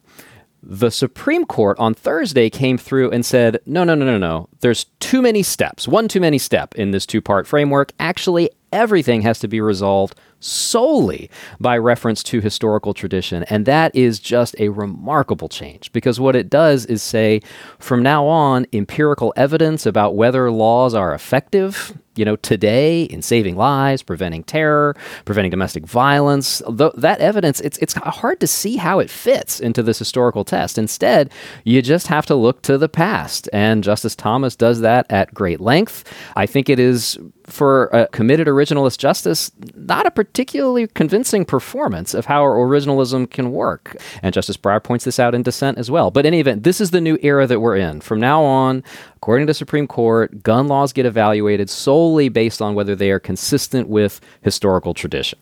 The 0.61 0.91
Supreme 0.91 1.45
Court 1.45 1.79
on 1.79 1.93
Thursday 1.93 2.49
came 2.49 2.77
through 2.77 3.11
and 3.11 3.25
said, 3.25 3.59
no, 3.65 3.85
no, 3.85 3.95
no, 3.95 4.05
no, 4.05 4.17
no. 4.17 4.49
There's 4.59 4.85
too 4.99 5.21
many 5.21 5.41
steps, 5.41 5.87
one 5.87 6.09
too 6.09 6.19
many 6.19 6.37
step 6.37 6.75
in 6.75 6.91
this 6.91 7.05
two 7.05 7.21
part 7.21 7.47
framework. 7.47 7.93
Actually, 7.99 8.49
everything 8.71 9.21
has 9.21 9.39
to 9.39 9.47
be 9.47 9.61
resolved 9.61 10.15
solely 10.39 11.29
by 11.59 11.77
reference 11.77 12.23
to 12.23 12.39
historical 12.41 12.93
tradition. 12.93 13.43
And 13.43 13.65
that 13.65 13.95
is 13.95 14.19
just 14.19 14.55
a 14.59 14.69
remarkable 14.69 15.49
change 15.49 15.91
because 15.91 16.19
what 16.19 16.35
it 16.35 16.49
does 16.49 16.85
is 16.85 17.03
say 17.03 17.41
from 17.77 18.01
now 18.01 18.25
on, 18.25 18.65
empirical 18.71 19.33
evidence 19.35 19.85
about 19.85 20.15
whether 20.15 20.49
laws 20.51 20.93
are 20.93 21.13
effective 21.13 21.97
you 22.19 22.25
know, 22.25 22.35
today 22.35 23.03
in 23.03 23.21
saving 23.21 23.55
lives, 23.55 24.03
preventing 24.03 24.43
terror, 24.43 24.93
preventing 25.23 25.49
domestic 25.49 25.85
violence, 25.85 26.61
th- 26.77 26.91
that 26.97 27.21
evidence, 27.21 27.61
it's, 27.61 27.77
it's 27.77 27.93
hard 27.93 28.41
to 28.41 28.45
see 28.47 28.75
how 28.75 28.99
it 28.99 29.09
fits 29.09 29.61
into 29.61 29.81
this 29.81 29.97
historical 29.97 30.43
test. 30.43 30.77
Instead, 30.77 31.31
you 31.63 31.81
just 31.81 32.07
have 32.07 32.25
to 32.25 32.35
look 32.35 32.61
to 32.63 32.77
the 32.77 32.89
past. 32.89 33.47
And 33.53 33.85
Justice 33.85 34.17
Thomas 34.17 34.57
does 34.57 34.81
that 34.81 35.05
at 35.09 35.33
great 35.33 35.61
length. 35.61 36.13
I 36.35 36.45
think 36.45 36.67
it 36.67 36.77
is, 36.77 37.17
for 37.45 37.85
a 37.87 38.07
committed 38.07 38.47
originalist 38.47 38.97
justice, 38.97 39.49
not 39.75 40.05
a 40.05 40.11
particularly 40.11 40.87
convincing 40.87 41.45
performance 41.45 42.13
of 42.13 42.25
how 42.25 42.43
originalism 42.43 43.31
can 43.31 43.51
work. 43.51 43.95
And 44.21 44.33
Justice 44.33 44.57
Breyer 44.57 44.83
points 44.83 45.05
this 45.05 45.19
out 45.19 45.33
in 45.33 45.41
dissent 45.41 45.77
as 45.77 45.89
well. 45.89 46.11
But 46.11 46.25
in 46.25 46.33
any 46.33 46.41
event, 46.41 46.63
this 46.63 46.81
is 46.81 46.91
the 46.91 47.01
new 47.01 47.17
era 47.21 47.47
that 47.47 47.61
we're 47.61 47.77
in. 47.77 48.01
From 48.01 48.19
now 48.19 48.43
on, 48.43 48.83
according 49.21 49.45
to 49.45 49.49
the 49.49 49.53
Supreme 49.53 49.85
Court, 49.85 50.41
gun 50.41 50.67
laws 50.67 50.93
get 50.93 51.05
evaluated 51.05 51.69
solely 51.69 52.29
based 52.29 52.61
on 52.61 52.73
whether 52.73 52.95
they 52.95 53.11
are 53.11 53.19
consistent 53.19 53.89
with 53.89 54.21
historical 54.41 54.93
tradition. 54.93 55.39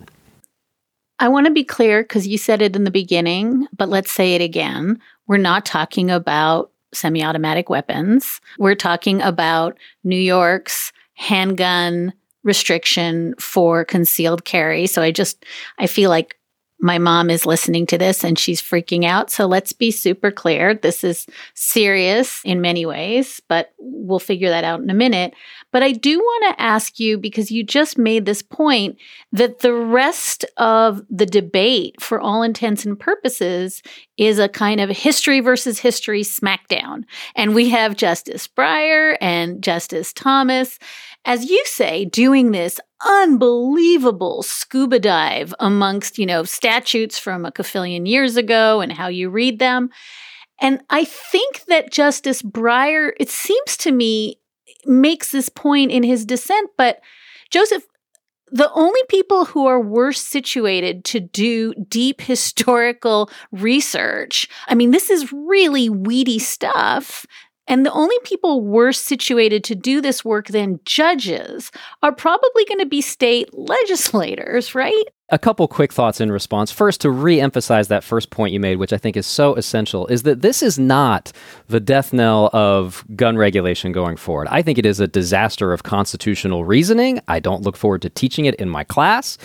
I 1.20 1.28
want 1.28 1.46
to 1.46 1.54
be 1.54 1.64
clear 1.64 2.02
because 2.02 2.28
you 2.28 2.40
said 2.40 2.62
it 2.64 2.76
in 2.76 2.86
the 2.86 2.92
beginning, 2.92 3.68
but 3.78 3.88
let's 3.88 4.12
say 4.12 4.34
it 4.34 4.42
again. 4.42 5.00
We're 5.28 5.38
not 5.38 5.64
talking 5.64 6.10
about 6.10 6.72
semi 6.92 7.24
automatic 7.24 7.70
weapons. 7.70 8.42
We're 8.58 8.76
talking 8.76 9.22
about 9.22 9.78
New 10.04 10.20
York's 10.20 10.92
handgun 11.14 12.14
restriction 12.44 13.36
for 13.40 13.86
concealed 13.86 14.44
carry. 14.44 14.88
So 14.88 15.04
I 15.04 15.12
just, 15.12 15.46
I 15.78 15.86
feel 15.86 16.10
like 16.10 16.37
my 16.80 16.98
mom 17.00 17.30
is 17.30 17.46
listening 17.46 17.86
to 17.88 17.98
this 17.98 18.24
and 18.24 18.38
she's 18.38 18.62
freaking 18.62 19.04
out. 19.04 19.32
So 19.32 19.48
let's 19.48 19.74
be 19.74 19.90
super 19.90 20.32
clear. 20.32 20.76
This 20.76 21.04
is 21.04 21.26
serious 21.56 22.42
in 22.46 22.62
many 22.62 22.86
ways, 22.86 23.42
but 23.48 23.74
we'll 23.80 24.20
figure 24.20 24.50
that 24.50 24.64
out 24.64 24.82
in 24.82 24.90
a 24.90 24.94
minute. 24.94 25.34
But 25.72 25.84
I 25.84 25.92
do 25.92 26.20
want 26.20 26.56
to 26.56 26.62
ask 26.62 27.00
you 27.00 27.18
because 27.18 27.52
you 27.52 27.64
just 27.64 27.98
made 27.98 28.26
this 28.26 28.42
point 28.42 28.98
that 29.32 29.60
the 29.60 29.74
rest 29.74 30.46
of 30.58 31.02
the 31.10 31.26
debate, 31.26 32.00
for 32.02 32.20
all 32.20 32.44
intents 32.44 32.86
and 32.86 33.00
purposes, 33.00 33.82
is 34.18 34.40
a 34.40 34.50
kind 34.50 34.80
of 34.80 34.90
history 34.90 35.40
versus 35.40 35.80
history 35.80 36.22
smackdown. 36.22 37.04
And 37.36 37.56
we 37.56 37.70
have 37.70 37.98
Justice 37.98 38.48
Breyer 38.48 39.18
and 39.20 39.64
Justice 39.64 40.14
Thomas 40.14 40.80
as 41.28 41.50
you 41.50 41.62
say, 41.66 42.06
doing 42.06 42.52
this 42.52 42.80
unbelievable 43.06 44.42
scuba 44.42 44.98
dive 44.98 45.54
amongst, 45.60 46.18
you 46.18 46.26
know, 46.26 46.44
statutes 46.44 47.20
from 47.20 47.46
a 47.46 47.52
kafillion 47.52 48.08
years 48.08 48.38
ago 48.38 48.80
and 48.80 48.94
how 48.94 49.10
you 49.10 49.30
read 49.30 49.60
them. 49.60 49.90
And 50.62 50.82
I 50.90 51.04
think 51.04 51.66
that 51.66 51.92
Justice 51.92 52.42
Breyer, 52.42 53.12
it 53.20 53.30
seems 53.30 53.76
to 53.78 53.92
me, 53.92 54.40
makes 54.86 55.32
this 55.32 55.50
point 55.50 55.92
in 55.92 56.02
his 56.02 56.26
dissent. 56.26 56.70
But 56.78 57.02
Joseph, 57.52 57.84
the 58.50 58.72
only 58.72 59.02
people 59.10 59.44
who 59.46 59.68
are 59.68 59.82
worse 59.82 60.22
situated 60.22 61.04
to 61.06 61.20
do 61.20 61.74
deep 61.90 62.22
historical 62.22 63.30
research, 63.52 64.48
I 64.68 64.76
mean, 64.76 64.92
this 64.92 65.10
is 65.10 65.34
really 65.34 65.90
weedy 65.90 66.40
stuff. 66.40 67.26
And 67.68 67.86
the 67.86 67.92
only 67.92 68.16
people 68.24 68.62
worse 68.62 69.00
situated 69.00 69.64
to 69.66 69.76
do 69.76 70.02
this 70.02 70.24
work 70.24 70.48
than 70.48 70.80
judges 70.86 71.72
are 72.02 72.14
probably 72.14 72.66
going 72.66 72.80
to 72.80 72.86
be 72.86 73.02
state 73.02 73.54
legislators, 73.54 74.74
right? 74.74 75.04
A 75.30 75.38
couple 75.38 75.68
quick 75.68 75.92
thoughts 75.92 76.22
in 76.22 76.32
response. 76.32 76.72
First, 76.72 77.02
to 77.02 77.12
re 77.12 77.42
emphasize 77.42 77.90
that 77.90 78.06
first 78.06 78.30
point 78.30 78.54
you 78.54 78.62
made, 78.62 78.78
which 78.78 78.94
I 78.94 78.98
think 78.98 79.18
is 79.18 79.28
so 79.28 79.56
essential, 79.56 80.08
is 80.08 80.24
that 80.24 80.42
this 80.42 80.64
is 80.64 80.80
not 80.80 81.34
the 81.68 81.82
death 81.82 82.14
knell 82.14 82.50
of 82.54 83.04
gun 83.14 83.36
regulation 83.36 83.92
going 83.92 84.16
forward. 84.16 84.48
I 84.50 84.62
think 84.62 84.78
it 84.78 84.86
is 84.86 85.02
a 85.02 85.08
disaster 85.08 85.74
of 85.74 85.84
constitutional 85.84 86.64
reasoning. 86.64 87.20
I 87.28 87.42
don't 87.42 87.62
look 87.62 87.76
forward 87.76 88.04
to 88.04 88.10
teaching 88.10 88.46
it 88.46 88.56
in 88.56 88.70
my 88.70 88.86
class. 88.86 89.38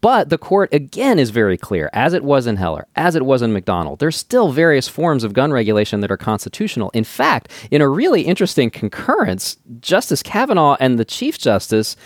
But 0.00 0.28
the 0.28 0.38
court, 0.38 0.72
again, 0.72 1.18
is 1.18 1.30
very 1.30 1.58
clear, 1.58 1.90
as 1.92 2.14
it 2.14 2.22
was 2.22 2.46
in 2.46 2.54
Heller, 2.54 2.86
as 2.94 3.16
it 3.16 3.26
was 3.26 3.42
in 3.42 3.52
McDonald. 3.52 3.98
There's 3.98 4.14
still 4.14 4.52
various 4.52 4.86
forms 4.86 5.24
of 5.24 5.32
gun 5.32 5.52
regulation 5.52 5.98
that 6.02 6.12
are 6.12 6.16
constitutional. 6.16 6.90
In 6.94 7.02
fact, 7.02 7.50
in 7.72 7.82
a 7.82 7.88
really 7.88 8.22
interesting 8.22 8.70
concurrence, 8.70 9.56
Justice 9.80 10.22
Kavanaugh 10.22 10.76
and 10.78 10.96
the 10.96 11.04
Chief 11.04 11.38
Justice 11.38 11.96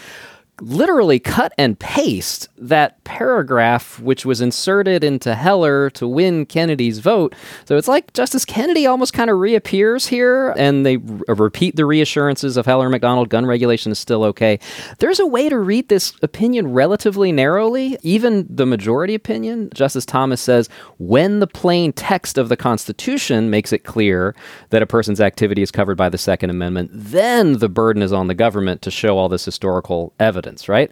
literally 0.61 1.19
cut 1.19 1.53
and 1.57 1.79
paste 1.79 2.49
that 2.57 3.03
paragraph 3.05 4.01
which 4.01 4.27
was 4.27 4.41
inserted 4.41 5.05
into 5.05 5.35
Heller 5.35 5.91
to 5.91 6.07
win 6.09 6.47
Kennedy's 6.47 6.99
vote. 6.99 7.35
So 7.65 7.77
it's 7.77 7.89
like 7.89 8.13
Justice 8.13 8.45
Kennedy 8.45 8.87
almost 8.87 9.13
kind 9.13 9.31
of 9.31 9.39
reappears 9.39 10.07
here 10.07 10.55
and 10.57 10.85
they 10.85 10.97
r- 10.97 11.35
repeat 11.35 11.77
the 11.77 11.87
reassurances 11.87 12.57
of 12.57 12.67
Heller 12.67 12.89
McDonald 12.89 13.29
gun 13.29 13.47
regulation 13.47 13.93
is 13.93 13.99
still 13.99 14.25
okay. 14.25 14.59
There's 14.99 15.21
a 15.21 15.27
way 15.27 15.49
to 15.49 15.59
read 15.59 15.89
this 15.89 16.13
opinion 16.23 16.73
relatively 16.73 17.31
narrowly, 17.31 17.97
even 18.03 18.47
the 18.49 18.67
majority 18.67 19.15
opinion. 19.15 19.71
Justice 19.75 20.05
Thomas 20.05 20.41
says 20.41 20.69
when 20.99 21.39
the 21.39 21.47
plain 21.47 21.93
text 21.93 22.37
of 22.37 22.49
the 22.49 22.57
Constitution 22.57 23.51
makes 23.51 23.73
it 23.73 23.85
clear 23.85 24.35
that 24.71 24.83
a 24.83 24.87
person's 24.87 25.21
activity 25.21 25.63
is 25.63 25.71
covered 25.71 25.97
by 25.97 26.09
the 26.09 26.19
Second 26.19 26.51
Amendment, 26.51 26.91
then 26.93 27.59
the 27.59 27.69
burden 27.69 28.03
is 28.03 28.13
on 28.13 28.27
the 28.27 28.35
government 28.35 28.83
to 28.83 28.91
show 28.91 29.17
all 29.17 29.29
this 29.29 29.45
historical 29.45 30.13
evidence 30.19 30.48
right? 30.69 30.91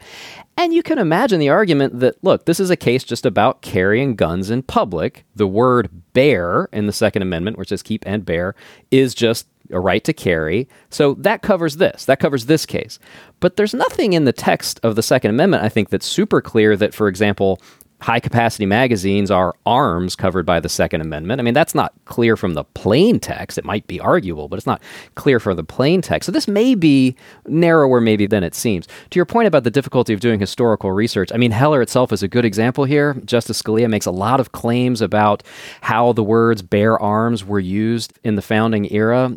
And 0.57 0.73
you 0.73 0.83
can 0.83 0.99
imagine 0.99 1.39
the 1.39 1.49
argument 1.49 2.01
that, 2.01 2.23
look, 2.23 2.47
this 2.47 2.61
is 2.61 2.71
a 2.71 2.77
case 2.77 3.05
just 3.05 3.25
about 3.25 3.63
carrying 3.63 4.17
guns 4.17 4.51
in 4.51 4.63
public. 4.63 5.25
The 5.35 5.47
word 5.47 5.91
bear 6.13 6.69
in 6.73 6.87
the 6.87 6.93
Second 6.93 7.23
Amendment, 7.23 7.59
which 7.59 7.69
says 7.69 7.83
keep 7.83 8.03
and 8.07 8.25
bear, 8.25 8.55
is 8.91 9.15
just 9.15 9.47
a 9.71 9.81
right 9.81 10.05
to 10.05 10.13
carry. 10.13 10.69
So 10.91 11.15
that 11.15 11.43
covers 11.43 11.77
this. 11.77 12.05
That 12.05 12.21
covers 12.21 12.47
this 12.47 12.67
case. 12.67 12.99
But 13.41 13.57
there's 13.57 13.75
nothing 13.75 14.13
in 14.13 14.25
the 14.25 14.33
text 14.33 14.81
of 14.83 14.97
the 14.97 15.03
Second 15.03 15.31
Amendment, 15.31 15.63
I 15.63 15.69
think, 15.69 15.91
that's 15.91 16.07
super 16.07 16.41
clear 16.41 16.77
that, 16.77 16.95
for 16.95 17.09
example, 17.09 17.61
high 18.01 18.21
capacity 18.21 18.67
magazines 18.67 19.31
are 19.31 19.55
arms 19.65 20.15
covered 20.15 20.45
by 20.45 20.61
the 20.61 20.69
Second 20.69 21.01
Amendment. 21.01 21.41
I 21.41 21.45
mean, 21.45 21.55
that's 21.55 21.75
not 21.75 21.95
clear 22.05 22.37
from 22.37 22.55
the 22.55 22.65
plain 22.65 23.19
text. 23.19 23.57
It 23.57 23.65
might 23.65 23.87
be 23.87 23.99
arguable, 24.01 24.49
but 24.49 24.57
it's 24.57 24.67
not 24.67 24.83
clear 25.15 25.41
from 25.41 25.57
the 25.57 25.65
plain 25.65 26.03
text. 26.03 26.27
So 26.27 26.33
this 26.33 26.47
may 26.47 26.75
be 26.75 27.17
narrower, 27.47 28.01
maybe, 28.01 28.27
than 28.27 28.45
it 28.45 28.55
seems. 28.55 28.87
To 28.87 29.19
your 29.19 29.25
point 29.25 29.49
about 29.49 29.65
the 29.65 29.71
difficulty 29.71 30.13
of 30.13 30.21
doing 30.21 30.39
historical 30.39 30.93
research, 30.93 31.31
I 31.33 31.39
mean, 31.39 31.53
Heller 31.53 31.81
itself 31.81 32.13
is 32.13 32.23
a 32.23 32.29
good 32.29 32.45
example 32.45 32.85
here. 32.85 33.15
Justice 33.25 33.63
Scalia 33.63 33.89
makes 33.89 34.07
a 34.07 34.11
lot 34.11 34.41
of 34.41 34.53
claims 34.53 35.01
about 35.01 35.43
how 35.81 36.13
the 36.13 36.23
words 36.23 36.61
bear 36.63 37.01
arms 37.01 37.45
were 37.45 37.61
used 37.61 38.19
in 38.25 38.35
the 38.35 38.43
founding 38.43 38.93
era. 38.93 39.37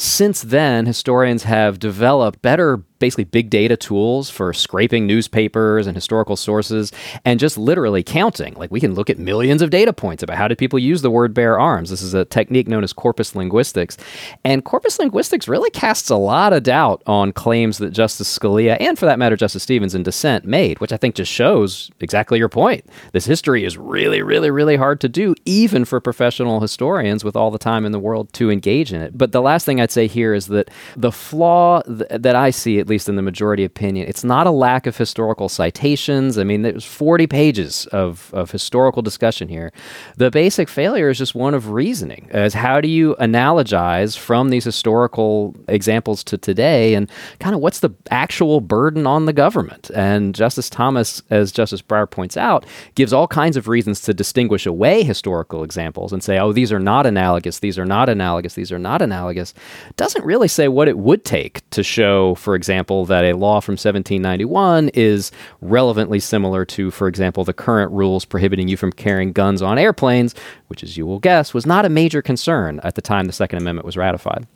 Since 0.00 0.40
then, 0.40 0.86
historians 0.86 1.42
have 1.42 1.78
developed 1.78 2.40
better 2.40 2.82
basically 3.00 3.24
big 3.24 3.50
data 3.50 3.76
tools 3.76 4.30
for 4.30 4.52
scraping 4.52 5.06
newspapers 5.06 5.86
and 5.88 5.96
historical 5.96 6.36
sources 6.36 6.92
and 7.24 7.40
just 7.40 7.58
literally 7.58 8.02
counting. 8.04 8.54
Like 8.54 8.70
we 8.70 8.78
can 8.78 8.94
look 8.94 9.10
at 9.10 9.18
millions 9.18 9.62
of 9.62 9.70
data 9.70 9.92
points 9.92 10.22
about 10.22 10.36
how 10.36 10.46
did 10.46 10.58
people 10.58 10.78
use 10.78 11.02
the 11.02 11.10
word 11.10 11.34
bear 11.34 11.58
arms. 11.58 11.90
This 11.90 12.02
is 12.02 12.14
a 12.14 12.26
technique 12.26 12.68
known 12.68 12.84
as 12.84 12.92
corpus 12.92 13.34
linguistics. 13.34 13.96
And 14.44 14.64
corpus 14.64 14.98
linguistics 14.98 15.48
really 15.48 15.70
casts 15.70 16.10
a 16.10 16.16
lot 16.16 16.52
of 16.52 16.62
doubt 16.62 17.02
on 17.06 17.32
claims 17.32 17.78
that 17.78 17.90
Justice 17.90 18.38
Scalia 18.38 18.76
and 18.78 18.98
for 18.98 19.06
that 19.06 19.18
matter 19.18 19.36
Justice 19.36 19.62
Stevens 19.62 19.94
in 19.94 20.02
dissent 20.02 20.44
made, 20.44 20.78
which 20.78 20.92
I 20.92 20.96
think 20.98 21.14
just 21.14 21.32
shows 21.32 21.90
exactly 22.00 22.38
your 22.38 22.50
point. 22.50 22.84
This 23.12 23.24
history 23.24 23.64
is 23.64 23.76
really 23.78 24.22
really 24.22 24.50
really 24.50 24.76
hard 24.76 25.00
to 25.00 25.08
do 25.08 25.34
even 25.46 25.84
for 25.86 26.00
professional 26.00 26.60
historians 26.60 27.24
with 27.24 27.34
all 27.34 27.50
the 27.50 27.58
time 27.58 27.86
in 27.86 27.92
the 27.92 27.98
world 27.98 28.32
to 28.34 28.50
engage 28.50 28.92
in 28.92 29.00
it. 29.00 29.16
But 29.16 29.32
the 29.32 29.40
last 29.40 29.64
thing 29.64 29.80
I'd 29.90 29.94
say 29.94 30.06
here 30.06 30.34
is 30.34 30.46
that 30.46 30.70
the 30.96 31.10
flaw 31.10 31.82
th- 31.82 32.08
that 32.10 32.36
I 32.36 32.50
see 32.50 32.78
at 32.78 32.86
least 32.86 33.08
in 33.08 33.16
the 33.16 33.22
majority 33.22 33.64
opinion. 33.64 34.06
It's 34.08 34.22
not 34.22 34.46
a 34.46 34.52
lack 34.52 34.86
of 34.86 34.96
historical 34.96 35.48
citations. 35.48 36.38
I 36.38 36.44
mean, 36.44 36.62
there's 36.62 36.84
40 36.84 37.26
pages 37.26 37.86
of, 37.86 38.30
of 38.32 38.52
historical 38.52 39.02
discussion 39.02 39.48
here. 39.48 39.72
The 40.16 40.30
basic 40.30 40.68
failure 40.68 41.10
is 41.10 41.18
just 41.18 41.34
one 41.34 41.54
of 41.54 41.70
reasoning. 41.70 42.28
As 42.30 42.54
how 42.54 42.80
do 42.80 42.86
you 42.86 43.16
analogize 43.18 44.16
from 44.16 44.50
these 44.50 44.62
historical 44.62 45.56
examples 45.66 46.22
to 46.24 46.38
today 46.38 46.94
and 46.94 47.10
kind 47.40 47.56
of 47.56 47.60
what's 47.60 47.80
the 47.80 47.90
actual 48.12 48.60
burden 48.60 49.08
on 49.08 49.26
the 49.26 49.32
government? 49.32 49.90
And 49.92 50.36
Justice 50.36 50.70
Thomas, 50.70 51.20
as 51.30 51.50
Justice 51.50 51.82
Breyer 51.82 52.08
points 52.08 52.36
out, 52.36 52.64
gives 52.94 53.12
all 53.12 53.26
kinds 53.26 53.56
of 53.56 53.66
reasons 53.66 54.00
to 54.02 54.14
distinguish 54.14 54.66
away 54.66 55.02
historical 55.02 55.64
examples 55.64 56.12
and 56.12 56.22
say, 56.22 56.38
oh, 56.38 56.52
these 56.52 56.70
are 56.70 56.78
not 56.78 57.06
analogous, 57.06 57.58
these 57.58 57.76
are 57.76 57.84
not 57.84 58.08
analogous, 58.08 58.54
these 58.54 58.70
are 58.70 58.78
not 58.78 59.02
analogous. 59.02 59.52
Doesn't 59.96 60.24
really 60.24 60.48
say 60.48 60.68
what 60.68 60.88
it 60.88 60.98
would 60.98 61.24
take 61.24 61.68
to 61.70 61.82
show, 61.82 62.34
for 62.36 62.54
example, 62.54 63.04
that 63.06 63.24
a 63.24 63.34
law 63.34 63.60
from 63.60 63.72
1791 63.72 64.90
is 64.90 65.30
relevantly 65.60 66.20
similar 66.20 66.64
to, 66.66 66.90
for 66.90 67.08
example, 67.08 67.44
the 67.44 67.52
current 67.52 67.92
rules 67.92 68.24
prohibiting 68.24 68.68
you 68.68 68.76
from 68.76 68.92
carrying 68.92 69.32
guns 69.32 69.62
on 69.62 69.78
airplanes, 69.78 70.34
which, 70.68 70.82
as 70.82 70.96
you 70.96 71.06
will 71.06 71.18
guess, 71.18 71.52
was 71.54 71.66
not 71.66 71.84
a 71.84 71.88
major 71.88 72.22
concern 72.22 72.80
at 72.82 72.94
the 72.94 73.02
time 73.02 73.26
the 73.26 73.32
Second 73.32 73.58
Amendment 73.58 73.86
was 73.86 73.96
ratified. 73.96 74.46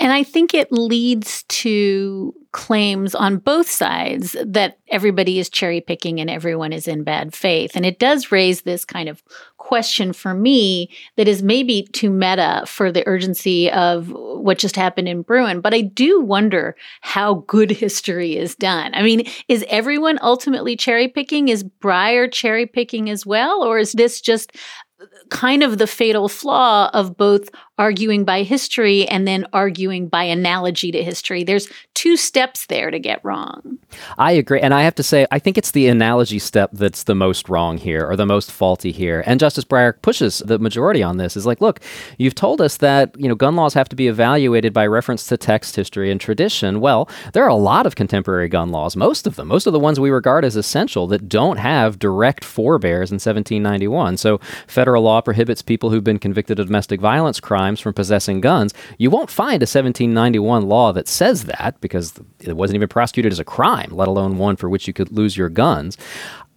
And 0.00 0.12
I 0.12 0.22
think 0.22 0.54
it 0.54 0.70
leads 0.70 1.42
to 1.44 2.32
claims 2.52 3.14
on 3.14 3.38
both 3.38 3.68
sides 3.68 4.36
that 4.44 4.78
everybody 4.88 5.38
is 5.38 5.48
cherry 5.48 5.80
picking 5.80 6.20
and 6.20 6.30
everyone 6.30 6.72
is 6.72 6.86
in 6.86 7.02
bad 7.02 7.34
faith. 7.34 7.72
And 7.74 7.84
it 7.84 7.98
does 7.98 8.30
raise 8.30 8.62
this 8.62 8.84
kind 8.84 9.08
of 9.08 9.22
question 9.68 10.14
for 10.14 10.32
me 10.32 10.88
that 11.16 11.28
is 11.28 11.42
maybe 11.42 11.82
too 11.92 12.08
meta 12.08 12.64
for 12.66 12.90
the 12.90 13.06
urgency 13.06 13.70
of 13.70 14.08
what 14.10 14.56
just 14.56 14.76
happened 14.76 15.06
in 15.08 15.20
Bruen, 15.20 15.60
But 15.60 15.74
I 15.74 15.82
do 15.82 16.22
wonder 16.22 16.74
how 17.02 17.44
good 17.46 17.70
history 17.84 18.34
is 18.34 18.54
done. 18.54 18.94
I 18.94 19.02
mean, 19.02 19.28
is 19.46 19.66
everyone 19.68 20.18
ultimately 20.22 20.74
cherry 20.74 21.06
picking? 21.06 21.48
Is 21.48 21.64
Breyer 21.64 22.32
cherry 22.32 22.64
picking 22.64 23.10
as 23.10 23.26
well? 23.26 23.62
Or 23.62 23.78
is 23.78 23.92
this 23.92 24.22
just 24.22 24.56
kind 25.28 25.62
of 25.62 25.76
the 25.76 25.86
fatal 25.86 26.30
flaw 26.30 26.90
of 26.94 27.18
both 27.18 27.50
arguing 27.78 28.24
by 28.24 28.42
history 28.42 29.06
and 29.08 29.26
then 29.26 29.46
arguing 29.52 30.08
by 30.08 30.24
analogy 30.24 30.90
to 30.90 31.02
history. 31.02 31.44
There's 31.44 31.68
two 31.94 32.16
steps 32.16 32.66
there 32.66 32.90
to 32.90 32.98
get 32.98 33.24
wrong. 33.24 33.78
I 34.18 34.32
agree. 34.32 34.60
And 34.60 34.74
I 34.74 34.82
have 34.82 34.94
to 34.96 35.02
say, 35.02 35.26
I 35.30 35.38
think 35.38 35.56
it's 35.56 35.70
the 35.70 35.88
analogy 35.88 36.38
step 36.38 36.70
that's 36.72 37.04
the 37.04 37.14
most 37.14 37.48
wrong 37.48 37.78
here 37.78 38.06
or 38.08 38.16
the 38.16 38.26
most 38.26 38.50
faulty 38.50 38.92
here. 38.92 39.22
And 39.26 39.40
Justice 39.40 39.64
Breyer 39.64 40.00
pushes 40.02 40.40
the 40.40 40.58
majority 40.58 41.02
on 41.02 41.16
this 41.16 41.36
is 41.36 41.46
like, 41.46 41.60
look, 41.60 41.80
you've 42.18 42.34
told 42.34 42.60
us 42.60 42.78
that, 42.78 43.14
you 43.18 43.28
know, 43.28 43.34
gun 43.34 43.56
laws 43.56 43.74
have 43.74 43.88
to 43.88 43.96
be 43.96 44.08
evaluated 44.08 44.72
by 44.72 44.86
reference 44.86 45.26
to 45.28 45.36
text, 45.36 45.76
history, 45.76 46.10
and 46.10 46.20
tradition. 46.20 46.80
Well, 46.80 47.08
there 47.32 47.44
are 47.44 47.48
a 47.48 47.54
lot 47.54 47.86
of 47.86 47.94
contemporary 47.94 48.48
gun 48.48 48.70
laws, 48.70 48.96
most 48.96 49.26
of 49.26 49.36
them, 49.36 49.48
most 49.48 49.66
of 49.66 49.72
the 49.72 49.78
ones 49.78 50.00
we 50.00 50.10
regard 50.10 50.44
as 50.44 50.56
essential 50.56 51.06
that 51.08 51.28
don't 51.28 51.58
have 51.58 51.98
direct 51.98 52.44
forebears 52.44 53.10
in 53.10 53.16
1791. 53.16 54.16
So 54.16 54.38
federal 54.66 55.02
law 55.02 55.20
prohibits 55.20 55.62
people 55.62 55.90
who've 55.90 56.04
been 56.04 56.18
convicted 56.18 56.58
of 56.58 56.66
domestic 56.66 57.00
violence 57.00 57.40
crimes 57.40 57.67
crimes 57.68 57.80
from 57.80 57.92
possessing 57.92 58.40
guns, 58.40 58.72
you 58.96 59.10
won't 59.10 59.30
find 59.30 59.62
a 59.62 59.68
1791 59.68 60.66
law 60.66 60.92
that 60.92 61.06
says 61.06 61.44
that 61.44 61.78
because 61.80 62.14
it 62.40 62.56
wasn't 62.56 62.76
even 62.76 62.88
prosecuted 62.88 63.30
as 63.30 63.38
a 63.38 63.44
crime, 63.44 63.90
let 63.90 64.08
alone 64.08 64.38
one 64.38 64.56
for 64.56 64.70
which 64.70 64.86
you 64.86 64.94
could 64.94 65.12
lose 65.12 65.36
your 65.36 65.50
guns. 65.50 65.98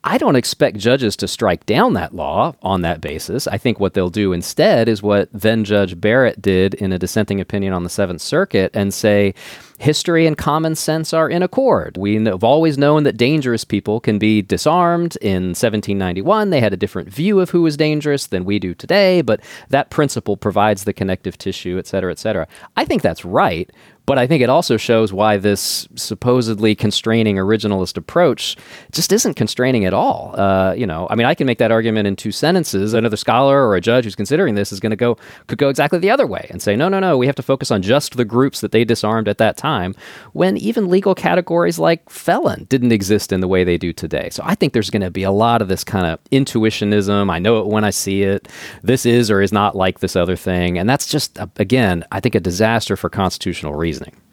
I 0.03 0.17
don't 0.17 0.35
expect 0.35 0.77
judges 0.77 1.15
to 1.17 1.27
strike 1.27 1.65
down 1.67 1.93
that 1.93 2.15
law 2.15 2.55
on 2.63 2.81
that 2.81 3.01
basis. 3.01 3.47
I 3.47 3.59
think 3.59 3.79
what 3.79 3.93
they'll 3.93 4.09
do 4.09 4.33
instead 4.33 4.89
is 4.89 5.03
what 5.03 5.29
then 5.31 5.63
Judge 5.63 5.99
Barrett 5.99 6.41
did 6.41 6.73
in 6.73 6.91
a 6.91 6.97
dissenting 6.97 7.39
opinion 7.39 7.73
on 7.73 7.83
the 7.83 7.89
Seventh 7.89 8.21
Circuit 8.21 8.71
and 8.73 8.91
say, 8.91 9.35
history 9.81 10.27
and 10.27 10.37
common 10.37 10.75
sense 10.75 11.11
are 11.13 11.29
in 11.29 11.41
accord. 11.41 11.97
We 11.97 12.23
have 12.25 12.43
always 12.43 12.77
known 12.77 13.03
that 13.03 13.17
dangerous 13.17 13.63
people 13.63 13.99
can 13.99 14.19
be 14.19 14.41
disarmed. 14.41 15.17
In 15.17 15.49
1791, 15.49 16.51
they 16.51 16.59
had 16.59 16.73
a 16.73 16.77
different 16.77 17.09
view 17.09 17.39
of 17.39 17.49
who 17.49 17.63
was 17.63 17.77
dangerous 17.77 18.27
than 18.27 18.45
we 18.45 18.59
do 18.59 18.73
today, 18.73 19.21
but 19.21 19.41
that 19.69 19.89
principle 19.89 20.37
provides 20.37 20.83
the 20.83 20.93
connective 20.93 21.37
tissue, 21.37 21.77
et 21.77 21.87
cetera, 21.87 22.11
et 22.11 22.19
cetera. 22.19 22.47
I 22.77 22.85
think 22.85 23.01
that's 23.01 23.25
right. 23.25 23.71
But 24.05 24.17
I 24.17 24.27
think 24.27 24.41
it 24.41 24.49
also 24.49 24.77
shows 24.77 25.13
why 25.13 25.37
this 25.37 25.87
supposedly 25.95 26.75
constraining 26.75 27.35
originalist 27.35 27.97
approach 27.97 28.57
just 28.91 29.11
isn't 29.11 29.35
constraining 29.35 29.85
at 29.85 29.93
all. 29.93 30.33
Uh, 30.39 30.73
you 30.73 30.87
know, 30.87 31.07
I 31.09 31.15
mean, 31.15 31.27
I 31.27 31.35
can 31.35 31.45
make 31.45 31.59
that 31.59 31.71
argument 31.71 32.07
in 32.07 32.15
two 32.15 32.31
sentences. 32.31 32.93
Another 32.93 33.15
scholar 33.15 33.65
or 33.67 33.75
a 33.75 33.81
judge 33.81 34.05
who's 34.05 34.15
considering 34.15 34.55
this 34.55 34.71
is 34.71 34.79
going 34.79 34.89
to 34.89 34.95
go 34.95 35.17
could 35.47 35.59
go 35.59 35.69
exactly 35.69 35.99
the 35.99 36.09
other 36.09 36.25
way 36.25 36.47
and 36.49 36.61
say, 36.61 36.75
no, 36.75 36.89
no, 36.89 36.99
no, 36.99 37.17
we 37.17 37.27
have 37.27 37.35
to 37.35 37.43
focus 37.43 37.69
on 37.69 37.81
just 37.81 38.17
the 38.17 38.25
groups 38.25 38.61
that 38.61 38.71
they 38.71 38.83
disarmed 38.83 39.27
at 39.27 39.37
that 39.37 39.55
time. 39.55 39.95
When 40.33 40.57
even 40.57 40.89
legal 40.89 41.13
categories 41.13 41.77
like 41.77 42.09
felon 42.09 42.65
didn't 42.69 42.91
exist 42.91 43.31
in 43.31 43.39
the 43.39 43.47
way 43.47 43.63
they 43.63 43.77
do 43.77 43.93
today. 43.93 44.29
So 44.31 44.41
I 44.43 44.55
think 44.55 44.73
there's 44.73 44.89
going 44.89 45.03
to 45.03 45.11
be 45.11 45.23
a 45.23 45.31
lot 45.31 45.61
of 45.61 45.67
this 45.67 45.83
kind 45.83 46.07
of 46.07 46.19
intuitionism. 46.31 47.31
I 47.31 47.37
know 47.37 47.59
it 47.59 47.67
when 47.67 47.83
I 47.83 47.91
see 47.91 48.23
it. 48.23 48.47
This 48.81 49.05
is 49.05 49.29
or 49.29 49.41
is 49.41 49.53
not 49.53 49.75
like 49.75 49.99
this 49.99 50.15
other 50.15 50.35
thing, 50.35 50.79
and 50.79 50.89
that's 50.89 51.07
just 51.07 51.37
again, 51.57 52.03
I 52.11 52.19
think, 52.19 52.33
a 52.33 52.39
disaster 52.39 52.95
for 52.95 53.09
constitutional 53.09 53.75
reason 53.75 53.90
reasoning. 53.91 54.30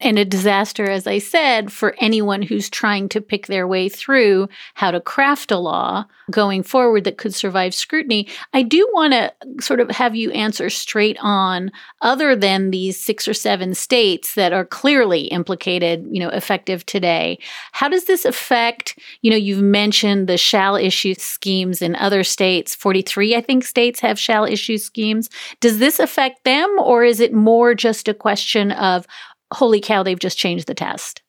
And 0.00 0.18
a 0.18 0.24
disaster, 0.24 0.84
as 0.88 1.06
I 1.06 1.18
said, 1.18 1.72
for 1.72 1.94
anyone 1.98 2.42
who's 2.42 2.70
trying 2.70 3.08
to 3.10 3.20
pick 3.20 3.46
their 3.46 3.66
way 3.66 3.88
through 3.88 4.48
how 4.74 4.90
to 4.90 5.00
craft 5.00 5.50
a 5.50 5.58
law 5.58 6.04
going 6.30 6.62
forward 6.62 7.04
that 7.04 7.18
could 7.18 7.34
survive 7.34 7.74
scrutiny. 7.74 8.28
I 8.52 8.62
do 8.62 8.88
want 8.92 9.12
to 9.12 9.32
sort 9.60 9.80
of 9.80 9.90
have 9.90 10.14
you 10.14 10.30
answer 10.32 10.70
straight 10.70 11.16
on, 11.20 11.72
other 12.00 12.36
than 12.36 12.70
these 12.70 13.00
six 13.00 13.26
or 13.26 13.34
seven 13.34 13.74
states 13.74 14.34
that 14.34 14.52
are 14.52 14.64
clearly 14.64 15.22
implicated, 15.22 16.06
you 16.10 16.20
know, 16.20 16.28
effective 16.28 16.86
today. 16.86 17.38
How 17.72 17.88
does 17.88 18.04
this 18.04 18.24
affect, 18.24 18.98
you 19.22 19.30
know, 19.30 19.36
you've 19.36 19.62
mentioned 19.62 20.28
the 20.28 20.36
shall 20.36 20.76
issue 20.76 21.14
schemes 21.14 21.82
in 21.82 21.96
other 21.96 22.22
states, 22.22 22.74
43, 22.74 23.34
I 23.34 23.40
think, 23.40 23.64
states 23.64 24.00
have 24.00 24.18
shall 24.18 24.44
issue 24.44 24.78
schemes. 24.78 25.28
Does 25.60 25.78
this 25.78 25.98
affect 25.98 26.44
them, 26.44 26.68
or 26.78 27.04
is 27.04 27.20
it 27.20 27.32
more 27.32 27.74
just 27.74 28.06
a 28.06 28.14
question 28.14 28.70
of, 28.72 29.06
holy 29.52 29.80
cow, 29.80 30.02
they've 30.02 30.18
just 30.18 30.38
changed 30.38 30.66
the 30.66 30.74
test? 30.74 31.22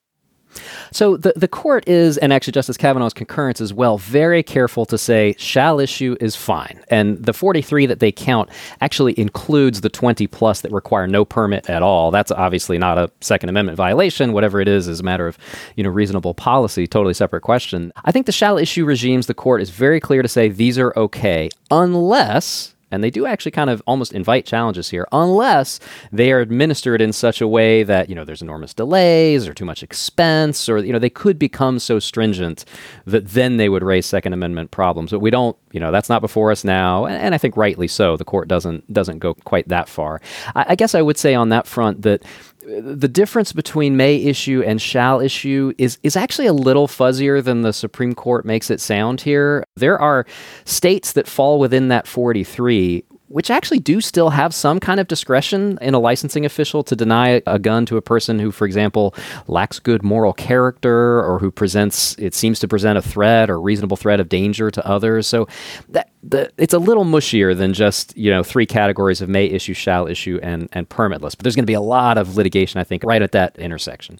So 0.92 1.18
the, 1.18 1.34
the 1.36 1.48
court 1.48 1.88
is, 1.88 2.18
and 2.18 2.34
actually 2.34 2.54
Justice 2.54 2.78
Kavanaugh's 2.78 3.14
concurrence 3.14 3.62
as 3.62 3.74
well, 3.74 3.98
very 3.98 4.42
careful 4.42 4.86
to 4.88 4.98
say 4.98 5.36
shall 5.38 5.80
issue 5.80 6.16
is 6.20 6.36
fine. 6.36 6.84
And 6.90 7.24
the 7.24 7.34
43 7.34 7.86
that 7.86 8.00
they 8.00 8.12
count 8.12 8.50
actually 8.82 9.18
includes 9.20 9.82
the 9.82 9.90
20 9.90 10.28
plus 10.28 10.62
that 10.62 10.72
require 10.72 11.08
no 11.08 11.24
permit 11.24 11.70
at 11.70 11.84
all. 11.84 12.12
That's 12.12 12.32
obviously 12.32 12.78
not 12.78 12.98
a 12.98 13.12
Second 13.22 13.50
Amendment 13.50 13.78
violation. 13.78 14.34
Whatever 14.34 14.60
it 14.60 14.68
is, 14.68 14.88
is 14.88 15.00
a 15.00 15.04
matter 15.04 15.28
of 15.28 15.38
you 15.76 15.84
know 15.84 15.90
reasonable 15.90 16.34
policy, 16.34 16.88
totally 16.88 17.14
separate 17.14 17.42
question. 17.42 17.94
I 18.06 18.12
think 18.12 18.26
the 18.26 18.32
shall 18.32 18.58
issue 18.58 18.86
regimes, 18.86 19.28
the 19.28 19.34
court 19.34 19.62
is 19.62 19.70
very 19.70 20.00
clear 20.00 20.22
to 20.22 20.28
say 20.28 20.50
these 20.50 20.78
are 20.78 20.94
okay 20.98 21.50
unless 21.70 22.74
and 22.92 23.04
they 23.04 23.10
do 23.10 23.26
actually 23.26 23.52
kind 23.52 23.70
of 23.70 23.82
almost 23.86 24.14
invite 24.14 24.46
challenges 24.46 24.90
here, 24.90 25.08
unless 25.12 25.80
they 26.12 26.32
are 26.32 26.40
administered 26.40 27.02
in 27.02 27.14
such 27.14 27.42
a 27.42 27.48
way 27.48 27.84
that, 27.84 28.10
you 28.10 28.16
know, 28.16 28.26
there's 28.26 28.42
enormous 28.42 28.74
delays 28.74 29.48
or 29.48 29.54
too 29.54 29.66
much 29.66 29.84
expense, 29.84 30.68
or, 30.68 30.80
you 30.80 30.94
know, 30.94 31.00
they 31.00 31.10
could 31.10 31.38
become 31.38 31.80
so 31.80 32.00
stringent 32.00 32.66
that 33.06 33.28
then 33.30 33.58
they 33.58 33.70
would 33.70 33.84
raise 33.84 34.06
Second 34.06 34.34
Amendment 34.34 34.72
problems. 34.72 35.12
But 35.12 35.20
we 35.20 35.30
don't, 35.30 35.56
you 35.72 35.80
know, 35.80 35.92
that's 35.92 36.10
not 36.10 36.22
before 36.22 36.52
us 36.52 36.64
now. 36.64 37.06
And, 37.06 37.16
and 37.16 37.36
I 37.36 37.38
think 37.38 37.56
rightly 37.58 37.88
so. 37.88 38.18
The 38.18 38.26
court 38.26 38.48
doesn't 38.48 38.92
doesn't 38.92 39.20
go 39.20 39.34
quite 39.34 39.68
that 39.68 39.88
far. 39.88 40.22
I, 40.56 40.66
I 40.70 40.76
guess 40.76 40.96
I 40.96 41.02
would 41.02 41.18
say 41.18 41.36
on 41.36 41.50
that 41.50 41.68
front 41.68 42.02
that 42.04 42.24
the 42.70 43.08
difference 43.08 43.52
between 43.52 43.98
may 43.98 44.16
issue 44.16 44.64
and 44.66 44.82
shall 44.82 45.20
issue 45.20 45.74
is 45.78 45.98
is 46.04 46.16
actually 46.16 46.48
a 46.48 46.54
little 46.54 46.88
fuzzier 46.88 47.44
than 47.44 47.62
the 47.62 47.74
Supreme 47.74 48.14
Court 48.14 48.46
makes 48.46 48.70
it 48.70 48.80
sound 48.80 49.22
here. 49.22 49.66
There 49.76 50.00
are 50.00 50.26
states 50.66 51.14
that 51.14 51.28
fall 51.28 51.60
within 51.60 51.88
that 51.88 52.08
43 52.08 53.04
which 53.30 53.50
actually 53.50 53.80
do 53.80 54.02
still 54.02 54.32
have 54.32 54.54
some 54.54 54.80
kind 54.80 55.00
of 55.00 55.08
discretion 55.08 55.78
in 55.82 55.94
a 55.94 56.00
licensing 56.00 56.46
official 56.46 56.84
to 56.84 56.96
deny 56.96 57.42
a 57.46 57.60
gun 57.60 57.86
to 57.86 57.96
a 57.96 58.02
person 58.02 58.40
who, 58.40 58.52
for 58.52 58.66
example, 58.66 59.16
lacks 59.48 59.80
good 59.80 60.04
moral 60.04 60.34
character 60.34 61.24
or 61.24 61.40
who 61.40 61.52
presents, 61.52 62.18
it 62.18 62.34
seems 62.34 62.60
to 62.60 62.68
present 62.68 62.98
a 62.98 63.02
threat 63.02 63.50
or 63.50 63.62
reasonable 63.62 63.98
threat 63.98 64.20
of 64.20 64.30
danger 64.30 64.72
to 64.72 64.86
others. 64.86 65.28
So 65.28 65.48
that, 65.90 66.10
the, 66.24 66.52
it's 66.58 66.74
a 66.74 66.80
little 66.80 67.06
mushier 67.06 67.56
than 67.56 67.74
just, 67.74 68.18
you 68.18 68.32
know, 68.32 68.44
three 68.44 68.66
categories 68.66 69.22
of 69.22 69.30
may 69.30 69.46
issue, 69.46 69.74
shall 69.74 70.08
issue, 70.08 70.40
and, 70.42 70.68
and 70.74 70.90
permitless. 70.90 71.38
But 71.38 71.40
there's 71.40 71.56
going 71.56 71.64
to 71.64 71.72
be 71.72 71.74
a 71.74 71.82
lot 71.82 72.18
of 72.18 72.36
litigation, 72.36 72.80
I 72.80 72.84
think, 72.84 73.04
right 73.04 73.22
at 73.22 73.32
that 73.34 73.58
intersection. 73.58 74.20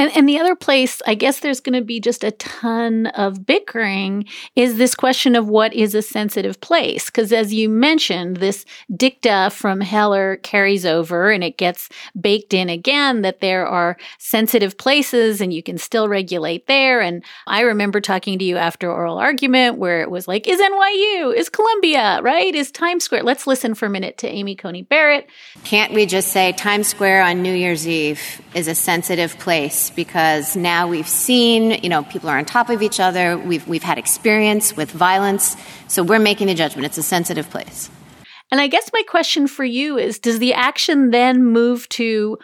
And, 0.00 0.10
and 0.16 0.26
the 0.26 0.38
other 0.38 0.56
place, 0.56 1.02
I 1.06 1.14
guess 1.14 1.40
there's 1.40 1.60
going 1.60 1.78
to 1.78 1.84
be 1.84 2.00
just 2.00 2.24
a 2.24 2.30
ton 2.30 3.08
of 3.08 3.44
bickering, 3.44 4.24
is 4.56 4.78
this 4.78 4.94
question 4.94 5.36
of 5.36 5.46
what 5.46 5.74
is 5.74 5.94
a 5.94 6.00
sensitive 6.00 6.58
place. 6.62 7.10
Because 7.10 7.34
as 7.34 7.52
you 7.52 7.68
mentioned, 7.68 8.38
this 8.38 8.64
dicta 8.96 9.50
from 9.52 9.82
Heller 9.82 10.38
carries 10.38 10.86
over 10.86 11.30
and 11.30 11.44
it 11.44 11.58
gets 11.58 11.90
baked 12.18 12.54
in 12.54 12.70
again 12.70 13.20
that 13.20 13.40
there 13.40 13.66
are 13.66 13.98
sensitive 14.18 14.78
places 14.78 15.42
and 15.42 15.52
you 15.52 15.62
can 15.62 15.76
still 15.76 16.08
regulate 16.08 16.66
there. 16.66 17.02
And 17.02 17.22
I 17.46 17.60
remember 17.60 18.00
talking 18.00 18.38
to 18.38 18.44
you 18.44 18.56
after 18.56 18.90
oral 18.90 19.18
argument 19.18 19.76
where 19.76 20.00
it 20.00 20.10
was 20.10 20.26
like, 20.26 20.48
is 20.48 20.58
NYU, 20.58 21.36
is 21.36 21.50
Columbia, 21.50 22.20
right? 22.22 22.54
Is 22.54 22.70
Times 22.70 23.04
Square? 23.04 23.24
Let's 23.24 23.46
listen 23.46 23.74
for 23.74 23.84
a 23.84 23.90
minute 23.90 24.16
to 24.16 24.28
Amy 24.28 24.56
Coney 24.56 24.80
Barrett. 24.80 25.28
Can't 25.64 25.92
we 25.92 26.06
just 26.06 26.28
say 26.28 26.52
Times 26.52 26.88
Square 26.88 27.24
on 27.24 27.42
New 27.42 27.52
Year's 27.52 27.86
Eve 27.86 28.40
is 28.54 28.66
a 28.66 28.74
sensitive 28.74 29.38
place? 29.38 29.89
Because 29.90 30.56
now 30.56 30.88
we've 30.88 31.08
seen, 31.08 31.82
you 31.82 31.88
know, 31.88 32.04
people 32.04 32.28
are 32.28 32.38
on 32.38 32.44
top 32.44 32.70
of 32.70 32.82
each 32.82 33.00
other. 33.00 33.36
We've, 33.36 33.66
we've 33.68 33.82
had 33.82 33.98
experience 33.98 34.76
with 34.76 34.90
violence. 34.90 35.56
So 35.88 36.02
we're 36.02 36.18
making 36.18 36.46
the 36.46 36.54
judgment. 36.54 36.86
It's 36.86 36.98
a 36.98 37.02
sensitive 37.02 37.50
place. 37.50 37.90
And 38.50 38.60
I 38.60 38.66
guess 38.66 38.90
my 38.92 39.02
question 39.02 39.46
for 39.46 39.64
you 39.64 39.98
is 39.98 40.18
Does 40.18 40.38
the 40.38 40.54
action 40.54 41.10
then 41.10 41.44
move 41.44 41.88
to 41.90 42.38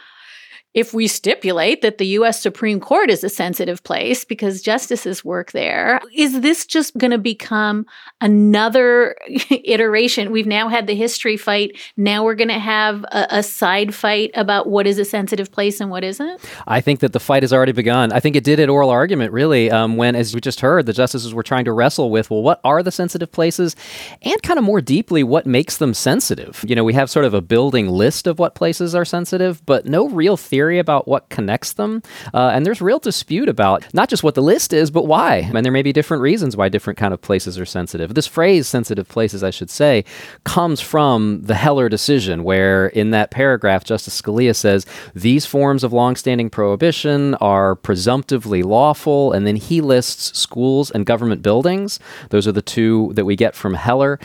if 0.76 0.92
we 0.92 1.08
stipulate 1.08 1.80
that 1.80 1.96
the 1.96 2.06
US 2.18 2.40
Supreme 2.40 2.80
Court 2.80 3.08
is 3.08 3.24
a 3.24 3.30
sensitive 3.30 3.82
place 3.82 4.26
because 4.26 4.60
justices 4.60 5.24
work 5.24 5.52
there, 5.52 6.02
is 6.14 6.42
this 6.42 6.66
just 6.66 6.96
going 6.98 7.12
to 7.12 7.18
become 7.18 7.86
another 8.20 9.16
iteration? 9.50 10.30
We've 10.30 10.46
now 10.46 10.68
had 10.68 10.86
the 10.86 10.94
history 10.94 11.38
fight. 11.38 11.78
Now 11.96 12.22
we're 12.24 12.34
going 12.34 12.48
to 12.48 12.58
have 12.58 13.04
a, 13.04 13.26
a, 13.30 13.42
side 13.42 13.94
fight 13.94 14.32
about 14.34 14.68
what 14.68 14.86
is 14.86 14.98
a 14.98 15.04
sensitive 15.06 15.50
place 15.50 15.80
and 15.80 15.90
what 15.90 16.04
isn't? 16.04 16.42
I 16.66 16.82
think 16.82 17.00
that 17.00 17.14
the 17.14 17.20
fight 17.20 17.42
has 17.42 17.54
already 17.54 17.72
begun. 17.72 18.12
I 18.12 18.20
think 18.20 18.36
it 18.36 18.44
did 18.44 18.60
at 18.60 18.68
oral 18.68 18.90
argument, 18.90 19.32
really, 19.32 19.70
um, 19.70 19.96
when, 19.96 20.14
as 20.14 20.34
we 20.34 20.42
just 20.42 20.60
heard, 20.60 20.84
the 20.84 20.92
justices 20.92 21.32
were 21.32 21.42
trying 21.42 21.64
to 21.64 21.72
wrestle 21.72 22.10
with, 22.10 22.28
well, 22.30 22.42
what 22.42 22.60
are 22.64 22.82
the 22.82 22.92
sensitive 22.92 23.32
places? 23.32 23.76
And 24.20 24.42
kind 24.42 24.58
of 24.58 24.64
more 24.64 24.82
deeply, 24.82 25.22
what 25.22 25.46
makes 25.46 25.78
them 25.78 25.94
sensitive? 25.94 26.62
You 26.68 26.76
know, 26.76 26.84
we 26.84 26.92
have 26.92 27.08
sort 27.08 27.24
of 27.24 27.32
a 27.32 27.40
building 27.40 27.88
list 27.88 28.26
of 28.26 28.38
what 28.38 28.54
places 28.54 28.94
are 28.94 29.06
sensitive, 29.06 29.64
but 29.64 29.86
no 29.86 30.10
real 30.10 30.36
theory 30.36 30.65
about 30.78 31.06
what 31.06 31.28
connects 31.28 31.72
them. 31.74 32.02
Uh, 32.34 32.50
and 32.52 32.66
there's 32.66 32.80
real 32.80 32.98
dispute 32.98 33.48
about 33.48 33.86
not 33.94 34.08
just 34.08 34.22
what 34.22 34.34
the 34.34 34.42
list 34.42 34.72
is, 34.72 34.90
but 34.90 35.06
why. 35.06 35.48
And 35.54 35.64
there 35.64 35.72
may 35.72 35.82
be 35.82 35.92
different 35.92 36.22
reasons 36.22 36.56
why 36.56 36.68
different 36.68 36.98
kind 36.98 37.14
of 37.14 37.20
places 37.20 37.58
are 37.58 37.64
sensitive. 37.64 38.14
This 38.14 38.26
phrase, 38.26 38.66
sensitive 38.66 39.08
places, 39.08 39.42
I 39.42 39.50
should 39.50 39.70
say, 39.70 40.04
comes 40.44 40.80
from 40.80 41.42
the 41.42 41.54
Heller 41.54 41.88
decision, 41.88 42.44
where 42.44 42.88
in 42.88 43.10
that 43.10 43.30
paragraph, 43.30 43.84
Justice 43.84 44.20
Scalia 44.20 44.54
says 44.54 44.84
these 45.14 45.46
forms 45.46 45.84
of 45.84 45.92
longstanding 45.92 46.50
prohibition 46.50 47.34
are 47.36 47.74
presumptively 47.74 48.62
lawful. 48.62 49.32
And 49.32 49.46
then 49.46 49.56
he 49.56 49.80
lists 49.80 50.38
schools 50.38 50.90
and 50.90 51.06
government 51.06 51.42
buildings. 51.42 51.98
Those 52.30 52.46
are 52.46 52.52
the 52.52 52.62
two 52.62 53.12
that 53.14 53.24
we 53.24 53.36
get 53.36 53.54
from 53.54 53.74
Heller. 53.74 54.18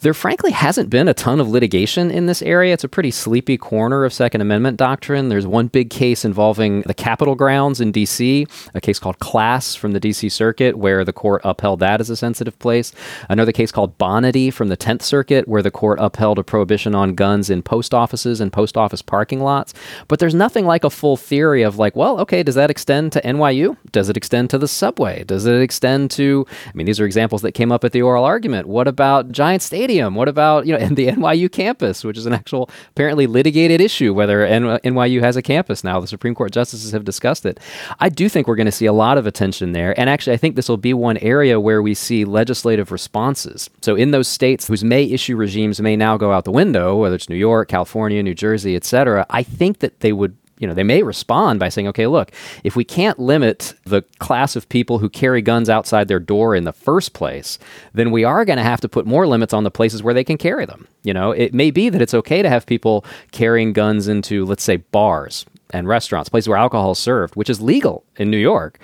There 0.00 0.14
frankly 0.14 0.52
hasn't 0.52 0.90
been 0.90 1.08
a 1.08 1.14
ton 1.14 1.40
of 1.40 1.48
litigation 1.48 2.10
in 2.10 2.26
this 2.26 2.42
area. 2.42 2.74
It's 2.74 2.84
a 2.84 2.88
pretty 2.88 3.10
sleepy 3.10 3.56
corner 3.56 4.04
of 4.04 4.12
Second 4.12 4.40
Amendment 4.40 4.76
doctrine. 4.76 5.28
There's 5.28 5.46
one 5.46 5.68
big 5.68 5.87
case 5.88 6.24
involving 6.24 6.82
the 6.82 6.94
Capitol 6.94 7.34
grounds 7.34 7.80
in 7.80 7.92
D.C., 7.92 8.46
a 8.74 8.80
case 8.80 8.98
called 8.98 9.18
Class 9.18 9.74
from 9.74 9.92
the 9.92 10.00
D.C. 10.00 10.28
Circuit, 10.28 10.78
where 10.78 11.04
the 11.04 11.12
court 11.12 11.40
upheld 11.44 11.80
that 11.80 12.00
as 12.00 12.10
a 12.10 12.16
sensitive 12.16 12.58
place. 12.58 12.92
Another 13.28 13.52
case 13.52 13.72
called 13.72 13.98
Bonidy 13.98 14.50
from 14.50 14.68
the 14.68 14.76
Tenth 14.76 15.02
Circuit, 15.02 15.48
where 15.48 15.62
the 15.62 15.70
court 15.70 15.98
upheld 16.00 16.38
a 16.38 16.44
prohibition 16.44 16.94
on 16.94 17.14
guns 17.14 17.50
in 17.50 17.62
post 17.62 17.94
offices 17.94 18.40
and 18.40 18.52
post 18.52 18.76
office 18.76 19.02
parking 19.02 19.40
lots. 19.40 19.74
But 20.06 20.18
there's 20.18 20.34
nothing 20.34 20.66
like 20.66 20.84
a 20.84 20.90
full 20.90 21.16
theory 21.16 21.62
of 21.62 21.78
like, 21.78 21.96
well, 21.96 22.20
okay, 22.20 22.42
does 22.42 22.54
that 22.54 22.70
extend 22.70 23.12
to 23.12 23.22
NYU? 23.22 23.76
Does 23.92 24.08
it 24.08 24.16
extend 24.16 24.50
to 24.50 24.58
the 24.58 24.68
subway? 24.68 25.24
Does 25.24 25.46
it 25.46 25.60
extend 25.60 26.10
to? 26.12 26.46
I 26.66 26.72
mean, 26.74 26.86
these 26.86 27.00
are 27.00 27.06
examples 27.06 27.42
that 27.42 27.52
came 27.52 27.72
up 27.72 27.84
at 27.84 27.92
the 27.92 28.02
oral 28.02 28.24
argument. 28.24 28.68
What 28.68 28.88
about 28.88 29.32
Giant 29.32 29.62
Stadium? 29.62 30.14
What 30.14 30.28
about 30.28 30.66
you 30.66 30.72
know, 30.72 30.78
and 30.78 30.96
the 30.98 31.08
NYU 31.08 31.50
campus, 31.50 32.04
which 32.04 32.18
is 32.18 32.26
an 32.26 32.32
actual 32.32 32.70
apparently 32.90 33.26
litigated 33.26 33.80
issue 33.80 34.12
whether 34.12 34.46
NYU 34.46 35.20
has 35.20 35.36
a 35.36 35.42
campus 35.42 35.77
now. 35.84 36.00
The 36.00 36.06
Supreme 36.06 36.34
Court 36.34 36.52
justices 36.52 36.92
have 36.92 37.04
discussed 37.04 37.46
it. 37.46 37.58
I 38.00 38.08
do 38.08 38.28
think 38.28 38.46
we're 38.46 38.56
going 38.56 38.66
to 38.66 38.72
see 38.72 38.86
a 38.86 38.92
lot 38.92 39.18
of 39.18 39.26
attention 39.26 39.72
there. 39.72 39.98
And 39.98 40.08
actually, 40.08 40.34
I 40.34 40.36
think 40.36 40.56
this 40.56 40.68
will 40.68 40.76
be 40.76 40.94
one 40.94 41.18
area 41.18 41.60
where 41.60 41.82
we 41.82 41.94
see 41.94 42.24
legislative 42.24 42.92
responses. 42.92 43.70
So, 43.82 43.94
in 43.94 44.10
those 44.10 44.28
states 44.28 44.66
whose 44.66 44.84
may 44.84 45.04
issue 45.04 45.36
regimes 45.36 45.80
may 45.80 45.96
now 45.96 46.16
go 46.16 46.32
out 46.32 46.44
the 46.44 46.52
window, 46.52 46.96
whether 46.96 47.16
it's 47.16 47.28
New 47.28 47.36
York, 47.36 47.68
California, 47.68 48.22
New 48.22 48.34
Jersey, 48.34 48.76
et 48.76 48.84
cetera, 48.84 49.26
I 49.30 49.42
think 49.42 49.80
that 49.80 50.00
they 50.00 50.12
would 50.12 50.36
you 50.58 50.66
know, 50.66 50.74
they 50.74 50.82
may 50.82 51.02
respond 51.02 51.60
by 51.60 51.68
saying, 51.68 51.88
okay, 51.88 52.06
look, 52.06 52.32
if 52.64 52.76
we 52.76 52.84
can't 52.84 53.18
limit 53.18 53.74
the 53.84 54.02
class 54.18 54.56
of 54.56 54.68
people 54.68 54.98
who 54.98 55.08
carry 55.08 55.40
guns 55.40 55.70
outside 55.70 56.08
their 56.08 56.18
door 56.18 56.54
in 56.54 56.64
the 56.64 56.72
first 56.72 57.12
place, 57.12 57.58
then 57.92 58.10
we 58.10 58.24
are 58.24 58.44
going 58.44 58.56
to 58.56 58.64
have 58.64 58.80
to 58.80 58.88
put 58.88 59.06
more 59.06 59.26
limits 59.26 59.54
on 59.54 59.64
the 59.64 59.70
places 59.70 60.02
where 60.02 60.14
they 60.14 60.24
can 60.24 60.36
carry 60.36 60.66
them. 60.66 60.88
You 61.04 61.14
know, 61.14 61.30
it 61.30 61.54
may 61.54 61.70
be 61.70 61.88
that 61.88 62.02
it's 62.02 62.14
okay 62.14 62.42
to 62.42 62.48
have 62.48 62.66
people 62.66 63.04
carrying 63.30 63.72
guns 63.72 64.08
into, 64.08 64.44
let's 64.44 64.64
say, 64.64 64.78
bars 64.78 65.46
and 65.70 65.88
restaurants, 65.88 66.28
places 66.28 66.48
where 66.48 66.58
alcohol 66.58 66.92
is 66.92 66.98
served, 66.98 67.34
which 67.36 67.50
is 67.50 67.60
legal 67.60 68.04
in 68.16 68.30
New 68.30 68.38
York, 68.38 68.78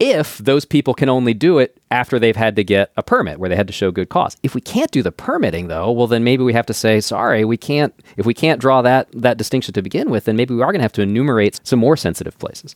if 0.00 0.38
those 0.38 0.64
people 0.64 0.94
can 0.94 1.10
only 1.10 1.34
do 1.34 1.58
it 1.58 1.78
after 1.90 2.18
they've 2.18 2.34
had 2.34 2.56
to 2.56 2.64
get 2.64 2.90
a 2.96 3.02
permit 3.02 3.38
where 3.38 3.50
they 3.50 3.56
had 3.56 3.66
to 3.66 3.72
show 3.72 3.90
good 3.90 4.08
cause. 4.08 4.36
If 4.42 4.54
we 4.54 4.60
can't 4.62 4.90
do 4.90 5.02
the 5.02 5.12
permitting 5.12 5.68
though, 5.68 5.92
well 5.92 6.06
then 6.06 6.24
maybe 6.24 6.42
we 6.42 6.54
have 6.54 6.66
to 6.66 6.74
say 6.74 7.00
sorry, 7.00 7.44
we 7.44 7.58
can't 7.58 7.94
if 8.16 8.24
we 8.24 8.34
can't 8.34 8.60
draw 8.60 8.80
that 8.82 9.08
that 9.12 9.36
distinction 9.36 9.74
to 9.74 9.82
begin 9.82 10.10
with, 10.10 10.24
then 10.24 10.36
maybe 10.36 10.54
we 10.54 10.62
are 10.62 10.72
going 10.72 10.80
to 10.80 10.84
have 10.84 10.92
to 10.92 11.02
enumerate 11.02 11.60
some 11.64 11.78
more 11.78 11.96
sensitive 11.96 12.38
places. 12.38 12.74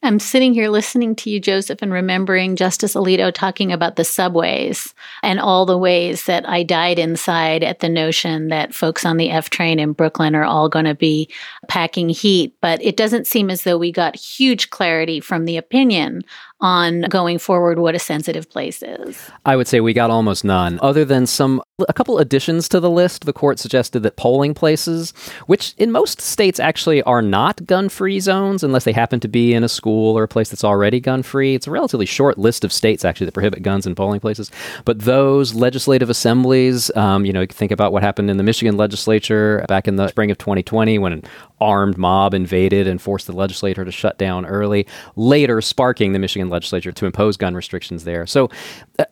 I'm 0.00 0.20
sitting 0.20 0.54
here 0.54 0.68
listening 0.68 1.16
to 1.16 1.30
you, 1.30 1.40
Joseph, 1.40 1.82
and 1.82 1.92
remembering 1.92 2.54
Justice 2.54 2.94
Alito 2.94 3.34
talking 3.34 3.72
about 3.72 3.96
the 3.96 4.04
subways 4.04 4.94
and 5.24 5.40
all 5.40 5.66
the 5.66 5.76
ways 5.76 6.26
that 6.26 6.48
I 6.48 6.62
died 6.62 7.00
inside 7.00 7.64
at 7.64 7.80
the 7.80 7.88
notion 7.88 8.46
that 8.48 8.72
folks 8.72 9.04
on 9.04 9.16
the 9.16 9.30
F 9.30 9.50
train 9.50 9.80
in 9.80 9.92
Brooklyn 9.92 10.36
are 10.36 10.44
all 10.44 10.68
going 10.68 10.84
to 10.84 10.94
be 10.94 11.28
packing 11.68 12.08
heat, 12.08 12.56
but 12.60 12.82
it 12.82 12.96
doesn't 12.96 13.26
seem 13.26 13.50
as 13.50 13.62
though 13.62 13.78
we 13.78 13.92
got 13.92 14.16
huge 14.16 14.70
clarity 14.70 15.20
from 15.20 15.44
the 15.44 15.56
opinion 15.56 16.24
on 16.60 17.02
going 17.02 17.38
forward 17.38 17.78
what 17.78 17.94
a 17.94 18.00
sensitive 18.00 18.50
place 18.50 18.82
is. 18.82 19.30
I 19.46 19.54
would 19.54 19.68
say 19.68 19.80
we 19.80 19.92
got 19.92 20.10
almost 20.10 20.44
none, 20.44 20.80
other 20.82 21.04
than 21.04 21.26
some 21.26 21.62
a 21.88 21.92
couple 21.92 22.18
additions 22.18 22.68
to 22.70 22.80
the 22.80 22.90
list. 22.90 23.24
The 23.24 23.32
court 23.32 23.60
suggested 23.60 24.00
that 24.00 24.16
polling 24.16 24.54
places, 24.54 25.12
which 25.46 25.74
in 25.78 25.92
most 25.92 26.20
states 26.20 26.58
actually 26.58 27.00
are 27.04 27.22
not 27.22 27.64
gun-free 27.64 28.18
zones 28.18 28.64
unless 28.64 28.82
they 28.82 28.92
happen 28.92 29.20
to 29.20 29.28
be 29.28 29.54
in 29.54 29.62
a 29.62 29.68
school 29.68 30.18
or 30.18 30.24
a 30.24 30.28
place 30.28 30.48
that's 30.48 30.64
already 30.64 30.98
gun-free. 30.98 31.54
It's 31.54 31.68
a 31.68 31.70
relatively 31.70 32.06
short 32.06 32.38
list 32.38 32.64
of 32.64 32.72
states 32.72 33.04
actually 33.04 33.26
that 33.26 33.34
prohibit 33.34 33.62
guns 33.62 33.86
in 33.86 33.94
polling 33.94 34.18
places. 34.18 34.50
But 34.84 35.00
those 35.00 35.54
legislative 35.54 36.10
assemblies, 36.10 36.90
um, 36.96 37.24
you 37.24 37.32
know, 37.32 37.46
think 37.46 37.70
about 37.70 37.92
what 37.92 38.02
happened 38.02 38.30
in 38.30 38.36
the 38.36 38.42
Michigan 38.42 38.76
legislature 38.76 39.64
back 39.68 39.86
in 39.86 39.94
the 39.94 40.08
spring 40.08 40.32
of 40.32 40.38
2020 40.38 40.98
when 40.98 41.22
armed 41.60 41.98
mob 41.98 42.34
invaded 42.34 42.86
and 42.86 43.00
forced 43.00 43.26
the 43.26 43.32
legislature 43.32 43.84
to 43.84 43.92
shut 43.92 44.18
down 44.18 44.46
early, 44.46 44.86
later 45.16 45.60
sparking 45.60 46.12
the 46.12 46.18
Michigan 46.18 46.48
legislature 46.48 46.92
to 46.92 47.06
impose 47.06 47.36
gun 47.36 47.54
restrictions 47.54 48.04
there. 48.04 48.26
So 48.26 48.50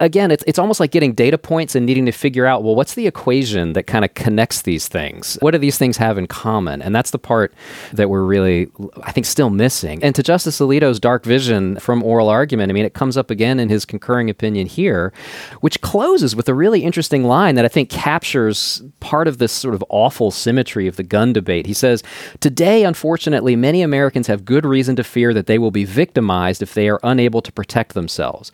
again, 0.01 0.31
it's 0.31 0.45
it's 0.47 0.59
almost 0.59 0.81
like 0.81 0.91
getting 0.91 1.13
data 1.13 1.39
points 1.39 1.75
and 1.75 1.87
needing 1.87 2.07
to 2.07 2.13
figure 2.13 2.47
out, 2.47 2.63
well, 2.63 2.75
what's 2.75 2.95
the 2.95 3.07
equation 3.07 3.73
that 3.75 3.85
kind 3.85 4.05
of 4.05 4.15
connects 4.15 4.63
these 4.63 4.89
things? 4.89 5.39
What 5.41 5.53
do 5.53 5.59
these 5.59 5.79
things 5.79 5.97
have 5.97 6.19
in 6.19 6.27
common? 6.27 6.83
And 6.83 6.95
that's 6.95 7.11
the 7.11 7.19
part 7.19 7.55
that 7.93 8.11
we're 8.11 8.25
really 8.25 8.69
I 9.03 9.13
think 9.13 9.27
still 9.27 9.51
missing. 9.51 10.03
And 10.03 10.15
to 10.15 10.23
Justice 10.23 10.61
Alito's 10.61 11.01
dark 11.01 11.25
vision 11.25 11.77
from 11.77 12.03
oral 12.03 12.29
argument, 12.29 12.71
I 12.71 12.73
mean, 12.73 12.85
it 12.85 12.95
comes 12.95 13.17
up 13.17 13.31
again 13.31 13.59
in 13.59 13.69
his 13.69 13.85
concurring 13.85 14.31
opinion 14.31 14.67
here, 14.67 15.13
which 15.61 15.81
closes 15.81 16.35
with 16.37 16.49
a 16.49 16.55
really 16.55 16.83
interesting 16.83 17.25
line 17.25 17.55
that 17.55 17.65
I 17.65 17.69
think 17.69 17.91
captures 17.91 18.83
part 19.01 19.29
of 19.29 19.39
this 19.39 19.53
sort 19.53 19.75
of 19.75 19.85
awful 19.89 20.31
symmetry 20.31 20.87
of 20.87 20.97
the 20.97 21.03
gun 21.03 21.33
debate. 21.33 21.67
He 21.67 21.75
says, 21.75 22.03
"Today, 22.41 22.85
unfortunately, 22.85 23.57
many 23.57 23.83
Americans 23.83 24.27
have 24.27 24.45
good 24.45 24.65
reason 24.65 24.97
to 24.97 25.05
fear 25.05 25.33
that 25.35 25.47
they 25.47 25.59
will 25.59 25.71
be 25.71 25.85
victimized 25.85 26.63
if 26.63 26.75
they 26.75 26.89
are 26.89 27.01
unable 27.03 27.43
to 27.43 27.53
protect 27.53 27.95
themselves. 27.95 28.53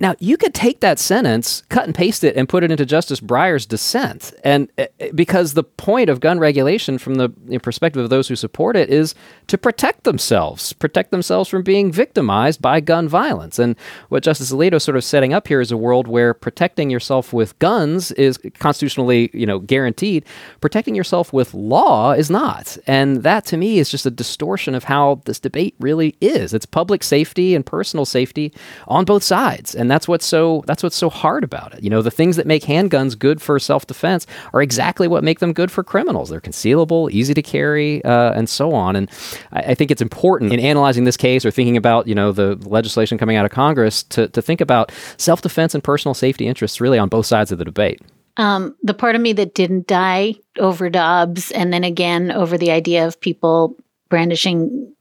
Now, 0.00 0.14
you 0.20 0.36
could 0.36 0.54
take 0.54 0.78
that 0.80 1.00
sentence, 1.00 1.64
cut 1.70 1.84
and 1.84 1.94
paste 1.94 2.22
it, 2.22 2.36
and 2.36 2.48
put 2.48 2.62
it 2.62 2.70
into 2.70 2.86
Justice 2.86 3.18
Breyer's 3.18 3.66
dissent. 3.66 4.32
And 4.44 4.70
uh, 4.78 4.86
because 5.12 5.54
the 5.54 5.64
point 5.64 6.08
of 6.08 6.20
gun 6.20 6.38
regulation, 6.38 6.98
from 6.98 7.16
the 7.16 7.28
perspective 7.62 8.04
of 8.04 8.08
those 8.08 8.28
who 8.28 8.36
support 8.36 8.76
it, 8.76 8.90
is 8.90 9.16
to 9.48 9.58
protect 9.58 10.04
themselves, 10.04 10.72
protect 10.72 11.10
themselves 11.10 11.48
from 11.48 11.62
being 11.62 11.90
victimized 11.90 12.62
by 12.62 12.78
gun 12.78 13.08
violence. 13.08 13.58
And 13.58 13.74
what 14.08 14.22
Justice 14.22 14.52
Alito 14.52 14.74
is 14.74 14.84
sort 14.84 14.96
of 14.96 15.02
setting 15.02 15.32
up 15.32 15.48
here 15.48 15.60
is 15.60 15.72
a 15.72 15.76
world 15.76 16.06
where 16.06 16.32
protecting 16.32 16.90
yourself 16.90 17.32
with 17.32 17.58
guns 17.58 18.12
is 18.12 18.38
constitutionally, 18.60 19.30
you 19.32 19.46
know, 19.46 19.58
guaranteed. 19.58 20.24
Protecting 20.60 20.94
yourself 20.94 21.32
with 21.32 21.54
law 21.54 22.12
is 22.12 22.30
not. 22.30 22.78
And 22.86 23.24
that, 23.24 23.44
to 23.46 23.56
me, 23.56 23.80
is 23.80 23.90
just 23.90 24.06
a 24.06 24.12
distortion 24.12 24.76
of 24.76 24.84
how 24.84 25.22
this 25.24 25.40
debate 25.40 25.74
really 25.80 26.16
is. 26.20 26.54
It's 26.54 26.66
public 26.66 27.02
safety 27.02 27.56
and 27.56 27.66
personal 27.66 28.04
safety 28.04 28.52
on 28.86 29.04
both 29.04 29.24
sides. 29.24 29.74
And 29.74 29.87
and 29.88 29.90
that's 29.90 30.06
what's 30.06 30.26
so 30.26 30.62
that's 30.66 30.82
what's 30.82 30.96
so 30.96 31.08
hard 31.08 31.42
about 31.42 31.72
it. 31.72 31.82
You 31.82 31.88
know, 31.88 32.02
the 32.02 32.10
things 32.10 32.36
that 32.36 32.46
make 32.46 32.62
handguns 32.62 33.18
good 33.18 33.40
for 33.40 33.58
self-defense 33.58 34.26
are 34.52 34.60
exactly 34.60 35.08
what 35.08 35.24
make 35.24 35.38
them 35.38 35.54
good 35.54 35.70
for 35.70 35.82
criminals. 35.82 36.28
They're 36.28 36.42
concealable, 36.42 37.10
easy 37.10 37.32
to 37.32 37.40
carry, 37.40 38.04
uh, 38.04 38.34
and 38.34 38.50
so 38.50 38.74
on. 38.74 38.96
And 38.96 39.10
I, 39.50 39.60
I, 39.60 39.74
think 39.74 39.90
it's 39.90 40.02
important 40.02 40.52
in 40.52 40.60
analyzing 40.60 41.04
this 41.04 41.16
case 41.16 41.46
or 41.46 41.50
thinking 41.50 41.78
about 41.78 42.06
you 42.06 42.14
know 42.14 42.32
the 42.32 42.56
legislation 42.68 43.16
coming 43.16 43.36
out 43.36 43.46
of 43.46 43.50
Congress 43.50 44.02
to 44.02 44.28
to 44.28 44.42
think 44.42 44.60
about 44.60 44.92
self-defense 45.16 45.74
and 45.74 45.82
personal 45.82 46.12
safety 46.12 46.46
interests 46.46 46.82
really 46.82 46.98
on 46.98 47.08
both 47.08 47.24
sides 47.24 47.50
of 47.50 47.56
the 47.56 47.64
debate. 47.64 48.02
Um, 48.36 48.76
the 48.82 48.92
part 48.92 49.14
of 49.14 49.22
me 49.22 49.32
that 49.32 49.54
didn't 49.54 49.86
die 49.86 50.34
over 50.58 50.90
Dobbs, 50.90 51.50
and 51.50 51.72
then 51.72 51.82
again 51.82 52.30
over 52.30 52.58
the 52.58 52.72
idea 52.72 53.06
of 53.06 53.18
people 53.22 53.74
brandishing 54.10 54.92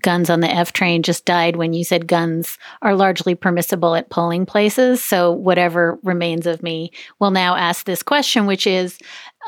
guns 0.00 0.30
on 0.30 0.40
the 0.40 0.50
F 0.50 0.72
train 0.72 1.02
just 1.02 1.24
died 1.24 1.56
when 1.56 1.72
you 1.72 1.84
said 1.84 2.06
guns 2.06 2.58
are 2.82 2.94
largely 2.94 3.34
permissible 3.34 3.94
at 3.94 4.10
polling 4.10 4.46
places. 4.46 5.02
So, 5.02 5.32
whatever 5.32 5.98
remains 6.02 6.46
of 6.46 6.62
me 6.62 6.92
will 7.18 7.30
now 7.30 7.56
ask 7.56 7.86
this 7.86 8.02
question, 8.02 8.46
which 8.46 8.66
is 8.66 8.98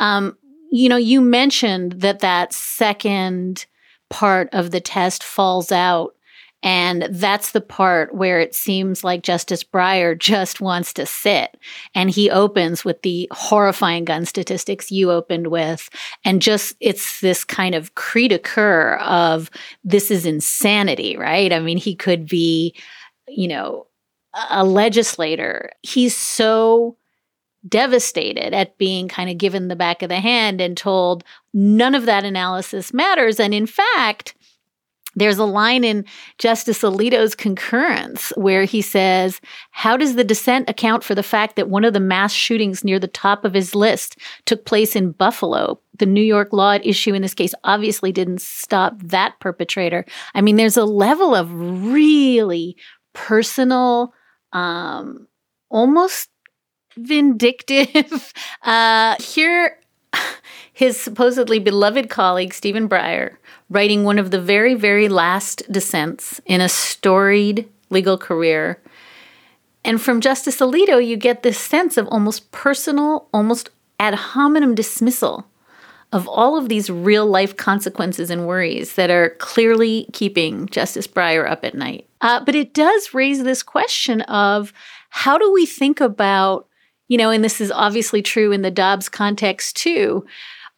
um, 0.00 0.36
you 0.70 0.88
know, 0.88 0.96
you 0.96 1.20
mentioned 1.20 1.92
that 2.00 2.20
that 2.20 2.52
second 2.52 3.66
part 4.08 4.48
of 4.52 4.70
the 4.70 4.80
test 4.80 5.22
falls 5.22 5.72
out 5.72 6.14
and 6.62 7.08
that's 7.10 7.52
the 7.52 7.60
part 7.60 8.14
where 8.14 8.38
it 8.38 8.54
seems 8.54 9.02
like 9.02 9.22
Justice 9.22 9.64
Breyer 9.64 10.18
just 10.18 10.60
wants 10.60 10.92
to 10.94 11.06
sit. 11.06 11.56
And 11.94 12.10
he 12.10 12.30
opens 12.30 12.84
with 12.84 13.02
the 13.02 13.28
horrifying 13.32 14.04
gun 14.04 14.26
statistics 14.26 14.92
you 14.92 15.10
opened 15.10 15.46
with. 15.48 15.88
And 16.24 16.42
just, 16.42 16.76
it's 16.80 17.20
this 17.20 17.44
kind 17.44 17.74
of 17.74 17.94
cri 17.94 18.28
de 18.28 18.38
coeur 18.38 18.96
of 19.02 19.50
this 19.84 20.10
is 20.10 20.26
insanity, 20.26 21.16
right? 21.16 21.52
I 21.52 21.60
mean, 21.60 21.78
he 21.78 21.94
could 21.94 22.26
be, 22.26 22.74
you 23.26 23.48
know, 23.48 23.86
a 24.50 24.64
legislator. 24.64 25.70
He's 25.82 26.16
so 26.16 26.96
devastated 27.68 28.54
at 28.54 28.78
being 28.78 29.08
kind 29.08 29.28
of 29.28 29.38
given 29.38 29.68
the 29.68 29.76
back 29.76 30.02
of 30.02 30.08
the 30.08 30.20
hand 30.20 30.60
and 30.60 30.76
told 30.76 31.24
none 31.52 31.94
of 31.94 32.06
that 32.06 32.24
analysis 32.24 32.92
matters. 32.92 33.38
And 33.38 33.52
in 33.52 33.66
fact, 33.66 34.34
there's 35.16 35.38
a 35.38 35.44
line 35.44 35.82
in 35.82 36.04
Justice 36.38 36.82
Alito's 36.82 37.34
concurrence 37.34 38.32
where 38.36 38.64
he 38.64 38.80
says, 38.80 39.40
How 39.72 39.96
does 39.96 40.14
the 40.14 40.24
dissent 40.24 40.70
account 40.70 41.02
for 41.02 41.14
the 41.14 41.22
fact 41.22 41.56
that 41.56 41.68
one 41.68 41.84
of 41.84 41.92
the 41.92 42.00
mass 42.00 42.32
shootings 42.32 42.84
near 42.84 42.98
the 42.98 43.08
top 43.08 43.44
of 43.44 43.54
his 43.54 43.74
list 43.74 44.16
took 44.46 44.64
place 44.64 44.94
in 44.94 45.12
Buffalo? 45.12 45.80
The 45.98 46.06
New 46.06 46.22
York 46.22 46.52
law 46.52 46.72
at 46.72 46.86
issue 46.86 47.12
in 47.12 47.22
this 47.22 47.34
case 47.34 47.54
obviously 47.64 48.12
didn't 48.12 48.40
stop 48.40 48.94
that 49.02 49.38
perpetrator. 49.40 50.04
I 50.34 50.40
mean, 50.40 50.56
there's 50.56 50.76
a 50.76 50.84
level 50.84 51.34
of 51.34 51.52
really 51.52 52.76
personal, 53.12 54.14
um, 54.52 55.26
almost 55.68 56.28
vindictive. 56.96 58.32
Uh, 58.62 59.16
here, 59.18 59.79
his 60.72 60.98
supposedly 60.98 61.58
beloved 61.58 62.08
colleague, 62.08 62.54
Stephen 62.54 62.88
Breyer, 62.88 63.36
writing 63.68 64.04
one 64.04 64.18
of 64.18 64.30
the 64.30 64.40
very, 64.40 64.74
very 64.74 65.08
last 65.08 65.62
dissents 65.70 66.40
in 66.46 66.60
a 66.60 66.68
storied 66.68 67.68
legal 67.90 68.16
career. 68.16 68.80
And 69.84 70.00
from 70.00 70.20
Justice 70.20 70.58
Alito, 70.58 71.04
you 71.04 71.16
get 71.16 71.42
this 71.42 71.58
sense 71.58 71.96
of 71.96 72.06
almost 72.08 72.50
personal, 72.52 73.28
almost 73.32 73.70
ad 73.98 74.14
hominem 74.14 74.74
dismissal 74.74 75.46
of 76.12 76.26
all 76.26 76.56
of 76.56 76.68
these 76.68 76.90
real 76.90 77.26
life 77.26 77.56
consequences 77.56 78.30
and 78.30 78.46
worries 78.46 78.94
that 78.94 79.10
are 79.10 79.30
clearly 79.38 80.08
keeping 80.12 80.66
Justice 80.66 81.06
Breyer 81.06 81.48
up 81.48 81.64
at 81.64 81.74
night. 81.74 82.06
Uh, 82.20 82.44
but 82.44 82.54
it 82.54 82.74
does 82.74 83.14
raise 83.14 83.42
this 83.42 83.62
question 83.62 84.22
of 84.22 84.72
how 85.10 85.38
do 85.38 85.52
we 85.52 85.66
think 85.66 86.00
about, 86.00 86.66
you 87.10 87.18
know, 87.18 87.30
and 87.30 87.44
this 87.44 87.60
is 87.60 87.72
obviously 87.72 88.22
true 88.22 88.52
in 88.52 88.62
the 88.62 88.70
Dobbs 88.70 89.08
context 89.08 89.76
too, 89.76 90.24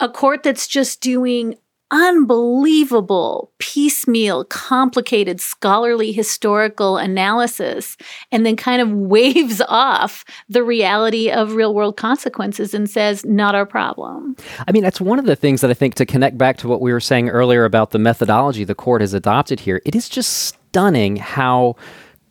a 0.01 0.09
court 0.09 0.43
that's 0.43 0.66
just 0.66 1.03
doing 1.03 1.57
unbelievable, 1.91 3.53
piecemeal, 3.59 4.45
complicated, 4.47 5.43
scholarly 5.43 6.11
historical 6.11 6.97
analysis, 6.97 7.99
and 8.33 8.47
then 8.47 8.57
kind 8.57 8.80
of 8.80 8.91
waves 8.93 9.61
off 9.68 10.24
the 10.49 10.64
reality 10.64 11.30
of 11.30 11.53
real 11.53 11.74
world 11.74 11.99
consequences 11.99 12.72
and 12.72 12.89
says, 12.89 13.26
not 13.26 13.55
our 13.55 13.66
problem. 13.66 14.35
I 14.66 14.72
mean, 14.72 14.83
that's 14.83 15.03
one 15.03 15.18
of 15.18 15.26
the 15.26 15.37
things 15.37 15.61
that 15.61 15.70
I 15.70 15.74
think 15.74 15.97
to 15.97 16.07
connect 16.07 16.39
back 16.39 16.57
to 16.59 16.68
what 16.68 16.80
we 16.80 16.95
were 16.95 17.01
saying 17.01 17.28
earlier 17.28 17.66
about 17.66 17.91
the 17.91 17.99
methodology 17.99 18.64
the 18.64 18.74
court 18.74 19.03
has 19.03 19.12
adopted 19.12 19.61
here, 19.61 19.83
it 19.85 19.95
is 19.95 20.09
just 20.09 20.33
stunning 20.33 21.16
how 21.16 21.76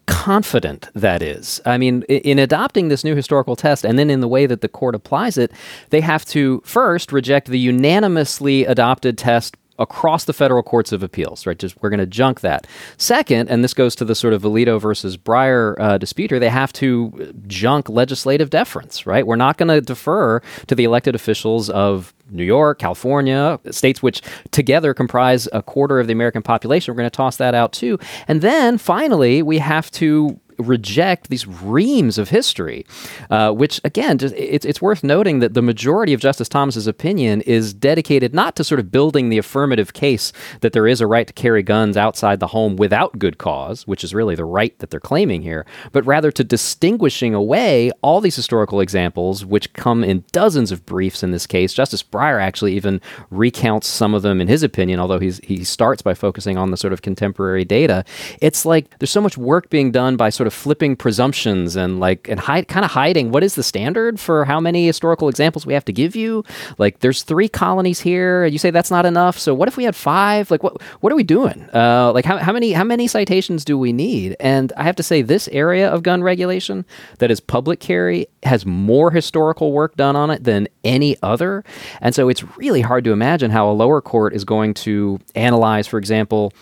confident 0.07 0.89
that 0.93 1.21
is. 1.21 1.61
I 1.65 1.77
mean, 1.77 2.03
in 2.03 2.39
adopting 2.39 2.89
this 2.89 3.03
new 3.03 3.15
historical 3.15 3.55
test 3.55 3.85
and 3.85 3.97
then 3.97 4.09
in 4.09 4.19
the 4.19 4.27
way 4.27 4.45
that 4.45 4.61
the 4.61 4.67
court 4.67 4.95
applies 4.95 5.37
it, 5.37 5.51
they 5.89 6.01
have 6.01 6.25
to 6.25 6.61
first 6.65 7.11
reject 7.11 7.47
the 7.47 7.59
unanimously 7.59 8.65
adopted 8.65 9.17
test 9.17 9.55
across 9.81 10.25
the 10.25 10.33
federal 10.33 10.63
courts 10.63 10.91
of 10.91 11.03
appeals, 11.03 11.45
right? 11.45 11.57
Just 11.57 11.81
we're 11.81 11.89
going 11.89 11.99
to 11.99 12.05
junk 12.05 12.41
that. 12.41 12.67
Second, 12.97 13.49
and 13.49 13.63
this 13.63 13.73
goes 13.73 13.95
to 13.95 14.05
the 14.05 14.15
sort 14.15 14.33
of 14.33 14.43
Alito 14.43 14.79
versus 14.79 15.17
Breyer 15.17 15.75
uh, 15.79 15.97
dispute 15.97 16.31
here, 16.31 16.39
they 16.39 16.49
have 16.49 16.71
to 16.73 17.33
junk 17.47 17.89
legislative 17.89 18.49
deference, 18.49 19.05
right? 19.05 19.25
We're 19.25 19.35
not 19.35 19.57
going 19.57 19.69
to 19.69 19.81
defer 19.81 20.41
to 20.67 20.75
the 20.75 20.83
elected 20.83 21.15
officials 21.15 21.69
of 21.69 22.13
New 22.31 22.43
York, 22.43 22.79
California, 22.79 23.59
states 23.71 24.01
which 24.01 24.21
together 24.51 24.93
comprise 24.93 25.47
a 25.51 25.61
quarter 25.61 25.99
of 25.99 26.07
the 26.07 26.13
American 26.13 26.41
population. 26.41 26.93
We're 26.93 26.99
going 26.99 27.09
to 27.09 27.15
toss 27.15 27.37
that 27.37 27.53
out 27.53 27.73
too. 27.73 27.99
And 28.27 28.41
then 28.41 28.77
finally, 28.77 29.41
we 29.41 29.57
have 29.57 29.91
to 29.91 30.39
reject 30.61 31.29
these 31.29 31.47
reams 31.47 32.17
of 32.17 32.29
history, 32.29 32.85
uh, 33.29 33.51
which 33.51 33.81
again, 33.83 34.17
just, 34.17 34.35
it's 34.35 34.65
it's 34.65 34.81
worth 34.81 35.03
noting 35.03 35.39
that 35.39 35.53
the 35.53 35.61
majority 35.61 36.13
of 36.13 36.19
Justice 36.19 36.49
Thomas's 36.49 36.87
opinion 36.87 37.41
is 37.41 37.73
dedicated 37.73 38.33
not 38.33 38.55
to 38.55 38.63
sort 38.63 38.79
of 38.79 38.91
building 38.91 39.29
the 39.29 39.37
affirmative 39.37 39.93
case 39.93 40.31
that 40.61 40.73
there 40.73 40.87
is 40.87 41.01
a 41.01 41.07
right 41.07 41.27
to 41.27 41.33
carry 41.33 41.63
guns 41.63 41.97
outside 41.97 42.39
the 42.39 42.47
home 42.47 42.75
without 42.75 43.19
good 43.19 43.37
cause, 43.37 43.87
which 43.87 44.03
is 44.03 44.13
really 44.13 44.35
the 44.35 44.45
right 44.45 44.77
that 44.79 44.89
they're 44.89 44.99
claiming 44.99 45.41
here, 45.41 45.65
but 45.91 46.05
rather 46.05 46.31
to 46.31 46.43
distinguishing 46.43 47.33
away 47.33 47.91
all 48.01 48.21
these 48.21 48.35
historical 48.35 48.79
examples, 48.79 49.45
which 49.45 49.73
come 49.73 50.03
in 50.03 50.23
dozens 50.31 50.71
of 50.71 50.85
briefs 50.85 51.23
in 51.23 51.31
this 51.31 51.47
case. 51.47 51.73
Justice 51.73 52.03
Breyer 52.03 52.41
actually 52.41 52.75
even 52.75 53.01
recounts 53.29 53.87
some 53.87 54.13
of 54.13 54.21
them 54.21 54.41
in 54.41 54.47
his 54.47 54.63
opinion, 54.63 54.99
although 54.99 55.19
he's, 55.19 55.39
he 55.43 55.63
starts 55.63 56.01
by 56.01 56.13
focusing 56.13 56.57
on 56.57 56.71
the 56.71 56.77
sort 56.77 56.93
of 56.93 57.01
contemporary 57.01 57.65
data. 57.65 58.03
It's 58.41 58.65
like 58.65 58.97
there's 58.99 59.11
so 59.11 59.21
much 59.21 59.37
work 59.37 59.69
being 59.69 59.91
done 59.91 60.17
by 60.17 60.29
sort 60.29 60.47
of 60.47 60.50
flipping 60.51 60.95
presumptions 60.95 61.75
and 61.75 61.99
like 61.99 62.27
and 62.27 62.39
hide, 62.39 62.67
kind 62.67 62.85
of 62.85 62.91
hiding 62.91 63.31
what 63.31 63.43
is 63.43 63.55
the 63.55 63.63
standard 63.63 64.19
for 64.19 64.45
how 64.45 64.59
many 64.59 64.85
historical 64.85 65.29
examples 65.29 65.65
we 65.65 65.73
have 65.73 65.85
to 65.85 65.93
give 65.93 66.15
you. 66.15 66.43
Like 66.77 66.99
there's 66.99 67.23
three 67.23 67.47
colonies 67.47 67.99
here, 67.99 68.43
and 68.43 68.53
you 68.53 68.59
say 68.59 68.71
that's 68.71 68.91
not 68.91 69.05
enough. 69.05 69.37
So 69.37 69.53
what 69.53 69.67
if 69.67 69.77
we 69.77 69.83
had 69.83 69.95
five? 69.95 70.51
Like 70.51 70.63
what 70.63 70.81
what 71.01 71.11
are 71.11 71.15
we 71.15 71.23
doing? 71.23 71.67
Uh, 71.73 72.11
like 72.13 72.25
how, 72.25 72.37
how 72.37 72.53
many 72.53 72.71
how 72.73 72.83
many 72.83 73.07
citations 73.07 73.65
do 73.65 73.77
we 73.77 73.93
need? 73.93 74.35
And 74.39 74.73
I 74.77 74.83
have 74.83 74.95
to 74.97 75.03
say 75.03 75.21
this 75.21 75.47
area 75.49 75.89
of 75.89 76.03
gun 76.03 76.23
regulation 76.23 76.85
that 77.19 77.31
is 77.31 77.39
public 77.39 77.79
carry 77.79 78.27
has 78.43 78.65
more 78.65 79.11
historical 79.11 79.71
work 79.71 79.95
done 79.95 80.15
on 80.15 80.29
it 80.31 80.43
than 80.43 80.67
any 80.83 81.17
other. 81.21 81.63
And 82.01 82.15
so 82.15 82.29
it's 82.29 82.43
really 82.57 82.81
hard 82.81 83.03
to 83.03 83.11
imagine 83.11 83.51
how 83.51 83.69
a 83.69 83.73
lower 83.73 84.01
court 84.01 84.33
is 84.33 84.43
going 84.43 84.73
to 84.75 85.19
analyze, 85.35 85.87
for 85.87 85.97
example, 85.97 86.53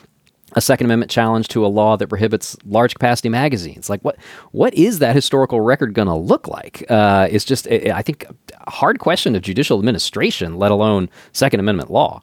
a 0.54 0.62
Second 0.62 0.86
Amendment 0.86 1.12
challenge 1.12 1.47
to 1.50 1.66
a 1.66 1.68
law 1.68 1.95
that 1.97 2.08
prohibits 2.08 2.58
large 2.66 2.93
capacity 2.93 3.30
magazines. 3.30 3.89
Like, 3.89 4.02
what 4.02 4.18
what 4.52 4.74
is 4.74 5.00
that 5.00 5.16
historical 5.16 5.62
record 5.62 5.93
going 5.93 6.08
to 6.08 6.16
look 6.16 6.47
like? 6.47 6.84
Uh, 6.89 7.28
it's 7.30 7.45
just, 7.45 7.68
I 7.68 8.02
think, 8.02 8.26
a 8.66 8.72
hard 8.72 9.00
question 9.00 9.36
of 9.36 9.41
judicial 9.41 9.78
administration, 9.78 10.58
let 10.58 10.72
alone 10.72 11.10
Second 11.34 11.60
Amendment 11.60 11.91
law. 11.91 12.22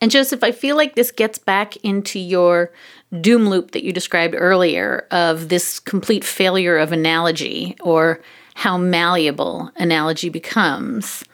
And 0.00 0.10
Joseph, 0.10 0.44
I 0.44 0.52
feel 0.52 0.76
like 0.76 0.94
this 0.94 1.10
gets 1.10 1.38
back 1.38 1.76
into 1.78 2.18
your 2.18 2.72
doom 3.20 3.48
loop 3.48 3.72
that 3.72 3.84
you 3.84 3.92
described 3.92 4.34
earlier 4.36 5.06
of 5.10 5.48
this 5.48 5.80
complete 5.80 6.24
failure 6.24 6.76
of 6.76 6.92
analogy 6.92 7.76
or 7.80 8.20
how 8.54 8.76
malleable 8.76 9.70
analogy 9.76 10.28
becomes. 10.28 11.24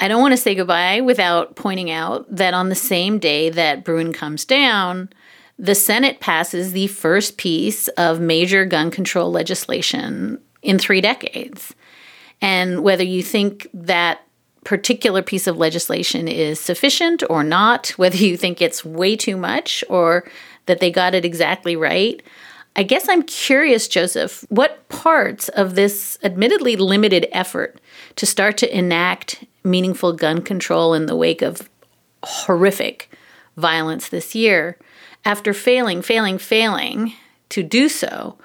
I 0.00 0.08
don't 0.08 0.22
want 0.22 0.32
to 0.32 0.38
say 0.38 0.54
goodbye 0.54 1.02
without 1.02 1.56
pointing 1.56 1.90
out 1.90 2.24
that 2.34 2.54
on 2.54 2.70
the 2.70 2.74
same 2.74 3.18
day 3.18 3.50
that 3.50 3.84
Bruen 3.84 4.14
comes 4.14 4.46
down, 4.46 5.10
the 5.58 5.74
Senate 5.74 6.20
passes 6.20 6.72
the 6.72 6.86
first 6.86 7.36
piece 7.36 7.88
of 7.88 8.18
major 8.18 8.64
gun 8.64 8.90
control 8.90 9.30
legislation 9.30 10.40
in 10.62 10.78
three 10.78 11.02
decades. 11.02 11.74
And 12.40 12.82
whether 12.82 13.04
you 13.04 13.22
think 13.22 13.68
that 13.74 14.22
particular 14.64 15.20
piece 15.20 15.46
of 15.46 15.58
legislation 15.58 16.28
is 16.28 16.58
sufficient 16.58 17.22
or 17.28 17.44
not, 17.44 17.88
whether 17.98 18.16
you 18.16 18.38
think 18.38 18.62
it's 18.62 18.84
way 18.84 19.16
too 19.16 19.36
much 19.36 19.84
or 19.90 20.24
that 20.64 20.80
they 20.80 20.90
got 20.90 21.14
it 21.14 21.26
exactly 21.26 21.76
right, 21.76 22.22
I 22.76 22.84
guess 22.84 23.08
I'm 23.08 23.24
curious, 23.24 23.88
Joseph, 23.88 24.46
what 24.48 24.88
parts 24.88 25.50
of 25.50 25.74
this 25.74 26.18
admittedly 26.22 26.76
limited 26.76 27.26
effort 27.32 27.80
to 28.16 28.24
start 28.24 28.56
to 28.58 28.76
enact 28.78 29.44
meaningful 29.64 30.12
gun 30.12 30.42
control 30.42 30.94
in 30.94 31.06
the 31.06 31.16
wake 31.16 31.42
of 31.42 31.68
horrific 32.24 33.10
violence 33.56 34.08
this 34.08 34.34
year, 34.34 34.78
after 35.24 35.52
failing, 35.52 36.02
failing, 36.02 36.38
failing 36.38 37.12
to 37.50 37.62
do 37.62 37.88
so, 37.88 38.38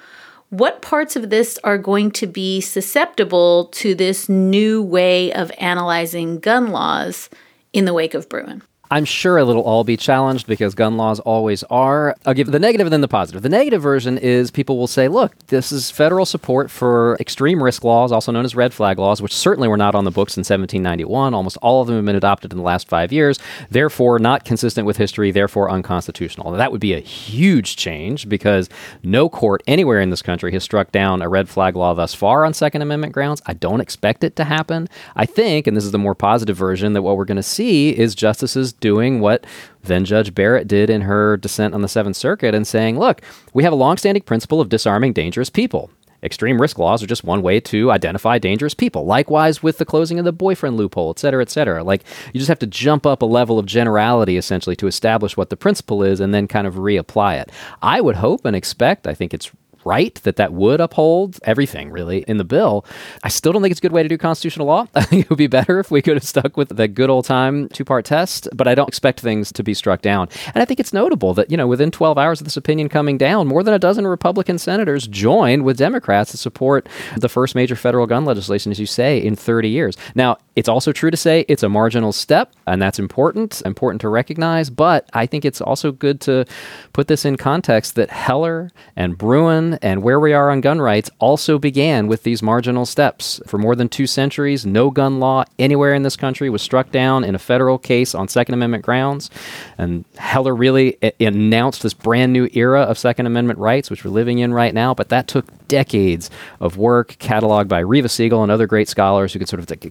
what 0.50 0.82
parts 0.82 1.16
of 1.16 1.30
this 1.30 1.58
are 1.64 1.78
going 1.78 2.12
to 2.12 2.28
be 2.28 2.62
susceptible 2.62 3.66
to 3.66 3.96
this 3.96 4.30
new 4.30 4.82
way 4.82 5.34
of 5.34 5.52
analyzing 5.58 6.40
gun 6.40 6.72
laws 6.72 7.30
in 7.74 7.86
the 7.86 7.94
wake 7.94 8.14
of 8.14 8.30
Bruen? 8.30 8.62
I'm 8.96 9.04
sure 9.04 9.38
it'll 9.38 9.60
all 9.60 9.84
be 9.84 9.98
challenged 9.98 10.48
because 10.48 10.74
gun 10.74 10.96
laws 10.96 11.20
always 11.20 11.64
are. 11.64 12.16
I'll 12.26 12.34
give 12.34 12.50
the 12.54 12.60
negative 12.60 12.88
and 12.88 12.94
then 12.94 13.02
the 13.02 13.10
positive. 13.10 13.42
The 13.42 13.50
negative 13.50 13.82
version 13.82 14.18
is 14.18 14.52
people 14.52 14.78
will 14.78 14.88
say, 14.88 15.10
look, 15.10 15.38
this 15.48 15.74
is 15.74 15.92
federal 15.92 16.26
support 16.26 16.72
for 16.72 17.18
extreme 17.20 17.62
risk 17.62 17.84
laws, 17.84 18.14
also 18.14 18.32
known 18.32 18.46
as 18.46 18.56
red 18.56 18.74
flag 18.74 18.98
laws, 18.98 19.22
which 19.22 19.36
certainly 19.36 19.68
were 19.68 19.76
not 19.76 19.96
on 19.96 20.06
the 20.06 20.12
books 20.12 20.38
in 20.38 20.44
1791. 20.44 21.34
Almost 21.34 21.58
all 21.58 21.82
of 21.82 21.88
them 21.88 21.98
have 21.98 22.06
been 22.06 22.16
adopted 22.16 22.54
in 22.54 22.58
the 22.58 22.64
last 22.64 22.88
five 22.88 23.12
years, 23.12 23.38
therefore 23.70 24.18
not 24.18 24.46
consistent 24.46 24.88
with 24.88 24.96
history, 24.96 25.30
therefore 25.30 25.70
unconstitutional. 25.70 26.52
That 26.52 26.72
would 26.72 26.80
be 26.80 26.94
a 26.94 27.02
huge 27.02 27.76
change 27.76 28.30
because 28.30 28.70
no 29.04 29.28
court 29.28 29.62
anywhere 29.68 30.00
in 30.00 30.10
this 30.10 30.22
country 30.22 30.54
has 30.54 30.64
struck 30.64 30.94
down 30.94 31.22
a 31.22 31.28
red 31.28 31.50
flag 31.50 31.76
law 31.76 31.94
thus 31.96 32.14
far 32.14 32.46
on 32.46 32.54
Second 32.54 32.82
Amendment 32.82 33.12
grounds. 33.12 33.42
I 33.46 33.56
don't 33.56 33.82
expect 33.82 34.24
it 34.24 34.38
to 34.38 34.46
happen. 34.46 34.88
I 35.18 35.26
think, 35.26 35.68
and 35.68 35.76
this 35.76 35.84
is 35.84 35.92
the 35.92 36.00
more 36.00 36.16
positive 36.16 36.56
version, 36.56 36.94
that 36.94 37.02
what 37.02 37.18
we're 37.18 37.26
going 37.26 37.36
to 37.36 37.44
see 37.44 37.90
is 37.90 38.16
justices 38.16 38.72
doing 38.86 39.20
what 39.20 39.48
then 39.82 40.06
Judge 40.06 40.36
Barrett 40.36 40.68
did 40.68 40.92
in 40.92 41.02
her 41.02 41.38
dissent 41.38 41.74
on 41.74 41.82
the 41.82 41.88
Seventh 41.88 42.16
Circuit 42.16 42.54
and 42.54 42.68
saying, 42.68 43.00
look, 43.00 43.22
we 43.52 43.64
have 43.64 43.74
a 43.74 43.76
longstanding 43.76 44.22
principle 44.22 44.62
of 44.62 44.70
disarming 44.70 45.12
dangerous 45.12 45.50
people. 45.50 45.90
Extreme 46.22 46.62
risk 46.62 46.78
laws 46.78 47.02
are 47.02 47.08
just 47.08 47.24
one 47.24 47.42
way 47.42 47.60
to 47.60 47.92
identify 47.92 48.38
dangerous 48.38 48.76
people. 48.76 49.06
Likewise, 49.06 49.64
with 49.64 49.80
the 49.80 49.86
closing 49.86 50.20
of 50.20 50.26
the 50.26 50.32
boyfriend 50.32 50.78
loophole, 50.78 51.10
et 51.10 51.20
cetera, 51.20 51.42
et 51.42 51.50
cetera. 51.50 51.84
Like, 51.84 52.04
you 52.32 52.40
just 52.40 52.48
have 52.48 52.60
to 52.60 52.68
jump 52.68 53.06
up 53.06 53.22
a 53.22 53.28
level 53.40 53.58
of 53.58 53.66
generality 53.66 54.38
essentially 54.38 54.76
to 54.78 54.88
establish 54.88 55.36
what 55.36 55.50
the 55.50 55.58
principle 55.58 56.04
is 56.04 56.20
and 56.20 56.32
then 56.34 56.48
kind 56.48 56.68
of 56.68 56.76
reapply 56.76 57.42
it. 57.42 57.52
I 57.82 58.02
would 58.02 58.16
hope 58.16 58.46
and 58.46 58.56
expect, 58.56 59.08
I 59.08 59.14
think 59.16 59.34
it's 59.34 59.52
right 59.86 60.16
that 60.24 60.36
that 60.36 60.52
would 60.54 60.82
uphold 60.82 61.40
everything 61.44 61.92
really 61.92 62.24
in 62.28 62.38
the 62.38 62.44
bill. 62.44 62.86
I 63.24 63.30
still 63.30 63.54
don't 63.54 63.62
think 63.62 63.72
it's 63.72 63.80
a 63.80 63.82
good 63.82 63.92
way 63.92 64.04
to 64.04 64.10
do 64.10 64.18
constitutional 64.18 64.68
law. 64.68 64.88
I 64.96 65.04
think 65.04 65.24
it 65.24 65.30
would 65.30 65.38
be 65.38 65.48
better 65.48 65.80
if 65.80 65.92
we 65.92 66.02
could 66.02 66.16
have 66.16 66.24
stuck 66.24 66.58
with 66.58 66.76
the 66.76 66.88
good 66.88 67.10
old 67.10 67.26
time 67.26 67.70
two 67.70 67.86
part 67.86 68.06
test, 68.06 68.50
but 68.54 68.68
I 68.68 68.76
don't 68.76 68.88
expect 68.88 69.20
things 69.20 69.52
to 69.54 69.64
be 69.64 69.74
struck 69.74 70.02
down. 70.02 70.28
And 70.54 70.62
I 70.62 70.66
think 70.66 70.80
it's 70.80 70.94
notable 70.94 71.34
that, 71.36 71.52
you 71.52 71.58
know, 71.58 71.68
within 71.68 71.92
12 71.92 72.18
hours 72.18 72.42
of 72.42 72.46
this 72.46 72.58
opinion 72.58 72.90
coming 72.90 73.18
down, 73.18 73.48
more 73.48 73.64
than 73.64 73.74
a 73.74 73.80
dozen 73.80 74.08
Republican 74.08 74.58
senators 74.58 75.08
joined 75.08 75.64
with 75.64 75.78
Democrats 75.78 76.32
to 76.32 76.38
support 76.38 76.88
the 77.16 77.30
first 77.30 77.56
major 77.56 77.76
federal 77.76 78.08
gun 78.08 78.26
legislation, 78.26 78.72
as 78.72 78.80
you 78.80 78.86
say, 78.86 79.18
in 79.18 79.36
30 79.36 79.70
years. 79.70 79.98
Now, 80.16 80.38
it's 80.56 80.70
also 80.70 80.92
true 80.92 81.12
to 81.12 81.18
say 81.18 81.46
it's 81.48 81.64
a 81.64 81.70
marginal 81.70 82.14
step, 82.14 82.54
and 82.66 82.82
that's 82.82 83.00
important, 83.00 83.62
important 83.66 84.02
to 84.02 84.10
recognize, 84.10 84.70
but 84.70 85.10
I 85.14 85.26
think 85.26 85.44
it's 85.44 85.62
also 85.62 85.92
good 85.92 86.22
to 86.22 86.46
put 86.94 87.08
this 87.08 87.26
in 87.26 87.36
context 87.36 87.96
that 87.96 88.10
Heller 88.10 88.72
and 88.96 89.18
Bruen 89.18 89.78
and 89.82 90.02
where 90.02 90.20
we 90.20 90.32
are 90.34 90.50
on 90.50 90.62
gun 90.62 90.80
rights 90.80 91.10
also 91.20 91.60
began 91.60 92.08
with 92.08 92.24
these 92.24 92.42
marginal 92.42 92.86
steps. 92.86 93.42
For 93.48 93.58
more 93.58 93.76
than 93.76 93.90
two 93.90 94.08
centuries, 94.08 94.66
no 94.66 94.90
gun 94.90 95.20
law 95.20 95.44
anywhere 95.60 95.94
in 95.94 96.04
this 96.04 96.16
country 96.16 96.50
was 96.50 96.62
struck 96.62 96.92
down 96.92 97.24
in 97.24 97.36
a 97.36 97.40
federal 97.40 97.78
case 97.78 98.16
on 98.16 98.28
Second 98.28 98.54
Amendment 98.54 98.84
grounds. 98.84 99.30
And 99.78 100.06
Heller 100.18 100.56
really 100.56 100.98
announced 101.20 101.84
this 101.84 101.94
brand 101.94 102.32
new 102.32 102.50
era 102.54 102.82
of 102.82 102.98
Second 102.98 103.26
Amendment 103.26 103.60
rights, 103.60 103.90
which 103.90 104.06
we're 104.06 104.12
living 104.12 104.40
in 104.40 104.54
right 104.54 104.74
now. 104.74 104.94
But 104.94 105.10
that 105.10 105.28
took 105.28 105.46
decades 105.68 106.30
of 106.60 106.78
work, 106.78 107.18
cataloged 107.20 107.68
by 107.68 107.80
Reva 107.80 108.08
Siegel 108.08 108.44
and 108.44 108.52
other 108.52 108.68
great 108.68 108.88
scholars 108.88 109.34
who 109.34 109.40
could 109.40 109.50
sort 109.50 109.60
of 109.60 109.70
like 109.70 109.84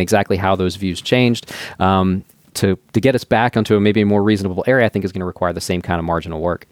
explain 0.00 0.20
exactly 0.20 0.36
how 0.36 0.56
those 0.56 0.76
views 0.76 1.00
changed. 1.00 1.52
Um, 1.78 2.24
to, 2.54 2.76
to 2.92 3.00
get 3.00 3.14
us 3.14 3.24
back 3.24 3.56
onto 3.56 3.76
a 3.76 3.80
maybe 3.80 4.00
a 4.00 4.06
more 4.06 4.22
reasonable 4.22 4.64
area, 4.66 4.84
I 4.84 4.88
think 4.88 5.04
is 5.04 5.12
going 5.12 5.20
to 5.20 5.26
require 5.26 5.52
the 5.52 5.60
same 5.60 5.80
kind 5.80 5.98
of 6.00 6.04
marginal 6.04 6.40
work. 6.40 6.66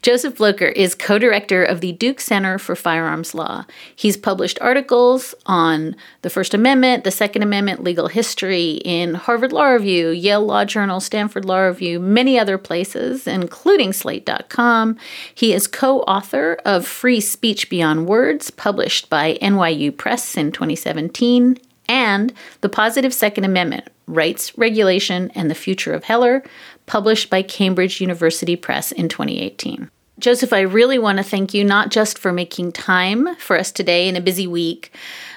Joseph 0.00 0.36
Blocher 0.36 0.70
is 0.70 0.94
co 0.94 1.18
director 1.18 1.64
of 1.64 1.80
the 1.80 1.90
Duke 1.92 2.20
Center 2.20 2.56
for 2.56 2.76
Firearms 2.76 3.34
Law. 3.34 3.64
He's 3.96 4.16
published 4.16 4.58
articles 4.60 5.34
on 5.46 5.96
the 6.22 6.30
First 6.30 6.54
Amendment, 6.54 7.02
the 7.02 7.10
Second 7.10 7.42
Amendment, 7.42 7.82
legal 7.82 8.06
history 8.06 8.74
in 8.84 9.14
Harvard 9.14 9.52
Law 9.52 9.66
Review, 9.66 10.10
Yale 10.10 10.46
Law 10.46 10.64
Journal, 10.64 11.00
Stanford 11.00 11.44
Law 11.44 11.62
Review, 11.62 11.98
many 11.98 12.38
other 12.38 12.58
places, 12.58 13.26
including 13.26 13.92
Slate.com. 13.92 14.96
He 15.34 15.52
is 15.52 15.66
co 15.66 16.00
author 16.02 16.58
of 16.64 16.86
Free 16.86 17.20
Speech 17.20 17.68
Beyond 17.68 18.06
Words, 18.06 18.52
published 18.52 19.10
by 19.10 19.36
NYU 19.42 19.94
Press 19.96 20.36
in 20.36 20.52
2017, 20.52 21.58
and 21.88 22.32
The 22.60 22.68
Positive 22.68 23.14
Second 23.14 23.44
Amendment 23.44 23.88
Rights, 24.06 24.56
Regulation, 24.56 25.30
and 25.34 25.50
the 25.50 25.54
Future 25.54 25.92
of 25.92 26.04
Heller, 26.04 26.42
published 26.86 27.30
by 27.30 27.42
Cambridge 27.42 28.00
University 28.00 28.56
Press 28.56 28.92
in 28.92 29.08
2018. 29.08 29.90
Joseph, 30.18 30.52
I 30.52 30.60
really 30.60 30.98
want 30.98 31.18
to 31.18 31.24
thank 31.24 31.54
you 31.54 31.62
not 31.62 31.90
just 31.90 32.18
for 32.18 32.32
making 32.32 32.72
time 32.72 33.36
for 33.36 33.56
us 33.56 33.70
today 33.70 34.08
in 34.08 34.16
a 34.16 34.20
busy 34.20 34.48
week, 34.48 34.92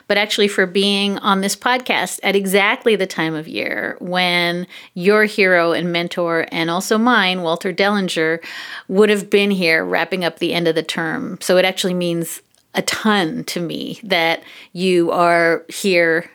but 0.08 0.18
actually 0.18 0.47
for 0.47 0.66
being 0.66 1.20
on 1.20 1.41
this 1.41 1.56
podcast 1.56 2.20
at 2.24 2.36
exactly 2.36 2.95
the 2.95 3.06
time 3.06 3.36
of 3.36 3.47
year 3.47 3.95
when 3.99 4.66
your 4.95 5.26
hero 5.26 5.72
and 5.72 5.93
mentor, 5.93 6.47
and 6.52 6.70
also 6.70 6.97
mine, 6.97 7.43
Walter 7.43 7.72
Dellinger, 7.72 8.43
would 8.88 9.10
have 9.10 9.30
been 9.30 9.52
here 9.52 9.86
wrapping 9.86 10.26
up 10.26 10.39
the 10.39 10.54
end 10.54 10.68
of 10.68 10.76
the 10.76 10.84
term. 10.84 11.38
So 11.41 11.58
it 11.58 11.66
actually 11.66 11.93
means 11.93 12.41
a 12.74 12.82
ton 12.82 13.43
to 13.45 13.60
me 13.60 13.99
that 14.04 14.41
you 14.74 15.12
are 15.12 15.64
here 15.70 16.30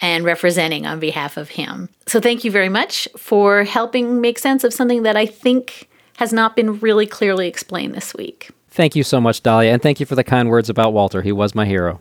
and 0.00 0.24
representing 0.24 0.86
on 0.86 1.00
behalf 1.00 1.36
of 1.36 1.50
him. 1.50 1.88
So 2.06 2.20
thank 2.20 2.44
you 2.44 2.50
very 2.50 2.68
much 2.68 3.08
for 3.16 3.64
helping 3.64 4.20
make 4.20 4.38
sense 4.38 4.64
of 4.64 4.72
something 4.72 5.02
that 5.02 5.16
I 5.16 5.26
think 5.26 5.88
has 6.16 6.32
not 6.32 6.56
been 6.56 6.78
really 6.80 7.06
clearly 7.06 7.48
explained 7.48 7.94
this 7.94 8.14
week. 8.14 8.50
Thank 8.70 8.94
you 8.94 9.02
so 9.02 9.20
much, 9.20 9.42
Dahlia, 9.42 9.72
and 9.72 9.82
thank 9.82 10.00
you 10.00 10.06
for 10.06 10.14
the 10.14 10.24
kind 10.24 10.48
words 10.48 10.68
about 10.68 10.92
Walter. 10.92 11.22
He 11.22 11.32
was 11.32 11.54
my 11.54 11.66
hero. 11.66 12.00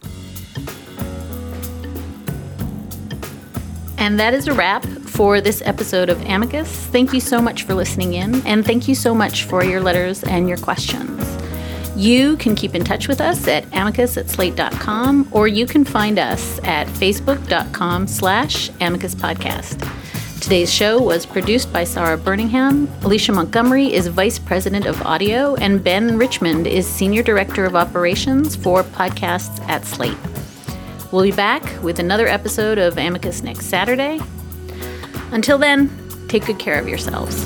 And 3.97 4.19
that 4.19 4.33
is 4.33 4.47
a 4.47 4.53
wrap 4.53 4.85
for 4.85 5.41
this 5.41 5.61
episode 5.65 6.09
of 6.09 6.21
Amicus. 6.25 6.69
Thank 6.69 7.11
you 7.11 7.19
so 7.19 7.41
much 7.41 7.63
for 7.63 7.73
listening 7.73 8.13
in, 8.13 8.45
and 8.47 8.65
thank 8.65 8.87
you 8.87 8.95
so 8.95 9.13
much 9.13 9.43
for 9.43 9.63
your 9.63 9.81
letters 9.81 10.23
and 10.23 10.47
your 10.47 10.57
questions. 10.57 11.21
You 11.99 12.37
can 12.37 12.55
keep 12.55 12.75
in 12.75 12.85
touch 12.85 13.09
with 13.09 13.19
us 13.19 13.45
at 13.45 13.65
amicus 13.73 14.15
at 14.15 14.29
slate.com, 14.29 15.27
or 15.33 15.49
you 15.49 15.65
can 15.65 15.83
find 15.83 16.17
us 16.17 16.57
at 16.63 16.87
facebook.com 16.87 18.07
slash 18.07 18.69
amicus 18.79 19.13
podcast. 19.13 19.85
Today's 20.39 20.73
show 20.73 21.01
was 21.01 21.25
produced 21.25 21.73
by 21.73 21.83
Sarah 21.83 22.17
Burningham. 22.17 22.87
Alicia 23.03 23.33
Montgomery 23.33 23.91
is 23.91 24.07
Vice 24.07 24.39
President 24.39 24.85
of 24.85 25.01
Audio, 25.01 25.55
and 25.55 25.83
Ben 25.83 26.17
Richmond 26.17 26.67
is 26.67 26.87
Senior 26.87 27.21
Director 27.21 27.65
of 27.65 27.75
Operations 27.75 28.55
for 28.55 28.83
podcasts 28.83 29.59
at 29.67 29.83
Slate. 29.83 30.17
We'll 31.11 31.23
be 31.23 31.33
back 31.33 31.83
with 31.83 31.99
another 31.99 32.27
episode 32.27 32.77
of 32.77 32.97
Amicus 32.97 33.43
next 33.43 33.65
Saturday. 33.65 34.21
Until 35.33 35.57
then, 35.57 35.91
take 36.29 36.45
good 36.45 36.59
care 36.59 36.79
of 36.79 36.87
yourselves. 36.87 37.45